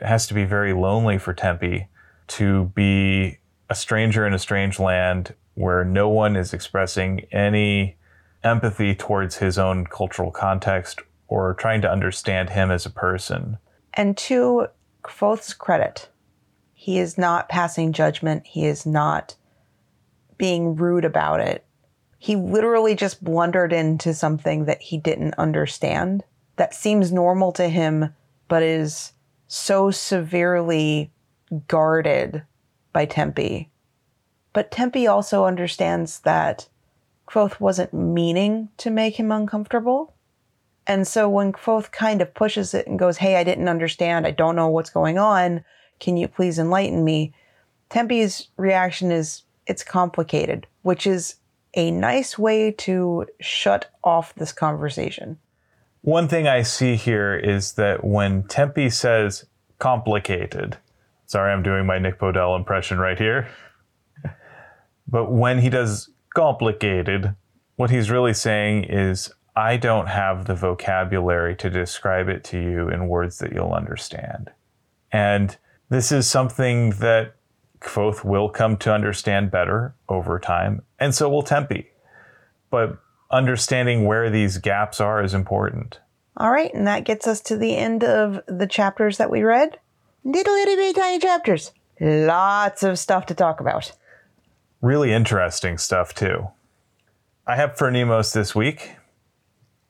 It 0.00 0.06
has 0.06 0.26
to 0.28 0.34
be 0.34 0.44
very 0.44 0.72
lonely 0.72 1.18
for 1.18 1.34
Tempi 1.34 1.88
to 2.28 2.66
be 2.74 3.38
a 3.68 3.74
stranger 3.74 4.26
in 4.26 4.32
a 4.32 4.38
strange 4.38 4.78
land 4.78 5.34
where 5.54 5.84
no 5.84 6.08
one 6.08 6.36
is 6.36 6.54
expressing 6.54 7.26
any 7.32 7.96
empathy 8.42 8.94
towards 8.94 9.36
his 9.36 9.58
own 9.58 9.84
cultural 9.84 10.30
context 10.30 11.00
or 11.28 11.54
trying 11.54 11.82
to 11.82 11.90
understand 11.90 12.50
him 12.50 12.70
as 12.70 12.86
a 12.86 12.90
person. 12.90 13.58
And 13.94 14.16
to 14.18 14.68
Kvothe's 15.02 15.54
credit, 15.54 16.08
he 16.72 16.98
is 16.98 17.18
not 17.18 17.48
passing 17.48 17.92
judgment. 17.92 18.46
He 18.46 18.64
is 18.64 18.86
not 18.86 19.36
being 20.38 20.76
rude 20.76 21.04
about 21.04 21.40
it. 21.40 21.64
He 22.18 22.36
literally 22.36 22.94
just 22.94 23.22
blundered 23.22 23.72
into 23.72 24.14
something 24.14 24.64
that 24.64 24.80
he 24.80 24.96
didn't 24.98 25.34
understand 25.34 26.24
that 26.56 26.74
seems 26.74 27.12
normal 27.12 27.52
to 27.52 27.68
him, 27.68 28.14
but 28.48 28.62
is 28.62 29.12
so 29.52 29.90
severely 29.90 31.10
guarded 31.66 32.44
by 32.92 33.04
Tempi. 33.04 33.68
But 34.52 34.70
Tempi 34.70 35.08
also 35.08 35.44
understands 35.44 36.20
that 36.20 36.68
Kvothe 37.26 37.58
wasn't 37.58 37.92
meaning 37.92 38.68
to 38.76 38.92
make 38.92 39.18
him 39.18 39.32
uncomfortable. 39.32 40.14
And 40.86 41.04
so 41.04 41.28
when 41.28 41.52
Kvothe 41.52 41.90
kind 41.90 42.22
of 42.22 42.32
pushes 42.32 42.74
it 42.74 42.86
and 42.86 42.96
goes, 42.96 43.16
Hey, 43.16 43.34
I 43.36 43.42
didn't 43.42 43.68
understand. 43.68 44.24
I 44.24 44.30
don't 44.30 44.54
know 44.54 44.68
what's 44.68 44.90
going 44.90 45.18
on. 45.18 45.64
Can 45.98 46.16
you 46.16 46.28
please 46.28 46.60
enlighten 46.60 47.02
me? 47.02 47.34
Tempi's 47.88 48.50
reaction 48.56 49.10
is, 49.10 49.42
It's 49.66 49.82
complicated, 49.82 50.68
which 50.82 51.08
is 51.08 51.34
a 51.74 51.90
nice 51.90 52.38
way 52.38 52.70
to 52.70 53.26
shut 53.40 53.90
off 54.04 54.32
this 54.36 54.52
conversation. 54.52 55.38
One 56.02 56.28
thing 56.28 56.48
I 56.48 56.62
see 56.62 56.96
here 56.96 57.36
is 57.36 57.72
that 57.74 58.02
when 58.02 58.44
Tempi 58.44 58.88
says 58.88 59.44
complicated, 59.78 60.78
sorry, 61.26 61.52
I'm 61.52 61.62
doing 61.62 61.84
my 61.84 61.98
Nick 61.98 62.18
Podehl 62.18 62.56
impression 62.56 62.98
right 62.98 63.18
here. 63.18 63.48
But 65.06 65.30
when 65.30 65.58
he 65.58 65.68
does 65.68 66.10
complicated, 66.34 67.34
what 67.76 67.90
he's 67.90 68.10
really 68.10 68.32
saying 68.32 68.84
is, 68.84 69.32
I 69.56 69.76
don't 69.76 70.06
have 70.06 70.46
the 70.46 70.54
vocabulary 70.54 71.56
to 71.56 71.68
describe 71.68 72.28
it 72.28 72.44
to 72.44 72.58
you 72.58 72.88
in 72.88 73.08
words 73.08 73.38
that 73.38 73.52
you'll 73.52 73.72
understand. 73.72 74.50
And 75.12 75.56
this 75.88 76.12
is 76.12 76.30
something 76.30 76.90
that 76.90 77.34
Kvothe 77.80 78.24
will 78.24 78.48
come 78.48 78.76
to 78.78 78.94
understand 78.94 79.50
better 79.50 79.94
over 80.08 80.38
time, 80.38 80.82
and 80.98 81.14
so 81.14 81.28
will 81.28 81.42
Tempi. 81.42 81.90
But 82.70 82.98
understanding 83.30 84.04
where 84.04 84.30
these 84.30 84.58
gaps 84.58 85.00
are 85.00 85.22
is 85.22 85.34
important. 85.34 86.00
All 86.36 86.50
right, 86.50 86.72
and 86.72 86.86
that 86.86 87.04
gets 87.04 87.26
us 87.26 87.40
to 87.42 87.56
the 87.56 87.76
end 87.76 88.02
of 88.02 88.40
the 88.46 88.66
chapters 88.66 89.18
that 89.18 89.30
we 89.30 89.42
read. 89.42 89.78
Little 90.24 90.54
itty 90.54 90.76
bitty 90.76 90.92
tiny 90.98 91.18
chapters. 91.18 91.72
Lots 92.00 92.82
of 92.82 92.98
stuff 92.98 93.26
to 93.26 93.34
talk 93.34 93.60
about. 93.60 93.92
Really 94.80 95.12
interesting 95.12 95.76
stuff, 95.76 96.14
too. 96.14 96.48
I 97.46 97.56
have 97.56 97.76
Phronimos 97.76 98.32
this 98.32 98.54
week, 98.54 98.96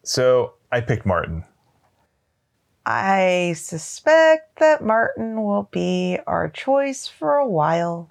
so 0.02 0.54
I 0.72 0.80
picked 0.80 1.06
Martin. 1.06 1.44
I 2.86 3.54
suspect 3.56 4.58
that 4.58 4.82
Martin 4.82 5.44
will 5.44 5.68
be 5.70 6.18
our 6.26 6.48
choice 6.48 7.06
for 7.06 7.36
a 7.36 7.46
while. 7.46 8.10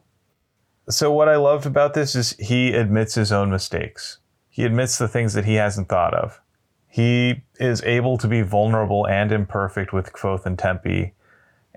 So, 0.90 1.12
what 1.12 1.28
I 1.28 1.36
loved 1.36 1.66
about 1.66 1.94
this 1.94 2.16
is 2.16 2.32
he 2.40 2.74
admits 2.74 3.16
his 3.16 3.32
own 3.32 3.52
mistakes. 3.52 4.19
He 4.60 4.66
admits 4.66 4.98
the 4.98 5.08
things 5.08 5.36
that 5.36 5.46
he 5.46 5.54
hasn't 5.54 5.88
thought 5.88 6.14
of. 6.14 6.42
He 6.90 7.44
is 7.62 7.82
able 7.84 8.18
to 8.18 8.28
be 8.28 8.42
vulnerable 8.42 9.08
and 9.08 9.32
imperfect 9.32 9.94
with 9.94 10.12
Kvothe 10.12 10.46
and 10.46 10.60
Tempi. 10.60 11.14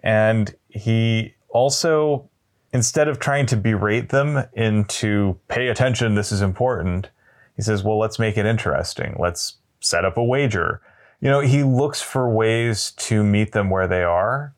And 0.02 0.52
he 0.68 1.36
also, 1.48 2.28
instead 2.72 3.06
of 3.06 3.20
trying 3.20 3.46
to 3.46 3.56
berate 3.56 4.08
them 4.08 4.46
into 4.54 5.38
pay 5.46 5.68
attention, 5.68 6.16
this 6.16 6.32
is 6.32 6.42
important, 6.42 7.10
he 7.54 7.62
says, 7.62 7.84
well, 7.84 8.00
let's 8.00 8.18
make 8.18 8.36
it 8.36 8.46
interesting. 8.46 9.14
Let's 9.16 9.58
set 9.78 10.04
up 10.04 10.16
a 10.16 10.24
wager. 10.24 10.80
You 11.20 11.30
know, 11.30 11.38
he 11.38 11.62
looks 11.62 12.02
for 12.02 12.28
ways 12.28 12.90
to 12.96 13.22
meet 13.22 13.52
them 13.52 13.70
where 13.70 13.86
they 13.86 14.02
are 14.02 14.56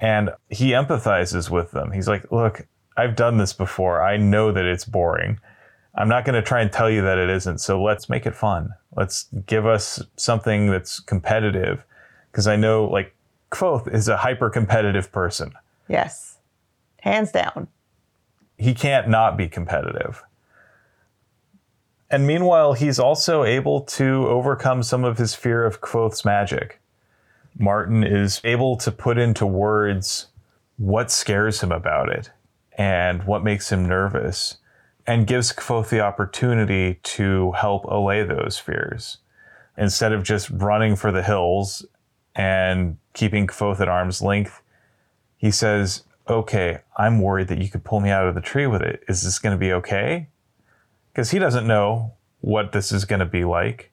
and 0.00 0.30
he 0.48 0.70
empathizes 0.70 1.50
with 1.50 1.72
them. 1.72 1.92
He's 1.92 2.08
like, 2.08 2.32
look, 2.32 2.66
I've 2.96 3.14
done 3.14 3.36
this 3.36 3.52
before. 3.52 4.02
I 4.02 4.16
know 4.16 4.52
that 4.52 4.64
it's 4.64 4.86
boring. 4.86 5.38
I'm 5.98 6.08
not 6.08 6.24
going 6.24 6.40
to 6.40 6.42
try 6.42 6.60
and 6.60 6.70
tell 6.70 6.88
you 6.88 7.02
that 7.02 7.18
it 7.18 7.28
isn't. 7.28 7.58
So 7.58 7.82
let's 7.82 8.08
make 8.08 8.24
it 8.24 8.34
fun. 8.34 8.72
Let's 8.96 9.26
give 9.46 9.66
us 9.66 10.00
something 10.16 10.70
that's 10.70 11.00
competitive. 11.00 11.84
Because 12.30 12.46
I 12.46 12.54
know, 12.54 12.84
like, 12.84 13.14
Kvothe 13.50 13.92
is 13.92 14.06
a 14.06 14.16
hyper 14.16 14.48
competitive 14.48 15.10
person. 15.10 15.52
Yes, 15.88 16.36
hands 17.00 17.32
down. 17.32 17.66
He 18.56 18.74
can't 18.74 19.08
not 19.08 19.36
be 19.36 19.48
competitive. 19.48 20.22
And 22.10 22.26
meanwhile, 22.26 22.74
he's 22.74 23.00
also 23.00 23.42
able 23.42 23.80
to 23.82 24.28
overcome 24.28 24.84
some 24.84 25.04
of 25.04 25.18
his 25.18 25.34
fear 25.34 25.64
of 25.64 25.80
Kvothe's 25.80 26.24
magic. 26.24 26.80
Martin 27.58 28.04
is 28.04 28.40
able 28.44 28.76
to 28.76 28.92
put 28.92 29.18
into 29.18 29.44
words 29.46 30.28
what 30.76 31.10
scares 31.10 31.60
him 31.60 31.72
about 31.72 32.08
it 32.08 32.30
and 32.76 33.24
what 33.24 33.42
makes 33.42 33.72
him 33.72 33.84
nervous, 33.84 34.58
and 35.08 35.26
gives 35.26 35.52
Kvothe 35.52 35.88
the 35.88 36.00
opportunity 36.00 37.00
to 37.02 37.50
help 37.52 37.84
allay 37.86 38.22
those 38.22 38.58
fears. 38.58 39.18
Instead 39.76 40.12
of 40.12 40.22
just 40.22 40.50
running 40.50 40.94
for 40.94 41.10
the 41.10 41.22
hills 41.22 41.84
and 42.36 42.96
keeping 43.14 43.48
Kvothe 43.48 43.80
at 43.80 43.88
arm's 43.88 44.22
length, 44.22 44.62
he 45.36 45.50
says, 45.50 46.04
Okay, 46.28 46.78
I'm 46.96 47.20
worried 47.20 47.48
that 47.48 47.58
you 47.58 47.68
could 47.68 47.84
pull 47.84 48.00
me 48.00 48.10
out 48.10 48.28
of 48.28 48.36
the 48.36 48.40
tree 48.40 48.66
with 48.66 48.82
it. 48.82 49.02
Is 49.08 49.22
this 49.22 49.40
going 49.40 49.54
to 49.54 49.58
be 49.58 49.72
okay? 49.72 50.28
because 51.18 51.32
he 51.32 51.40
doesn't 51.40 51.66
know 51.66 52.12
what 52.42 52.70
this 52.70 52.92
is 52.92 53.04
going 53.04 53.18
to 53.18 53.26
be 53.26 53.44
like. 53.44 53.90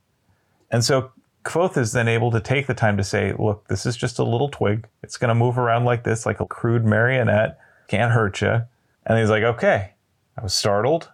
And 0.70 0.86
so 0.86 1.10
Kvothe 1.44 1.76
is 1.76 1.92
then 1.92 2.08
able 2.08 2.30
to 2.30 2.40
take 2.40 2.68
the 2.68 2.76
time 2.76 2.98
to 2.98 3.04
say, 3.04 3.34
look, 3.40 3.68
this 3.68 3.88
is 3.88 3.98
just 3.98 4.20
a 4.20 4.24
little 4.24 4.48
twig. 4.48 4.88
It's 5.02 5.18
going 5.18 5.30
to 5.30 5.34
move 5.34 5.58
around 5.58 5.86
like 5.86 6.04
this, 6.04 6.28
like 6.28 6.40
a 6.40 6.46
crude 6.46 6.86
marionette. 6.86 7.58
Can't 7.88 8.12
hurt 8.12 8.42
you. 8.42 8.62
And 9.08 9.18
he's 9.18 9.32
like, 9.32 9.42
okay, 9.42 9.94
I 10.38 10.44
was 10.44 10.54
startled. 10.54 11.10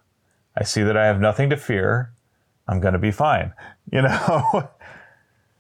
I 0.58 0.64
see 0.64 0.84
that 0.84 0.98
I 0.98 1.06
have 1.06 1.20
nothing 1.20 1.50
to 1.50 1.58
fear. 1.58 2.12
I'm 2.68 2.80
going 2.80 2.94
to 2.94 3.00
be 3.00 3.12
fine. 3.12 3.54
You 3.92 4.04
know, 4.04 4.70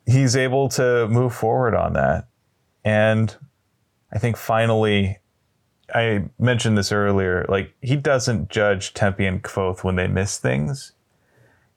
he's 0.05 0.37
able 0.37 0.69
to 0.69 1.05
move 1.09 1.33
forward 1.35 1.75
on 1.75 1.91
that. 1.93 2.29
And 2.85 3.35
I 4.13 4.19
think 4.19 4.37
finally, 4.37 5.19
I 5.93 6.29
mentioned 6.39 6.77
this 6.77 6.91
earlier. 6.91 7.45
Like 7.49 7.73
he 7.81 7.95
doesn't 7.95 8.49
judge 8.49 8.93
Tempi 8.93 9.25
and 9.25 9.43
Kvothe 9.43 9.83
when 9.83 9.95
they 9.95 10.07
miss 10.07 10.37
things. 10.37 10.93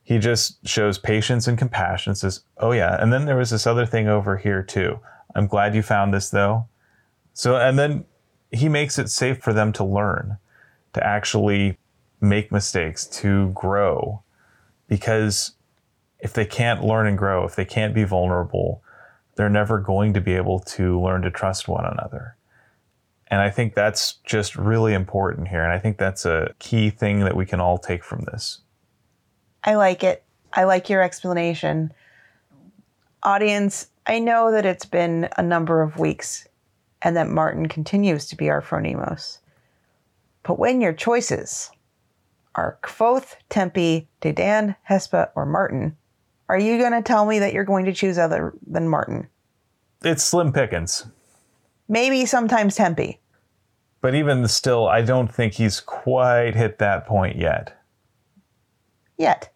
He 0.02 0.18
just 0.18 0.66
shows 0.66 0.98
patience 0.98 1.48
and 1.48 1.58
compassion. 1.58 2.14
Says, 2.14 2.42
"Oh 2.58 2.72
yeah," 2.72 2.96
and 3.00 3.12
then 3.12 3.24
there 3.24 3.36
was 3.36 3.50
this 3.50 3.66
other 3.66 3.86
thing 3.86 4.06
over 4.06 4.36
here 4.36 4.62
too. 4.62 5.00
I'm 5.34 5.46
glad 5.46 5.74
you 5.74 5.82
found 5.82 6.12
this 6.12 6.30
though. 6.30 6.66
So 7.32 7.56
and 7.56 7.78
then 7.78 8.04
he 8.52 8.68
makes 8.68 8.98
it 8.98 9.08
safe 9.08 9.38
for 9.38 9.52
them 9.52 9.72
to 9.72 9.84
learn, 9.84 10.38
to 10.94 11.06
actually 11.06 11.78
make 12.20 12.50
mistakes, 12.50 13.06
to 13.06 13.50
grow, 13.50 14.22
because 14.88 15.52
if 16.20 16.32
they 16.32 16.46
can't 16.46 16.82
learn 16.82 17.06
and 17.06 17.18
grow, 17.18 17.44
if 17.44 17.54
they 17.54 17.64
can't 17.64 17.94
be 17.94 18.04
vulnerable, 18.04 18.82
they're 19.36 19.50
never 19.50 19.78
going 19.78 20.14
to 20.14 20.20
be 20.20 20.32
able 20.34 20.60
to 20.60 21.00
learn 21.00 21.22
to 21.22 21.30
trust 21.30 21.68
one 21.68 21.84
another. 21.84 22.36
And 23.28 23.40
I 23.40 23.50
think 23.50 23.74
that's 23.74 24.14
just 24.24 24.56
really 24.56 24.94
important 24.94 25.48
here. 25.48 25.62
And 25.62 25.72
I 25.72 25.78
think 25.78 25.98
that's 25.98 26.24
a 26.24 26.54
key 26.58 26.90
thing 26.90 27.20
that 27.20 27.36
we 27.36 27.46
can 27.46 27.60
all 27.60 27.78
take 27.78 28.04
from 28.04 28.24
this. 28.24 28.60
I 29.64 29.74
like 29.74 30.04
it. 30.04 30.22
I 30.52 30.64
like 30.64 30.88
your 30.88 31.02
explanation. 31.02 31.92
Audience, 33.22 33.88
I 34.06 34.18
know 34.18 34.52
that 34.52 34.66
it's 34.66 34.84
been 34.84 35.28
a 35.36 35.42
number 35.42 35.82
of 35.82 35.98
weeks 35.98 36.46
and 37.02 37.16
that 37.16 37.28
Martin 37.28 37.66
continues 37.66 38.26
to 38.26 38.36
be 38.36 38.50
our 38.50 38.62
Phronimos. 38.62 39.38
But 40.44 40.58
when 40.58 40.80
your 40.80 40.92
choices 40.92 41.70
are 42.54 42.78
Kvothe, 42.82 43.34
Tempi, 43.48 44.08
Dedan, 44.20 44.76
Hespa, 44.88 45.30
or 45.34 45.44
Martin, 45.44 45.96
are 46.48 46.58
you 46.58 46.78
going 46.78 46.92
to 46.92 47.02
tell 47.02 47.26
me 47.26 47.40
that 47.40 47.52
you're 47.52 47.64
going 47.64 47.86
to 47.86 47.92
choose 47.92 48.18
other 48.18 48.54
than 48.66 48.88
Martin? 48.88 49.26
It's 50.04 50.22
slim 50.22 50.52
pickings. 50.52 51.06
Maybe 51.88 52.26
sometimes 52.26 52.76
Tempi. 52.76 53.20
But 54.02 54.14
even 54.14 54.46
still, 54.48 54.86
I 54.86 55.00
don't 55.00 55.34
think 55.34 55.54
he's 55.54 55.80
quite 55.80 56.54
hit 56.54 56.78
that 56.78 57.06
point 57.06 57.36
yet. 57.36 57.82
Yet. 59.16 59.50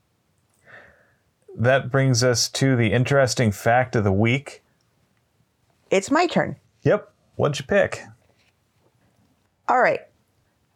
That 1.55 1.91
brings 1.91 2.25
us 2.25 2.49
to 2.51 2.75
the 2.75 2.93
interesting 2.93 3.53
fact 3.53 3.95
of 3.95 4.05
the 4.05 4.13
week. 4.13 4.63
It's 5.91 6.11
my 6.11 6.27
turn. 6.27 6.57
Yep. 6.83 7.13
What'd 7.37 7.59
you 7.59 7.67
pick? 7.67 8.03
All 9.69 9.81
right. 9.81 10.01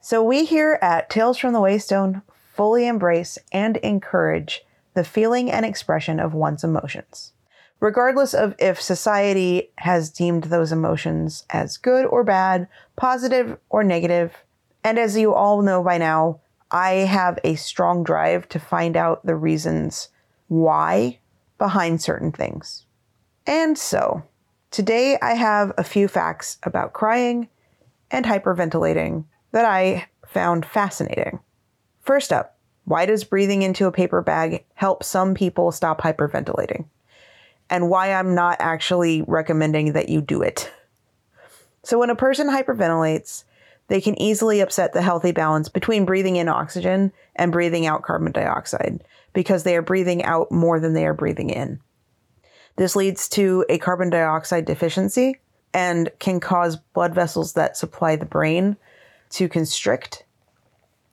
So 0.05 0.21
we 0.21 0.45
here 0.45 0.81
at 0.83 1.09
Tales 1.09 1.39
from 1.39 1.53
the 1.53 1.61
Waystone 1.61 2.23
fully 2.53 2.89
embrace 2.89 3.39
and 3.53 3.77
encourage 3.77 4.65
the 4.95 5.05
feeling 5.05 5.49
and 5.49 5.65
expression 5.65 6.19
of 6.19 6.35
one's 6.35 6.65
emotions, 6.65 7.35
regardless 7.79 8.35
of 8.35 8.57
if 8.59 8.83
society 8.83 9.71
has 9.79 10.11
deemed 10.11 10.45
those 10.45 10.73
emotions 10.73 11.45
as 11.51 11.77
good 11.77 12.05
or 12.07 12.25
bad, 12.25 12.67
positive 12.97 13.57
or 13.71 13.85
negative. 13.85 14.35
And 14.83 14.99
as 14.99 15.17
you 15.17 15.33
all 15.33 15.63
know 15.63 15.85
by 15.85 15.99
now, 15.99 16.41
I 16.73 16.91
have 17.07 17.39
a 17.45 17.55
strong 17.55 18.03
drive 18.03 18.49
to 18.49 18.59
find 18.59 18.97
out 18.97 19.25
the 19.25 19.37
reasons 19.37 20.09
why 20.49 21.21
behind 21.59 22.03
certain 22.03 22.33
things. 22.33 22.87
And 23.47 23.79
so, 23.79 24.25
today 24.73 25.17
I 25.23 25.35
have 25.35 25.73
a 25.79 25.85
few 25.85 26.09
facts 26.09 26.59
about 26.65 26.93
crying 26.93 27.49
and 28.11 28.27
hyperventilating 28.27 29.27
that 29.53 29.65
I 29.65 30.09
found 30.27 30.67
fascinating. 30.67 31.41
First 32.01 32.33
up, 32.33 32.59
why 32.85 33.07
does 33.07 33.25
breathing 33.25 33.63
into 33.63 33.87
a 33.87 33.93
paper 33.93 34.23
bag 34.23 34.65
help 34.75 35.05
some 35.05 35.35
people 35.35 35.71
stop 35.71 36.01
hyperventilating? 36.01 36.87
And 37.71 37.89
why 37.89 38.13
I'm 38.13 38.35
not 38.35 38.57
actually 38.61 39.23
recommending 39.23 39.93
that 39.93 40.09
you 40.09 40.21
do 40.21 40.43
it. 40.43 40.71
So, 41.85 41.99
when 41.99 42.11
a 42.11 42.17
person 42.17 42.49
hyperventilates, 42.49 43.45
they 43.89 44.01
can 44.01 44.21
easily 44.21 44.61
upset 44.61 44.93
the 44.93 45.03
healthy 45.03 45.33
balance 45.33 45.69
between 45.69 46.05
breathing 46.05 46.37
in 46.37 46.49
oxygen 46.49 47.13
and 47.37 47.53
breathing 47.53 47.87
out 47.87 48.03
carbon 48.03 48.33
dioxide 48.33 49.05
because 49.33 49.65
they 49.65 49.77
are 49.77 49.83
breathing 49.83 50.23
out 50.25 50.51
more 50.51 50.79
than 50.81 50.93
they 50.93 51.07
are 51.07 51.15
breathing 51.15 51.51
in. 51.51 51.81
This 52.77 52.97
leads 52.97 53.29
to 53.31 53.65
a 53.69 53.79
carbon 53.79 54.11
dioxide 54.11 54.65
deficiency 54.65 55.41
and 55.75 56.11
can 56.19 56.41
cause 56.41 56.77
blood 56.77 57.15
vessels 57.15 57.55
that 57.55 57.77
supply 57.77 58.17
the 58.17 58.25
brain 58.25 58.77
to 59.33 59.49
constrict. 59.49 60.25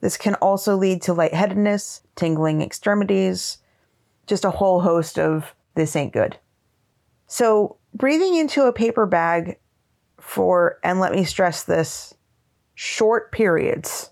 This 0.00 0.16
can 0.16 0.34
also 0.36 0.76
lead 0.76 1.02
to 1.02 1.12
lightheadedness, 1.12 2.02
tingling 2.16 2.62
extremities, 2.62 3.58
just 4.26 4.44
a 4.44 4.50
whole 4.50 4.80
host 4.80 5.18
of 5.18 5.54
this 5.74 5.96
ain't 5.96 6.12
good. 6.12 6.38
So, 7.26 7.76
breathing 7.94 8.36
into 8.36 8.64
a 8.64 8.72
paper 8.72 9.06
bag 9.06 9.58
for, 10.18 10.78
and 10.82 11.00
let 11.00 11.12
me 11.12 11.24
stress 11.24 11.64
this, 11.64 12.14
short 12.74 13.30
periods, 13.32 14.10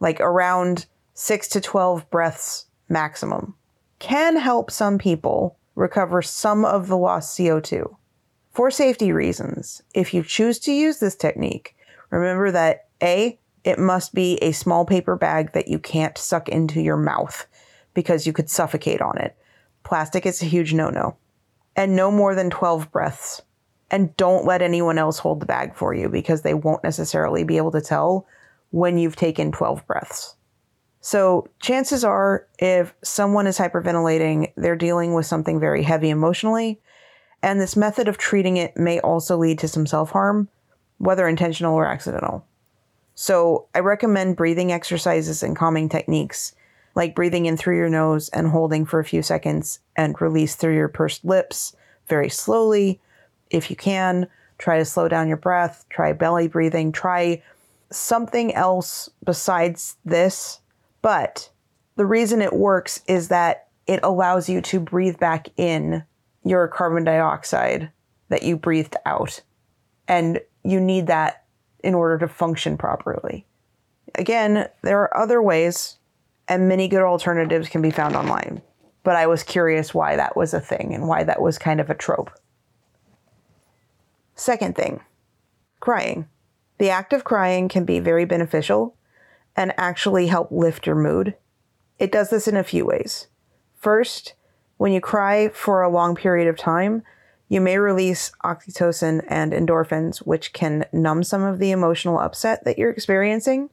like 0.00 0.20
around 0.20 0.86
six 1.14 1.48
to 1.48 1.60
12 1.60 2.08
breaths 2.10 2.66
maximum, 2.88 3.54
can 3.98 4.36
help 4.36 4.70
some 4.70 4.98
people 4.98 5.58
recover 5.74 6.22
some 6.22 6.64
of 6.64 6.88
the 6.88 6.96
lost 6.96 7.38
CO2. 7.38 7.94
For 8.52 8.70
safety 8.70 9.12
reasons, 9.12 9.82
if 9.94 10.14
you 10.14 10.22
choose 10.22 10.58
to 10.60 10.72
use 10.72 10.98
this 10.98 11.16
technique, 11.16 11.76
remember 12.10 12.50
that 12.52 12.88
A, 13.04 13.38
it 13.62 13.78
must 13.78 14.14
be 14.14 14.36
a 14.38 14.52
small 14.52 14.84
paper 14.84 15.16
bag 15.16 15.52
that 15.52 15.68
you 15.68 15.78
can't 15.78 16.18
suck 16.18 16.48
into 16.48 16.80
your 16.80 16.96
mouth 16.96 17.46
because 17.92 18.26
you 18.26 18.32
could 18.32 18.50
suffocate 18.50 19.00
on 19.00 19.18
it. 19.18 19.36
Plastic 19.84 20.26
is 20.26 20.42
a 20.42 20.46
huge 20.46 20.72
no 20.72 20.88
no. 20.90 21.16
And 21.76 21.94
no 21.94 22.10
more 22.10 22.34
than 22.34 22.50
12 22.50 22.90
breaths. 22.90 23.42
And 23.90 24.16
don't 24.16 24.46
let 24.46 24.62
anyone 24.62 24.98
else 24.98 25.18
hold 25.18 25.40
the 25.40 25.46
bag 25.46 25.74
for 25.76 25.94
you 25.94 26.08
because 26.08 26.42
they 26.42 26.54
won't 26.54 26.82
necessarily 26.82 27.44
be 27.44 27.58
able 27.58 27.72
to 27.72 27.80
tell 27.80 28.26
when 28.70 28.98
you've 28.98 29.16
taken 29.16 29.52
12 29.52 29.86
breaths. 29.86 30.36
So, 31.00 31.46
chances 31.60 32.02
are, 32.02 32.46
if 32.58 32.94
someone 33.02 33.46
is 33.46 33.58
hyperventilating, 33.58 34.52
they're 34.56 34.74
dealing 34.74 35.12
with 35.12 35.26
something 35.26 35.60
very 35.60 35.82
heavy 35.82 36.08
emotionally. 36.08 36.80
And 37.42 37.60
this 37.60 37.76
method 37.76 38.08
of 38.08 38.16
treating 38.16 38.56
it 38.56 38.74
may 38.76 39.00
also 39.00 39.36
lead 39.36 39.58
to 39.58 39.68
some 39.68 39.86
self 39.86 40.10
harm, 40.10 40.48
whether 40.96 41.28
intentional 41.28 41.74
or 41.74 41.86
accidental. 41.86 42.46
So, 43.14 43.66
I 43.74 43.78
recommend 43.78 44.36
breathing 44.36 44.72
exercises 44.72 45.42
and 45.42 45.56
calming 45.56 45.88
techniques, 45.88 46.54
like 46.94 47.14
breathing 47.14 47.46
in 47.46 47.56
through 47.56 47.76
your 47.76 47.88
nose 47.88 48.28
and 48.30 48.48
holding 48.48 48.84
for 48.84 48.98
a 48.98 49.04
few 49.04 49.22
seconds 49.22 49.78
and 49.96 50.20
release 50.20 50.56
through 50.56 50.74
your 50.74 50.88
pursed 50.88 51.24
lips 51.24 51.76
very 52.08 52.28
slowly. 52.28 53.00
If 53.50 53.70
you 53.70 53.76
can, 53.76 54.26
try 54.58 54.78
to 54.78 54.84
slow 54.84 55.08
down 55.08 55.28
your 55.28 55.36
breath, 55.36 55.84
try 55.90 56.12
belly 56.12 56.48
breathing, 56.48 56.90
try 56.90 57.42
something 57.90 58.52
else 58.54 59.08
besides 59.24 59.96
this 60.04 60.60
but 61.04 61.50
the 61.96 62.06
reason 62.06 62.40
it 62.40 62.54
works 62.54 63.02
is 63.06 63.28
that 63.28 63.68
it 63.86 64.00
allows 64.02 64.48
you 64.48 64.62
to 64.62 64.80
breathe 64.80 65.18
back 65.18 65.48
in 65.58 66.02
your 66.42 66.66
carbon 66.66 67.04
dioxide 67.04 67.90
that 68.30 68.42
you 68.42 68.56
breathed 68.56 68.96
out. 69.04 69.42
And 70.08 70.40
you 70.62 70.80
need 70.80 71.08
that 71.08 71.43
in 71.84 71.94
order 71.94 72.18
to 72.18 72.26
function 72.26 72.76
properly. 72.78 73.44
Again, 74.14 74.68
there 74.82 75.00
are 75.00 75.16
other 75.16 75.42
ways, 75.42 75.98
and 76.48 76.68
many 76.68 76.88
good 76.88 77.02
alternatives 77.02 77.68
can 77.68 77.82
be 77.82 77.90
found 77.90 78.16
online. 78.16 78.62
But 79.02 79.16
I 79.16 79.26
was 79.26 79.42
curious 79.42 79.92
why 79.92 80.16
that 80.16 80.36
was 80.36 80.54
a 80.54 80.60
thing 80.60 80.94
and 80.94 81.06
why 81.06 81.24
that 81.24 81.42
was 81.42 81.58
kind 81.58 81.80
of 81.80 81.90
a 81.90 81.94
trope. 81.94 82.30
Second 84.34 84.74
thing 84.74 85.00
crying. 85.78 86.26
The 86.78 86.88
act 86.88 87.12
of 87.12 87.24
crying 87.24 87.68
can 87.68 87.84
be 87.84 88.00
very 88.00 88.24
beneficial 88.24 88.96
and 89.54 89.74
actually 89.76 90.28
help 90.28 90.50
lift 90.50 90.86
your 90.86 90.96
mood. 90.96 91.34
It 91.98 92.10
does 92.10 92.30
this 92.30 92.48
in 92.48 92.56
a 92.56 92.64
few 92.64 92.86
ways. 92.86 93.28
First, 93.78 94.32
when 94.78 94.92
you 94.92 95.00
cry 95.02 95.48
for 95.50 95.82
a 95.82 95.90
long 95.90 96.16
period 96.16 96.48
of 96.48 96.56
time, 96.56 97.02
you 97.48 97.60
may 97.60 97.78
release 97.78 98.32
oxytocin 98.42 99.24
and 99.28 99.52
endorphins, 99.52 100.18
which 100.18 100.52
can 100.52 100.86
numb 100.92 101.22
some 101.22 101.42
of 101.42 101.58
the 101.58 101.70
emotional 101.70 102.18
upset 102.18 102.64
that 102.64 102.78
you're 102.78 102.90
experiencing 102.90 103.70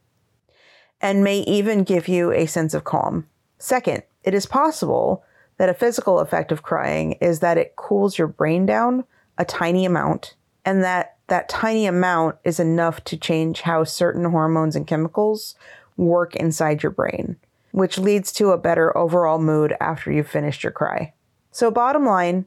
and 1.01 1.23
may 1.23 1.39
even 1.39 1.83
give 1.83 2.07
you 2.07 2.31
a 2.31 2.45
sense 2.45 2.73
of 2.73 2.83
calm. 2.83 3.27
Second, 3.57 4.03
it 4.23 4.33
is 4.33 4.45
possible 4.45 5.23
that 5.57 5.69
a 5.69 5.73
physical 5.73 6.19
effect 6.19 6.51
of 6.51 6.63
crying 6.63 7.13
is 7.13 7.39
that 7.39 7.57
it 7.57 7.75
cools 7.75 8.17
your 8.17 8.27
brain 8.27 8.65
down 8.65 9.03
a 9.37 9.45
tiny 9.45 9.85
amount 9.85 10.35
and 10.65 10.83
that 10.83 11.17
that 11.27 11.49
tiny 11.49 11.85
amount 11.85 12.35
is 12.43 12.59
enough 12.59 13.03
to 13.05 13.17
change 13.17 13.61
how 13.61 13.83
certain 13.83 14.25
hormones 14.25 14.75
and 14.75 14.85
chemicals 14.85 15.55
work 15.97 16.35
inside 16.35 16.83
your 16.83 16.91
brain, 16.91 17.37
which 17.71 17.97
leads 17.97 18.33
to 18.33 18.51
a 18.51 18.57
better 18.57 18.95
overall 18.97 19.39
mood 19.39 19.73
after 19.79 20.11
you've 20.11 20.27
finished 20.27 20.63
your 20.63 20.73
cry. 20.73 21.13
So, 21.51 21.71
bottom 21.71 22.05
line, 22.05 22.45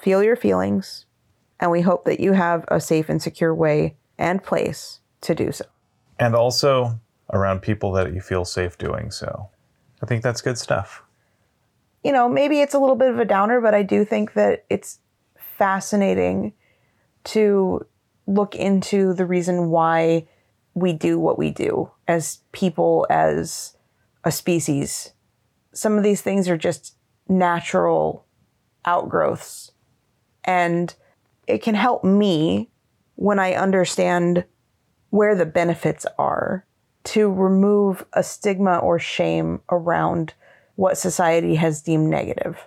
feel 0.00 0.22
your 0.22 0.36
feelings, 0.36 1.06
and 1.58 1.70
we 1.70 1.82
hope 1.82 2.04
that 2.04 2.20
you 2.20 2.32
have 2.32 2.64
a 2.68 2.80
safe 2.80 3.08
and 3.08 3.20
secure 3.20 3.54
way 3.54 3.96
and 4.18 4.42
place 4.42 5.00
to 5.22 5.34
do 5.34 5.52
so. 5.52 5.64
And 6.18 6.34
also 6.34 7.00
around 7.32 7.60
people 7.62 7.92
that 7.92 8.12
you 8.12 8.20
feel 8.20 8.44
safe 8.44 8.76
doing 8.78 9.10
so. 9.10 9.48
I 10.02 10.06
think 10.06 10.22
that's 10.22 10.40
good 10.40 10.58
stuff. 10.58 11.02
You 12.02 12.12
know, 12.12 12.28
maybe 12.28 12.60
it's 12.60 12.74
a 12.74 12.78
little 12.78 12.96
bit 12.96 13.10
of 13.10 13.18
a 13.18 13.24
downer, 13.24 13.60
but 13.60 13.74
I 13.74 13.82
do 13.82 14.04
think 14.04 14.32
that 14.32 14.64
it's 14.70 15.00
fascinating 15.36 16.54
to 17.24 17.86
look 18.26 18.54
into 18.54 19.12
the 19.12 19.26
reason 19.26 19.70
why 19.70 20.26
we 20.74 20.92
do 20.92 21.18
what 21.18 21.38
we 21.38 21.50
do 21.50 21.90
as 22.08 22.38
people, 22.52 23.06
as 23.10 23.76
a 24.24 24.32
species. 24.32 25.12
Some 25.72 25.98
of 25.98 26.02
these 26.02 26.22
things 26.22 26.48
are 26.48 26.56
just 26.56 26.96
natural 27.28 28.24
outgrowths. 28.84 29.69
And 30.44 30.94
it 31.46 31.62
can 31.62 31.74
help 31.74 32.04
me 32.04 32.70
when 33.16 33.38
I 33.38 33.54
understand 33.54 34.44
where 35.10 35.34
the 35.34 35.46
benefits 35.46 36.06
are 36.18 36.64
to 37.02 37.30
remove 37.30 38.04
a 38.12 38.22
stigma 38.22 38.78
or 38.78 38.98
shame 38.98 39.60
around 39.70 40.34
what 40.76 40.98
society 40.98 41.56
has 41.56 41.82
deemed 41.82 42.08
negative. 42.08 42.58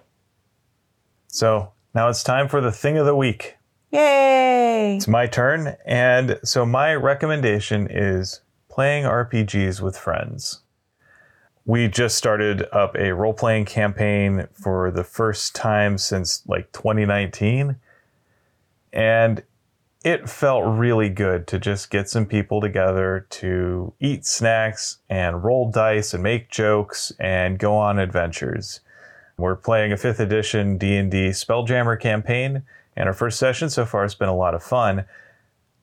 So 1.28 1.72
now 1.96 2.10
it's 2.10 2.24
time 2.24 2.48
for 2.48 2.62
the 2.62 2.72
thing 2.72 2.98
of 2.98 3.06
the 3.06 3.16
week. 3.16 3.58
Yay! 3.92 4.98
It's 4.98 5.08
my 5.08 5.28
turn. 5.28 5.76
And 5.86 6.40
so 6.44 6.66
my 6.66 6.96
recommendation 6.96 7.88
is 7.90 8.42
playing 8.70 9.06
RPGs 9.06 9.82
with 9.82 9.98
friends. 9.98 10.63
We 11.66 11.88
just 11.88 12.18
started 12.18 12.68
up 12.74 12.96
a 12.96 13.14
role 13.14 13.34
playing 13.34 13.66
campaign 13.66 14.48
for 14.54 14.92
the 14.92 15.04
first 15.04 15.56
time 15.56 15.98
since 15.98 16.44
like 16.48 16.72
2019. 16.74 17.78
And 18.92 19.44
it 20.04 20.30
felt 20.30 20.66
really 20.66 21.08
good 21.08 21.48
to 21.48 21.60
just 21.60 21.90
get 21.90 22.10
some 22.10 22.26
people 22.26 22.60
together 22.60 23.26
to 23.30 23.94
eat 24.02 24.26
snacks 24.26 24.98
and 25.10 25.44
roll 25.44 25.72
dice 25.72 26.14
and 26.14 26.22
make 26.22 26.50
jokes 26.50 27.14
and 27.20 27.58
go 27.58 27.76
on 27.76 27.98
adventures. 27.98 28.82
We're 29.38 29.56
playing 29.56 29.94
a 29.94 29.96
5th 29.96 30.20
edition 30.20 30.78
D&D 30.78 31.30
Spelljammer 31.30 32.00
campaign 32.00 32.64
and 32.96 33.08
our 33.08 33.14
first 33.14 33.40
session 33.40 33.70
so 33.70 33.86
far 33.86 34.04
has 34.04 34.14
been 34.14 34.30
a 34.30 34.36
lot 34.36 34.54
of 34.54 34.62
fun. 34.62 35.06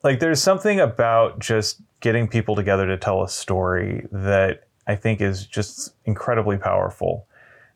Like 0.03 0.19
there's 0.19 0.41
something 0.41 0.79
about 0.79 1.39
just 1.39 1.81
getting 1.99 2.27
people 2.27 2.55
together 2.55 2.85
to 2.87 2.97
tell 2.97 3.23
a 3.23 3.29
story 3.29 4.07
that 4.11 4.67
I 4.87 4.95
think 4.95 5.21
is 5.21 5.45
just 5.45 5.93
incredibly 6.05 6.57
powerful. 6.57 7.27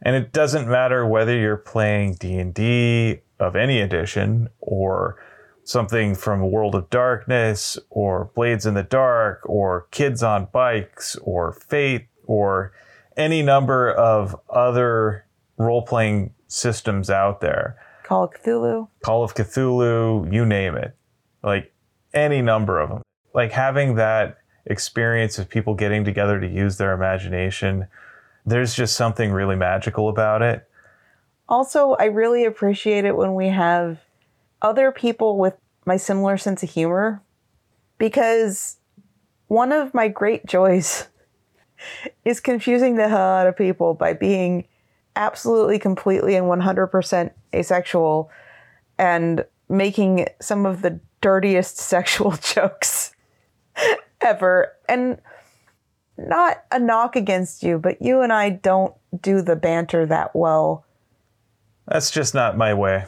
And 0.01 0.15
it 0.15 0.31
doesn't 0.33 0.67
matter 0.67 1.05
whether 1.05 1.37
you're 1.37 1.57
playing 1.57 2.15
D&D 2.15 3.21
of 3.39 3.55
any 3.55 3.79
edition 3.79 4.49
or 4.59 5.17
something 5.63 6.15
from 6.15 6.51
World 6.51 6.75
of 6.75 6.89
Darkness 6.89 7.77
or 7.89 8.31
Blades 8.35 8.65
in 8.65 8.75
the 8.75 8.83
Dark 8.83 9.41
or 9.45 9.87
Kids 9.91 10.21
on 10.21 10.47
Bikes 10.51 11.15
or 11.17 11.53
Fate 11.53 12.07
or 12.25 12.71
any 13.17 13.41
number 13.41 13.91
of 13.91 14.35
other 14.49 15.25
role 15.57 15.81
playing 15.81 16.33
systems 16.47 17.09
out 17.09 17.41
there. 17.41 17.77
Call 18.03 18.25
of 18.25 18.31
Cthulhu. 18.33 18.87
Call 19.03 19.23
of 19.23 19.33
Cthulhu, 19.33 20.31
you 20.31 20.45
name 20.45 20.75
it. 20.75 20.95
Like 21.43 21.73
any 22.13 22.41
number 22.41 22.79
of 22.79 22.89
them. 22.89 23.01
Like 23.33 23.51
having 23.51 23.95
that 23.95 24.37
experience 24.65 25.37
of 25.37 25.49
people 25.49 25.73
getting 25.75 26.03
together 26.03 26.39
to 26.39 26.47
use 26.47 26.77
their 26.77 26.93
imagination, 26.93 27.87
there's 28.45 28.75
just 28.75 28.95
something 28.95 29.31
really 29.31 29.55
magical 29.55 30.09
about 30.09 30.41
it. 30.41 30.67
Also, 31.47 31.95
I 31.99 32.05
really 32.05 32.45
appreciate 32.45 33.05
it 33.05 33.15
when 33.15 33.35
we 33.35 33.49
have 33.49 33.99
other 34.61 34.91
people 34.91 35.37
with 35.37 35.55
my 35.85 35.97
similar 35.97 36.37
sense 36.37 36.63
of 36.63 36.69
humor 36.69 37.21
because 37.97 38.77
one 39.47 39.71
of 39.71 39.93
my 39.93 40.07
great 40.07 40.45
joys 40.45 41.07
is 42.25 42.39
confusing 42.39 42.95
the 42.95 43.07
hell 43.07 43.19
out 43.19 43.47
of 43.47 43.55
people 43.55 43.93
by 43.93 44.13
being 44.13 44.65
absolutely, 45.15 45.79
completely, 45.79 46.35
and 46.35 46.47
100% 46.47 47.31
asexual 47.53 48.29
and 48.97 49.45
making 49.69 50.27
some 50.41 50.65
of 50.65 50.81
the 50.81 50.99
dirtiest 51.21 51.77
sexual 51.77 52.31
jokes 52.31 53.14
ever. 54.21 54.73
And 54.87 55.19
not 56.17 56.63
a 56.71 56.79
knock 56.79 57.15
against 57.15 57.63
you, 57.63 57.77
but 57.77 58.01
you 58.01 58.21
and 58.21 58.31
I 58.31 58.49
don't 58.49 58.93
do 59.21 59.41
the 59.41 59.55
banter 59.55 60.05
that 60.05 60.35
well. 60.35 60.85
That's 61.87 62.11
just 62.11 62.33
not 62.33 62.57
my 62.57 62.73
way. 62.73 63.05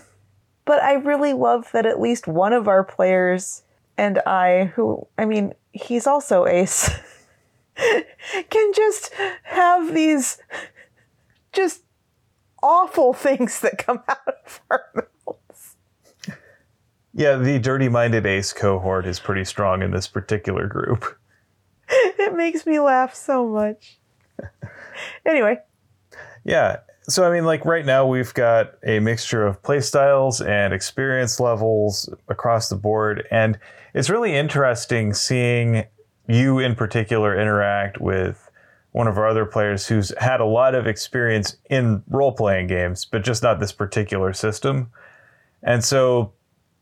But 0.65 0.81
I 0.81 0.93
really 0.93 1.33
love 1.33 1.71
that 1.71 1.85
at 1.85 2.01
least 2.01 2.27
one 2.27 2.53
of 2.53 2.67
our 2.67 2.83
players 2.83 3.63
and 3.97 4.19
I, 4.27 4.71
who, 4.75 5.07
I 5.17 5.25
mean, 5.25 5.53
he's 5.71 6.05
also 6.05 6.45
ace, 6.45 6.89
can 8.49 8.73
just 8.73 9.13
have 9.43 9.93
these 9.93 10.37
just 11.53 11.83
awful 12.61 13.13
things 13.25 13.59
that 13.61 13.77
come 13.77 14.03
out 14.07 14.27
of 14.27 14.61
our 14.69 14.85
mouths. 14.95 15.07
Yeah, 17.17 17.35
the 17.37 17.57
dirty 17.57 17.89
minded 17.89 18.27
ace 18.27 18.53
cohort 18.53 19.07
is 19.07 19.19
pretty 19.19 19.43
strong 19.43 19.81
in 19.81 19.89
this 19.89 20.07
particular 20.07 20.67
group. 20.67 21.17
It 21.89 22.35
makes 22.35 22.65
me 22.65 22.81
laugh 22.81 23.15
so 23.15 23.47
much. 23.47 23.97
anyway, 25.25 25.59
Yeah. 26.43 26.79
So, 27.03 27.23
I 27.23 27.31
mean, 27.31 27.45
like 27.45 27.63
right 27.63 27.85
now, 27.85 28.05
we've 28.05 28.33
got 28.33 28.73
a 28.85 28.99
mixture 28.99 29.47
of 29.47 29.63
play 29.63 29.79
styles 29.79 30.41
and 30.41 30.73
experience 30.73 31.39
levels 31.39 32.13
across 32.27 32.67
the 32.67 32.75
board. 32.75 33.25
And 33.31 33.57
it's 33.93 34.09
really 34.09 34.35
interesting 34.35 35.13
seeing 35.13 35.85
you 36.27 36.59
in 36.59 36.75
particular 36.75 37.39
interact 37.39 38.01
with 38.01 38.51
one 38.91 39.07
of 39.07 39.17
our 39.17 39.27
other 39.27 39.45
players 39.45 39.87
who's 39.87 40.11
had 40.19 40.41
a 40.41 40.45
lot 40.45 40.75
of 40.75 40.85
experience 40.85 41.55
in 41.69 42.03
role 42.09 42.33
playing 42.33 42.67
games, 42.67 43.05
but 43.05 43.23
just 43.23 43.41
not 43.41 43.61
this 43.61 43.71
particular 43.71 44.33
system. 44.33 44.91
And 45.63 45.85
so, 45.85 46.33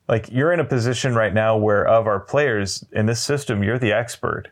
like, 0.08 0.30
you're 0.32 0.52
in 0.54 0.60
a 0.60 0.66
position 0.66 1.16
right 1.16 1.34
now 1.34 1.58
where, 1.58 1.88
of 1.88 2.08
our 2.08 2.20
players 2.20 2.86
in 2.92 3.06
this 3.06 3.22
system, 3.22 3.64
you're 3.64 3.80
the 3.80 3.92
expert. 3.92 4.50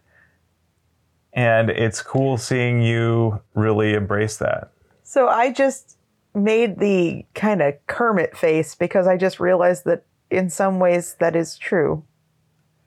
And 1.34 1.70
it's 1.70 2.02
cool 2.02 2.38
seeing 2.38 2.82
you 2.82 3.42
really 3.56 3.94
embrace 3.94 4.38
that. 4.38 4.72
so 5.04 5.28
I 5.28 5.52
just 5.52 5.98
made 6.36 6.80
the 6.80 7.26
kind 7.36 7.62
of 7.62 7.76
Kermit 7.88 8.36
face 8.36 8.76
because 8.76 9.08
I 9.08 9.18
just 9.18 9.40
realized 9.40 9.86
that 9.86 10.06
in 10.32 10.50
some 10.50 10.80
ways 10.80 11.16
that 11.20 11.36
is 11.36 11.58
true. 11.58 12.04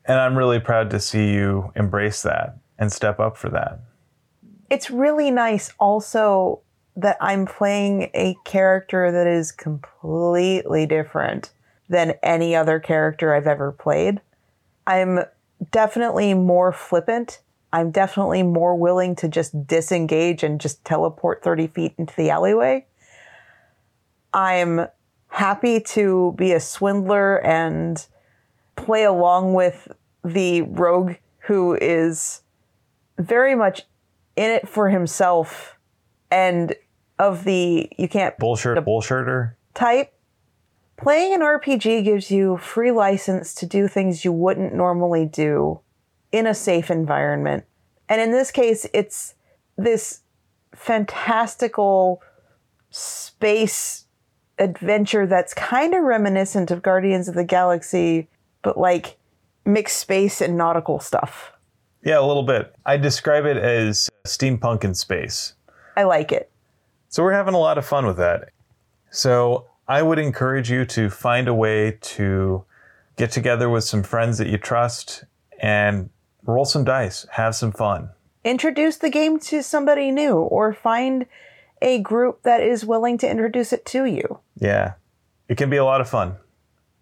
And 0.04 0.18
I'm 0.18 0.36
really 0.36 0.60
proud 0.60 0.90
to 0.90 1.00
see 1.00 1.32
you 1.32 1.72
embrace 1.76 2.22
that 2.22 2.58
and 2.78 2.92
step 2.92 3.20
up 3.20 3.36
for 3.36 3.48
that. 3.50 3.80
It's 4.70 4.90
really 4.90 5.30
nice 5.30 5.72
also 5.78 6.60
that 6.96 7.16
I'm 7.20 7.46
playing 7.46 8.10
a 8.14 8.36
character 8.44 9.12
that 9.12 9.26
is 9.26 9.52
completely 9.52 10.86
different 10.86 11.50
than 11.88 12.14
any 12.22 12.54
other 12.54 12.80
character 12.80 13.34
I've 13.34 13.46
ever 13.46 13.72
played. 13.72 14.20
I'm 14.86 15.20
definitely 15.70 16.34
more 16.34 16.72
flippant. 16.72 17.40
I'm 17.72 17.90
definitely 17.90 18.42
more 18.42 18.74
willing 18.74 19.16
to 19.16 19.28
just 19.28 19.66
disengage 19.66 20.42
and 20.42 20.60
just 20.60 20.84
teleport 20.84 21.42
30 21.42 21.66
feet 21.68 21.94
into 21.98 22.14
the 22.16 22.30
alleyway. 22.30 22.86
I'm 24.32 24.86
happy 25.28 25.80
to 25.80 26.34
be 26.36 26.52
a 26.52 26.60
swindler 26.60 27.44
and 27.44 28.04
play 28.76 29.04
along 29.04 29.54
with 29.54 29.88
the 30.24 30.62
rogue 30.62 31.14
who 31.40 31.76
is 31.80 32.42
very 33.18 33.54
much 33.54 33.82
in 34.36 34.50
it 34.50 34.68
for 34.68 34.88
himself 34.88 35.78
and 36.30 36.74
of 37.18 37.44
the 37.44 37.88
you 37.96 38.08
can't 38.08 38.36
Bullshit, 38.38 38.76
bullshitter. 38.84 39.54
type. 39.74 40.12
Playing 40.96 41.34
an 41.34 41.40
RPG 41.40 42.04
gives 42.04 42.30
you 42.30 42.56
free 42.56 42.90
license 42.90 43.54
to 43.56 43.66
do 43.66 43.86
things 43.86 44.24
you 44.24 44.32
wouldn't 44.32 44.74
normally 44.74 45.26
do 45.26 45.80
in 46.32 46.46
a 46.46 46.54
safe 46.54 46.90
environment. 46.90 47.64
And 48.08 48.20
in 48.20 48.30
this 48.30 48.50
case, 48.50 48.86
it's 48.94 49.34
this 49.76 50.20
fantastical 50.74 52.22
space 52.90 54.06
adventure 54.58 55.26
that's 55.26 55.52
kind 55.52 55.94
of 55.94 56.02
reminiscent 56.02 56.70
of 56.70 56.82
Guardians 56.82 57.28
of 57.28 57.34
the 57.34 57.44
Galaxy, 57.44 58.28
but 58.62 58.78
like 58.78 59.18
mixed 59.66 59.98
space 59.98 60.40
and 60.40 60.56
nautical 60.56 60.98
stuff. 60.98 61.52
Yeah, 62.02 62.18
a 62.18 62.24
little 62.24 62.42
bit. 62.42 62.74
I 62.86 62.96
describe 62.96 63.44
it 63.44 63.58
as 63.58 64.08
steampunk 64.26 64.84
in 64.84 64.94
space. 64.94 65.54
I 65.96 66.04
like 66.04 66.32
it. 66.32 66.50
So 67.08 67.22
we're 67.22 67.32
having 67.32 67.54
a 67.54 67.58
lot 67.58 67.76
of 67.76 67.84
fun 67.84 68.06
with 68.06 68.16
that. 68.16 68.50
So 69.10 69.66
I 69.88 70.02
would 70.02 70.18
encourage 70.18 70.70
you 70.70 70.84
to 70.86 71.10
find 71.10 71.48
a 71.48 71.54
way 71.54 71.98
to 72.00 72.64
get 73.16 73.30
together 73.30 73.70
with 73.70 73.84
some 73.84 74.02
friends 74.02 74.38
that 74.38 74.48
you 74.48 74.58
trust 74.58 75.24
and 75.60 76.10
roll 76.44 76.64
some 76.64 76.84
dice, 76.84 77.26
have 77.32 77.54
some 77.54 77.72
fun. 77.72 78.10
introduce 78.44 78.96
the 78.96 79.10
game 79.10 79.38
to 79.40 79.62
somebody 79.62 80.10
new 80.10 80.34
or 80.36 80.72
find 80.72 81.26
a 81.82 81.98
group 82.00 82.42
that 82.42 82.60
is 82.62 82.84
willing 82.84 83.18
to 83.18 83.28
introduce 83.28 83.72
it 83.72 83.84
to 83.86 84.04
you. 84.04 84.38
Yeah, 84.56 84.94
it 85.48 85.56
can 85.56 85.68
be 85.68 85.76
a 85.76 85.84
lot 85.84 86.00
of 86.00 86.08
fun. 86.08 86.36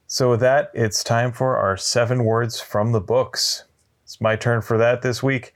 So, 0.06 0.30
with 0.30 0.40
that, 0.40 0.70
it's 0.74 1.02
time 1.02 1.32
for 1.32 1.56
our 1.56 1.76
seven 1.76 2.24
words 2.24 2.60
from 2.60 2.92
the 2.92 3.00
books. 3.00 3.64
It's 4.04 4.20
my 4.20 4.36
turn 4.36 4.62
for 4.62 4.78
that 4.78 5.02
this 5.02 5.22
week. 5.22 5.54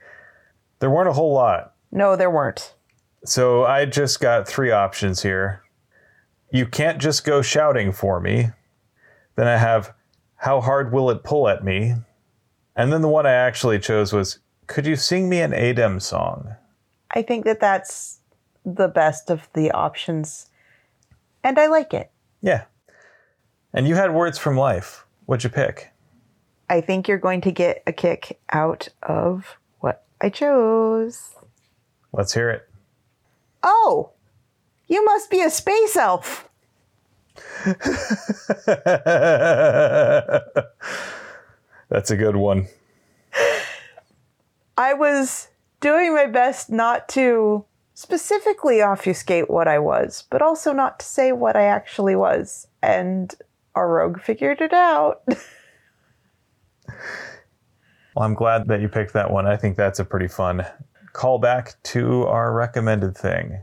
There 0.79 0.89
weren't 0.89 1.09
a 1.09 1.13
whole 1.13 1.33
lot. 1.33 1.73
No, 1.91 2.15
there 2.15 2.31
weren't. 2.31 2.73
So, 3.25 3.65
I 3.65 3.85
just 3.85 4.19
got 4.19 4.47
three 4.47 4.71
options 4.71 5.21
here. 5.21 5.63
You 6.51 6.65
can't 6.65 6.99
just 6.99 7.23
go 7.23 7.41
shouting 7.41 7.91
for 7.91 8.19
me. 8.19 8.49
Then 9.35 9.47
I 9.47 9.57
have, 9.57 9.93
how 10.35 10.61
hard 10.61 10.91
will 10.91 11.09
it 11.09 11.23
pull 11.23 11.47
at 11.47 11.63
me? 11.63 11.95
And 12.75 12.91
then 12.91 13.01
the 13.01 13.07
one 13.07 13.25
I 13.25 13.31
actually 13.31 13.79
chose 13.79 14.13
was, 14.13 14.39
could 14.67 14.85
you 14.85 14.95
sing 14.95 15.29
me 15.29 15.41
an 15.41 15.51
Adem 15.51 16.01
song? 16.01 16.55
I 17.11 17.21
think 17.21 17.45
that 17.45 17.59
that's 17.59 18.19
the 18.65 18.87
best 18.87 19.29
of 19.29 19.49
the 19.53 19.71
options. 19.71 20.49
And 21.43 21.57
I 21.57 21.67
like 21.67 21.93
it. 21.93 22.11
Yeah. 22.41 22.65
And 23.73 23.87
you 23.87 23.95
had 23.95 24.13
words 24.13 24.37
from 24.37 24.57
life. 24.57 25.05
What'd 25.25 25.43
you 25.43 25.49
pick? 25.49 25.91
I 26.69 26.81
think 26.81 27.07
you're 27.07 27.17
going 27.17 27.41
to 27.41 27.51
get 27.51 27.83
a 27.87 27.91
kick 27.91 28.39
out 28.51 28.89
of 29.03 29.57
what 29.79 30.05
I 30.21 30.29
chose. 30.29 31.33
Let's 32.11 32.33
hear 32.33 32.49
it. 32.49 32.67
Oh, 33.63 34.11
you 34.89 35.05
must 35.05 35.29
be 35.29 35.41
a 35.41 35.49
space 35.49 35.95
elf. 35.95 36.49
That's 41.89 42.11
a 42.11 42.17
good 42.17 42.35
one. 42.35 42.67
I 44.77 44.93
was 44.93 45.47
doing 45.79 46.13
my 46.13 46.25
best 46.25 46.69
not 46.69 47.07
to 47.09 47.63
specifically 47.93 48.81
obfuscate 48.81 49.49
what 49.49 49.67
I 49.67 49.79
was, 49.79 50.25
but 50.29 50.41
also 50.41 50.73
not 50.73 50.99
to 50.99 51.05
say 51.05 51.31
what 51.31 51.55
I 51.55 51.63
actually 51.63 52.15
was. 52.15 52.67
And 52.81 53.33
our 53.75 53.89
rogue 53.89 54.21
figured 54.21 54.61
it 54.61 54.73
out. 54.73 55.21
Well, 58.15 58.25
I'm 58.25 58.33
glad 58.33 58.67
that 58.67 58.81
you 58.81 58.89
picked 58.89 59.13
that 59.13 59.31
one. 59.31 59.45
I 59.45 59.55
think 59.55 59.77
that's 59.77 59.99
a 59.99 60.03
pretty 60.03 60.27
fun 60.27 60.65
callback 61.13 61.75
to 61.83 62.25
our 62.25 62.51
recommended 62.51 63.15
thing. 63.15 63.59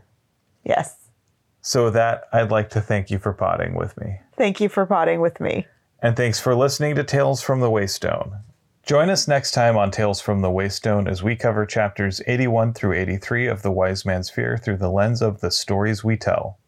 yes. 0.64 1.05
So, 1.66 1.86
with 1.86 1.94
that, 1.94 2.28
I'd 2.32 2.52
like 2.52 2.70
to 2.70 2.80
thank 2.80 3.10
you 3.10 3.18
for 3.18 3.32
potting 3.32 3.74
with 3.74 4.00
me. 4.00 4.20
Thank 4.36 4.60
you 4.60 4.68
for 4.68 4.86
potting 4.86 5.20
with 5.20 5.40
me. 5.40 5.66
And 6.00 6.16
thanks 6.16 6.38
for 6.38 6.54
listening 6.54 6.94
to 6.94 7.02
Tales 7.02 7.42
from 7.42 7.58
the 7.58 7.68
Waystone. 7.68 8.42
Join 8.84 9.10
us 9.10 9.26
next 9.26 9.50
time 9.50 9.76
on 9.76 9.90
Tales 9.90 10.20
from 10.20 10.42
the 10.42 10.48
Waystone 10.48 11.10
as 11.10 11.24
we 11.24 11.34
cover 11.34 11.66
chapters 11.66 12.22
81 12.28 12.74
through 12.74 12.92
83 12.92 13.48
of 13.48 13.62
The 13.62 13.72
Wise 13.72 14.06
Man's 14.06 14.30
Fear 14.30 14.58
through 14.58 14.76
the 14.76 14.92
lens 14.92 15.20
of 15.20 15.40
the 15.40 15.50
stories 15.50 16.04
we 16.04 16.16
tell. 16.16 16.60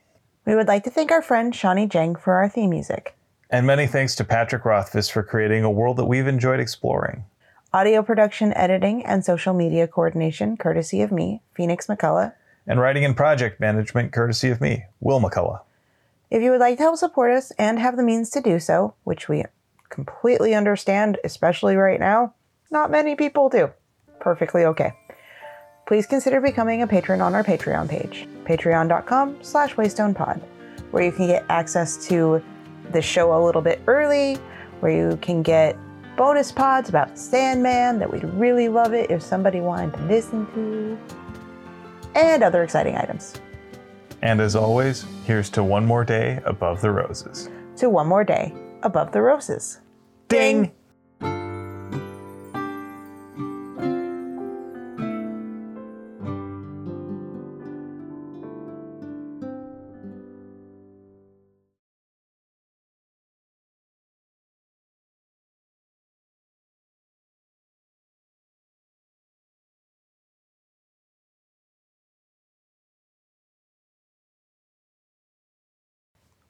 We 0.44 0.56
would 0.56 0.66
like 0.66 0.82
to 0.82 0.90
thank 0.90 1.12
our 1.12 1.22
friend 1.22 1.54
Shawnee 1.54 1.86
Jang 1.86 2.16
for 2.16 2.32
our 2.32 2.48
theme 2.48 2.70
music. 2.70 3.16
And 3.50 3.68
many 3.68 3.86
thanks 3.86 4.16
to 4.16 4.24
Patrick 4.24 4.64
Rothfuss 4.64 5.08
for 5.08 5.22
creating 5.22 5.62
a 5.62 5.70
world 5.70 5.98
that 5.98 6.06
we've 6.06 6.26
enjoyed 6.26 6.58
exploring. 6.58 7.24
Audio 7.72 8.02
production, 8.02 8.52
editing, 8.54 9.06
and 9.06 9.24
social 9.24 9.54
media 9.54 9.86
coordination 9.86 10.56
courtesy 10.56 11.02
of 11.02 11.12
me, 11.12 11.40
Phoenix 11.54 11.86
McCullough. 11.86 12.32
And 12.68 12.78
writing 12.78 13.04
and 13.04 13.16
project 13.16 13.58
management 13.58 14.12
courtesy 14.12 14.50
of 14.50 14.60
me, 14.60 14.84
Will 15.00 15.20
McCullough. 15.20 15.62
If 16.30 16.42
you 16.42 16.50
would 16.50 16.60
like 16.60 16.76
to 16.76 16.82
help 16.82 16.98
support 16.98 17.32
us 17.32 17.50
and 17.52 17.78
have 17.78 17.96
the 17.96 18.02
means 18.02 18.28
to 18.30 18.42
do 18.42 18.60
so, 18.60 18.94
which 19.04 19.26
we 19.26 19.44
completely 19.88 20.54
understand, 20.54 21.16
especially 21.24 21.76
right 21.76 21.98
now, 21.98 22.34
not 22.70 22.90
many 22.90 23.16
people 23.16 23.48
do. 23.48 23.70
Perfectly 24.20 24.66
okay. 24.66 24.92
Please 25.86 26.06
consider 26.06 26.42
becoming 26.42 26.82
a 26.82 26.86
patron 26.86 27.22
on 27.22 27.34
our 27.34 27.42
Patreon 27.42 27.88
page, 27.88 28.28
patreon.com 28.44 29.38
slash 29.42 29.74
waystonepod, 29.76 30.42
where 30.90 31.02
you 31.02 31.12
can 31.12 31.26
get 31.26 31.46
access 31.48 31.96
to 32.08 32.42
the 32.92 33.00
show 33.00 33.32
a 33.32 33.40
little 33.42 33.62
bit 33.62 33.80
early, 33.86 34.34
where 34.80 34.92
you 34.92 35.16
can 35.22 35.42
get 35.42 35.78
bonus 36.18 36.52
pods 36.52 36.90
about 36.90 37.18
Sandman 37.18 37.98
that 37.98 38.12
we'd 38.12 38.24
really 38.24 38.68
love 38.68 38.92
it 38.92 39.10
if 39.10 39.22
somebody 39.22 39.60
wanted 39.60 39.94
to 39.94 40.02
listen 40.04 40.46
to, 40.52 40.98
and 42.18 42.42
other 42.42 42.62
exciting 42.62 42.96
items. 42.96 43.40
And 44.22 44.40
as 44.40 44.56
always, 44.56 45.06
here's 45.24 45.48
to 45.50 45.62
one 45.62 45.86
more 45.86 46.04
day 46.04 46.40
above 46.44 46.80
the 46.80 46.90
roses. 46.90 47.48
To 47.76 47.88
one 47.88 48.08
more 48.08 48.24
day 48.24 48.52
above 48.82 49.12
the 49.12 49.22
roses. 49.22 49.80
Ding! 50.28 50.72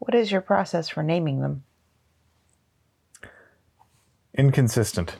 What 0.08 0.14
is 0.14 0.32
your 0.32 0.40
process 0.40 0.88
for 0.88 1.02
naming 1.02 1.42
them? 1.42 1.64
Inconsistent. 4.32 5.18